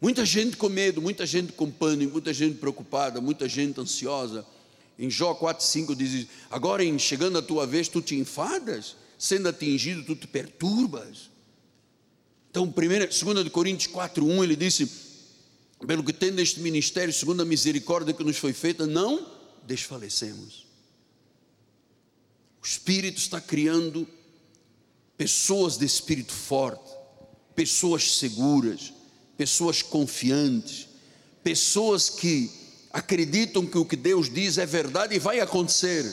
Muita 0.00 0.24
gente 0.24 0.56
com 0.56 0.68
medo, 0.68 1.02
muita 1.02 1.26
gente 1.26 1.52
com 1.52 1.70
pânico, 1.70 2.12
muita 2.12 2.32
gente 2.32 2.56
preocupada, 2.56 3.20
muita 3.20 3.48
gente 3.48 3.80
ansiosa. 3.80 4.46
Em 5.00 5.08
Jó 5.08 5.34
4,5 5.34 5.96
diz: 5.96 6.26
Agora, 6.50 6.84
em 6.84 6.98
chegando 6.98 7.38
a 7.38 7.42
tua 7.42 7.66
vez, 7.66 7.88
tu 7.88 8.02
te 8.02 8.14
enfadas, 8.16 8.96
sendo 9.18 9.48
atingido, 9.48 10.04
tu 10.04 10.14
te 10.14 10.26
perturbas. 10.26 11.30
Então, 12.50 12.66
2 12.66 13.48
Coríntios 13.48 13.90
4,1 13.90 14.44
ele 14.44 14.54
disse: 14.54 14.90
Pelo 15.86 16.04
que 16.04 16.12
tem 16.12 16.30
neste 16.30 16.60
ministério, 16.60 17.14
segundo 17.14 17.40
a 17.40 17.46
misericórdia 17.46 18.12
que 18.12 18.22
nos 18.22 18.36
foi 18.36 18.52
feita, 18.52 18.86
não 18.86 19.26
desfalecemos. 19.66 20.66
O 22.62 22.66
Espírito 22.66 23.16
está 23.16 23.40
criando 23.40 24.06
pessoas 25.16 25.78
de 25.78 25.86
espírito 25.86 26.34
forte, 26.34 26.90
pessoas 27.54 28.18
seguras, 28.18 28.92
pessoas 29.38 29.80
confiantes, 29.80 30.88
pessoas 31.42 32.10
que 32.10 32.59
acreditam 32.92 33.66
que 33.66 33.78
o 33.78 33.84
que 33.84 33.96
Deus 33.96 34.32
diz 34.32 34.58
é 34.58 34.66
verdade 34.66 35.14
e 35.14 35.18
vai 35.18 35.40
acontecer. 35.40 36.12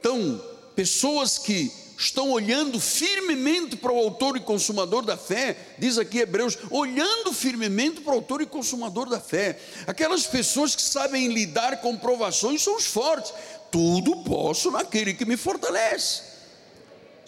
Então, 0.00 0.42
pessoas 0.74 1.38
que 1.38 1.70
estão 1.98 2.30
olhando 2.30 2.78
firmemente 2.78 3.76
para 3.76 3.92
o 3.92 3.98
autor 3.98 4.36
e 4.36 4.40
consumador 4.40 5.04
da 5.04 5.16
fé, 5.16 5.56
diz 5.78 5.98
aqui 5.98 6.18
Hebreus, 6.18 6.56
olhando 6.70 7.32
firmemente 7.32 8.00
para 8.00 8.12
o 8.12 8.16
autor 8.16 8.40
e 8.40 8.46
consumador 8.46 9.08
da 9.08 9.18
fé. 9.18 9.58
Aquelas 9.86 10.26
pessoas 10.26 10.76
que 10.76 10.82
sabem 10.82 11.28
lidar 11.28 11.80
com 11.80 11.96
provações 11.96 12.62
são 12.62 12.76
os 12.76 12.86
fortes. 12.86 13.32
Tudo 13.70 14.22
posso 14.22 14.70
naquele 14.70 15.12
que 15.12 15.24
me 15.24 15.36
fortalece 15.36 16.27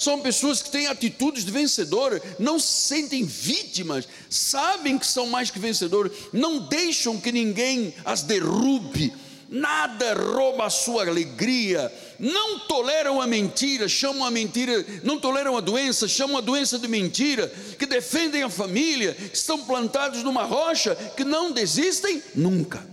são 0.00 0.18
pessoas 0.18 0.62
que 0.62 0.70
têm 0.70 0.86
atitudes 0.86 1.44
de 1.44 1.50
vencedor, 1.50 2.22
não 2.38 2.58
se 2.58 2.86
sentem 2.88 3.22
vítimas, 3.22 4.08
sabem 4.30 4.98
que 4.98 5.06
são 5.06 5.26
mais 5.26 5.50
que 5.50 5.58
vencedores, 5.58 6.10
não 6.32 6.58
deixam 6.58 7.20
que 7.20 7.30
ninguém 7.30 7.92
as 8.02 8.22
derrube, 8.22 9.12
nada 9.50 10.14
rouba 10.14 10.64
a 10.64 10.70
sua 10.70 11.06
alegria, 11.06 11.92
não 12.18 12.60
toleram 12.60 13.20
a 13.20 13.26
mentira, 13.26 13.86
chamam 13.90 14.24
a 14.24 14.30
mentira, 14.30 14.86
não 15.04 15.20
toleram 15.20 15.54
a 15.54 15.60
doença, 15.60 16.08
chamam 16.08 16.38
a 16.38 16.40
doença 16.40 16.78
de 16.78 16.88
mentira, 16.88 17.52
que 17.78 17.84
defendem 17.84 18.42
a 18.42 18.48
família, 18.48 19.14
estão 19.34 19.66
plantados 19.66 20.22
numa 20.22 20.44
rocha, 20.44 20.96
que 21.14 21.24
não 21.24 21.52
desistem 21.52 22.22
nunca. 22.34 22.88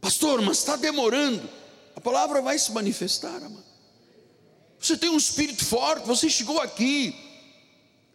Pastor, 0.00 0.40
mas 0.42 0.58
está 0.58 0.76
demorando, 0.76 1.42
a 1.96 2.00
palavra 2.00 2.40
vai 2.40 2.56
se 2.56 2.70
manifestar, 2.70 3.34
amado. 3.38 3.73
Você 4.84 4.98
tem 4.98 5.08
um 5.08 5.16
espírito 5.16 5.64
forte, 5.64 6.06
você 6.06 6.28
chegou 6.28 6.60
aqui. 6.60 7.16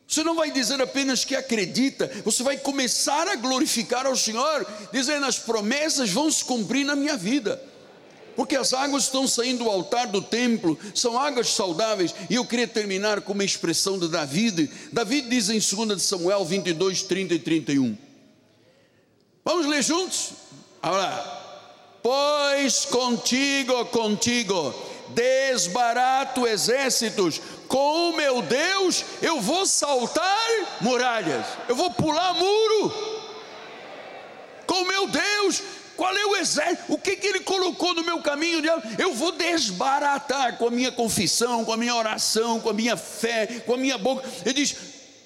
Você 0.08 0.24
não 0.24 0.36
vai 0.36 0.52
dizer 0.52 0.80
apenas 0.80 1.26
que 1.26 1.36
acredita, 1.36 2.12
você 2.24 2.44
vai 2.44 2.58
começar 2.58 3.28
a 3.28 3.36
glorificar 3.36 4.06
ao 4.06 4.16
Senhor, 4.16 4.68
dizendo: 4.94 5.26
as 5.26 5.40
promessas 5.40 6.12
vão 6.12 6.30
se 6.30 6.46
cumprir 6.46 6.86
na 6.86 6.96
minha 6.96 7.18
vida. 7.18 7.60
Porque 8.36 8.56
as 8.56 8.72
águas 8.72 9.06
estão 9.06 9.28
saindo 9.28 9.64
do 9.64 9.70
altar 9.70 10.08
do 10.08 10.22
templo, 10.22 10.78
são 10.94 11.20
águas 11.20 11.50
saudáveis, 11.50 12.14
e 12.30 12.36
eu 12.36 12.46
queria 12.46 12.68
terminar 12.68 13.22
com 13.22 13.34
uma 13.34 13.44
expressão 13.44 13.98
de 13.98 14.08
David. 14.08 14.70
David 14.94 15.28
diz 15.28 15.50
em 15.50 15.60
2 15.60 16.00
Samuel 16.00 16.46
22, 16.46 17.02
30 17.02 17.34
e 17.34 17.40
31. 17.40 17.98
Vamos 19.44 19.66
ler 19.66 19.84
juntos? 19.84 20.34
Olha 20.84 21.40
Pois 22.02 22.86
contigo, 22.86 23.86
contigo 23.88 24.74
desbarato 25.14 26.48
exércitos, 26.48 27.42
com 27.68 28.10
o 28.10 28.18
meu 28.18 28.42
Deus 28.42 29.06
eu 29.22 29.40
vou 29.40 29.66
saltar 29.66 30.50
muralhas, 30.82 31.46
eu 31.68 31.76
vou 31.76 31.92
pular 31.92 32.34
muro, 32.34 32.94
com 34.66 34.82
o 34.82 34.88
meu 34.88 35.08
Deus, 35.08 35.62
qual 36.00 36.16
é 36.16 36.26
o 36.26 36.36
exército? 36.38 36.94
O 36.94 36.98
que, 36.98 37.18
que 37.18 37.28
ele 37.28 37.42
colocou 37.42 37.94
no 37.94 38.04
meu 38.04 38.22
caminho? 38.22 38.62
Eu 38.98 39.14
vou 39.14 39.34
desbaratar 39.34 40.58
com 40.58 40.68
a 40.68 40.72
minha 40.72 40.94
confissão, 40.94 41.66
com 41.66 41.74
a 41.74 41.78
minha 41.78 41.94
oração, 41.94 42.60
com 42.62 42.70
a 42.70 42.74
minha 42.74 42.96
fé, 42.96 43.64
com 43.66 43.74
a 43.74 43.78
minha 43.78 43.98
boca. 43.98 44.26
Ele 44.46 44.54
diz: 44.54 44.76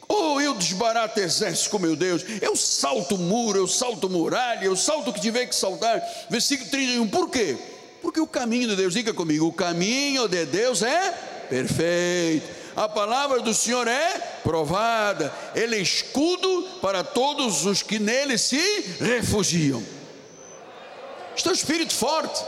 Oh, 0.08 0.42
eu 0.42 0.54
desbarato 0.56 1.20
exército 1.20 1.70
com 1.70 1.80
meu 1.80 1.96
Deus, 1.96 2.24
eu 2.42 2.56
salto 2.56 3.18
muro, 3.18 3.60
eu 3.60 3.68
salto 3.68 4.10
muralha, 4.10 4.66
eu 4.66 4.76
salto 4.76 5.10
o 5.10 5.14
que 5.14 5.22
tiver 5.22 5.46
que 5.46 5.56
saltar. 5.56 6.02
Versículo 6.30 6.70
31, 6.70 7.08
por 7.08 7.30
quê? 7.30 7.58
Porque 8.04 8.20
o 8.20 8.28
caminho 8.28 8.68
de 8.68 8.76
Deus, 8.76 8.94
diga 8.94 9.14
comigo, 9.14 9.48
o 9.48 9.54
caminho 9.54 10.28
de 10.28 10.46
Deus 10.46 10.84
é 10.84 11.12
perfeito. 11.50 12.46
A 12.76 12.90
palavra 12.90 13.40
do 13.40 13.54
Senhor 13.54 13.88
é 13.88 14.20
provada. 14.44 15.34
Ele 15.56 15.78
é 15.78 15.80
escudo 15.80 16.80
para 16.82 17.02
todos 17.02 17.66
os 17.66 17.82
que 17.82 18.00
nele 18.00 18.38
se 18.38 18.98
refugiam. 19.00 19.82
Este 21.34 21.48
é 21.48 21.52
o 21.52 21.54
espírito 21.54 21.94
forte. 21.94 22.44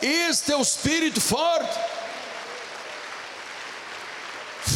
Este 0.00 0.52
é 0.52 0.56
o 0.56 0.62
espírito 0.62 1.20
forte. 1.20 1.78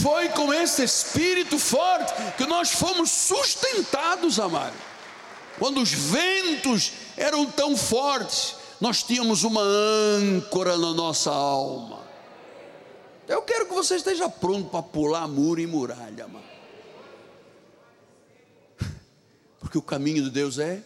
Foi 0.02 0.28
com 0.28 0.52
esse 0.52 0.84
espírito 0.84 1.58
forte 1.58 2.12
que 2.36 2.44
nós 2.44 2.72
fomos 2.72 3.10
sustentados, 3.10 4.38
amado. 4.38 4.76
Quando 5.58 5.80
os 5.80 5.90
ventos 5.90 6.92
eram 7.16 7.46
tão 7.46 7.74
fortes, 7.78 8.56
nós 8.80 9.02
tínhamos 9.02 9.44
uma 9.44 9.62
âncora 9.62 10.76
na 10.76 10.92
nossa 10.92 11.30
alma. 11.30 12.02
Eu 13.26 13.42
quero 13.42 13.66
que 13.66 13.74
você 13.74 13.96
esteja 13.96 14.28
pronto 14.28 14.68
para 14.68 14.82
pular 14.82 15.26
muro 15.26 15.60
e 15.60 15.66
muralha, 15.66 16.28
mano. 16.28 16.44
Porque 19.58 19.78
o 19.78 19.82
caminho 19.82 20.24
de 20.24 20.30
Deus 20.30 20.58
é 20.58 20.82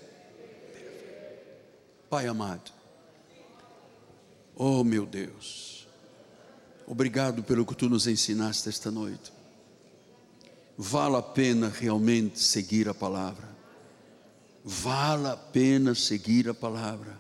Pai 2.09 2.27
amado. 2.27 2.73
Oh, 4.57 4.83
meu 4.83 5.05
Deus. 5.05 5.87
Obrigado 6.87 7.43
pelo 7.43 7.67
que 7.67 7.75
tu 7.75 7.87
nos 7.87 8.07
ensinaste 8.07 8.69
esta 8.69 8.91
noite. 8.91 9.31
Vale 10.77 11.17
a 11.17 11.23
pena 11.23 11.69
realmente 11.69 12.41
seguir 12.41 12.89
a 12.89 12.95
palavra. 12.95 13.47
Vale 14.65 15.29
a 15.29 15.37
pena 15.37 15.95
seguir 15.95 16.49
a 16.49 16.55
palavra 16.55 17.18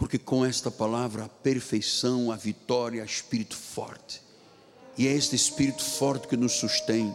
porque 0.00 0.18
com 0.18 0.46
esta 0.46 0.70
palavra 0.70 1.26
a 1.26 1.28
perfeição, 1.28 2.32
a 2.32 2.36
vitória, 2.36 3.04
espírito 3.04 3.54
forte. 3.54 4.22
E 4.96 5.06
é 5.06 5.12
este 5.12 5.36
espírito 5.36 5.84
forte 5.84 6.26
que 6.26 6.38
nos 6.38 6.52
sustém. 6.52 7.14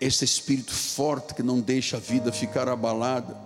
Este 0.00 0.24
espírito 0.24 0.72
forte 0.72 1.34
que 1.34 1.42
não 1.42 1.60
deixa 1.60 1.96
a 1.96 2.00
vida 2.00 2.30
ficar 2.30 2.68
abalada. 2.68 3.36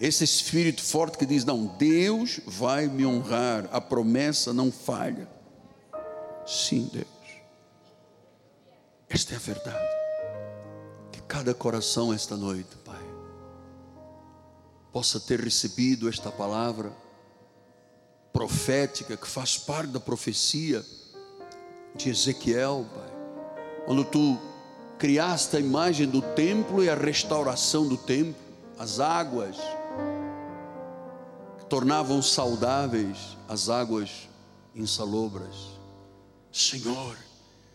Esse 0.00 0.22
espírito 0.22 0.84
forte 0.84 1.18
que 1.18 1.26
diz: 1.26 1.44
Não, 1.44 1.66
Deus 1.66 2.40
vai 2.46 2.86
me 2.86 3.04
honrar, 3.04 3.68
a 3.72 3.80
promessa 3.80 4.52
não 4.52 4.70
falha. 4.70 5.28
Sim, 6.46 6.88
Deus. 6.92 7.06
Esta 9.08 9.34
é 9.34 9.36
a 9.36 9.40
verdade. 9.40 9.96
Que 11.10 11.22
cada 11.22 11.52
coração 11.52 12.14
esta 12.14 12.36
noite 12.36 12.76
possa 14.96 15.20
ter 15.20 15.38
recebido 15.38 16.08
esta 16.08 16.32
palavra 16.32 16.90
profética 18.32 19.14
que 19.14 19.28
faz 19.28 19.58
parte 19.58 19.90
da 19.90 20.00
profecia 20.00 20.82
de 21.94 22.08
Ezequiel, 22.08 22.86
Pai. 22.94 23.10
Quando 23.84 24.04
tu 24.06 24.38
criaste 24.98 25.54
a 25.54 25.60
imagem 25.60 26.08
do 26.08 26.22
templo 26.22 26.82
e 26.82 26.88
a 26.88 26.94
restauração 26.94 27.86
do 27.86 27.98
templo, 27.98 28.40
as 28.78 28.98
águas 28.98 29.58
que 31.58 31.66
tornavam 31.66 32.22
saudáveis 32.22 33.36
as 33.46 33.68
águas 33.68 34.26
insalobras. 34.74 35.78
Senhor, 36.50 37.18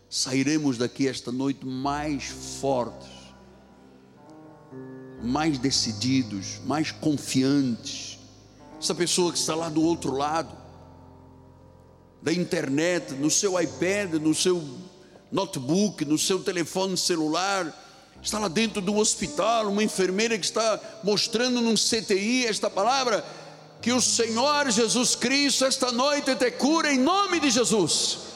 sairemos 0.09 0.75
daqui 0.75 1.07
esta 1.07 1.31
noite 1.31 1.67
mais 1.67 2.23
fortes 2.59 3.20
mais 5.23 5.57
decididos, 5.57 6.59
mais 6.65 6.91
confiantes. 6.91 8.19
Essa 8.79 8.95
pessoa 8.95 9.31
que 9.31 9.37
está 9.37 9.55
lá 9.55 9.69
do 9.69 9.83
outro 9.83 10.15
lado, 10.15 10.55
da 12.21 12.33
internet, 12.33 13.13
no 13.13 13.29
seu 13.29 13.59
iPad, 13.59 14.13
no 14.13 14.33
seu 14.33 14.63
notebook, 15.31 16.05
no 16.05 16.17
seu 16.17 16.39
telefone 16.39 16.97
celular, 16.97 17.71
está 18.21 18.37
lá 18.39 18.47
dentro 18.47 18.81
do 18.81 18.95
hospital, 18.95 19.67
uma 19.69 19.83
enfermeira 19.83 20.37
que 20.37 20.45
está 20.45 20.79
mostrando 21.03 21.61
num 21.61 21.75
CTI 21.75 22.45
esta 22.45 22.69
palavra, 22.69 23.25
que 23.81 23.91
o 23.91 24.01
Senhor 24.01 24.69
Jesus 24.69 25.15
Cristo 25.15 25.65
esta 25.65 25.91
noite 25.91 26.35
te 26.35 26.51
cura 26.51 26.93
em 26.93 26.99
nome 26.99 27.39
de 27.39 27.49
Jesus 27.49 28.30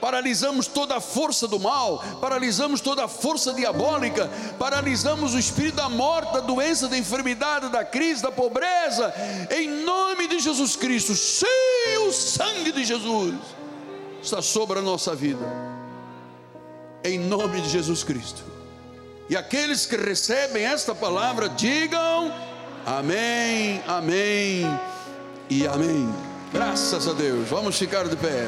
paralisamos 0.00 0.66
toda 0.66 0.96
a 0.96 1.00
força 1.00 1.46
do 1.46 1.58
mal, 1.58 2.02
paralisamos 2.20 2.80
toda 2.80 3.04
a 3.04 3.08
força 3.08 3.52
diabólica, 3.52 4.30
paralisamos 4.58 5.34
o 5.34 5.38
espírito 5.38 5.76
da 5.76 5.88
morte, 5.88 6.32
da 6.32 6.40
doença, 6.40 6.88
da 6.88 6.98
enfermidade, 6.98 7.68
da 7.68 7.84
crise, 7.84 8.22
da 8.22 8.30
pobreza, 8.30 9.12
em 9.50 9.68
nome 9.84 10.28
de 10.28 10.38
Jesus 10.38 10.76
Cristo. 10.76 11.14
Sim, 11.14 11.46
o 12.06 12.12
sangue 12.12 12.72
de 12.72 12.84
Jesus 12.84 13.34
está 14.22 14.42
sobre 14.42 14.78
a 14.78 14.82
nossa 14.82 15.14
vida, 15.14 15.44
em 17.04 17.18
nome 17.18 17.60
de 17.60 17.68
Jesus 17.68 18.02
Cristo. 18.04 18.42
E 19.28 19.36
aqueles 19.36 19.86
que 19.86 19.96
recebem 19.96 20.64
esta 20.64 20.94
palavra, 20.94 21.48
digam 21.48 22.32
amém, 22.84 23.82
amém 23.86 24.64
e 25.50 25.66
amém. 25.66 26.08
Graças 26.52 27.08
a 27.08 27.12
Deus. 27.12 27.48
Vamos 27.48 27.76
ficar 27.76 28.08
de 28.08 28.16
pé. 28.16 28.46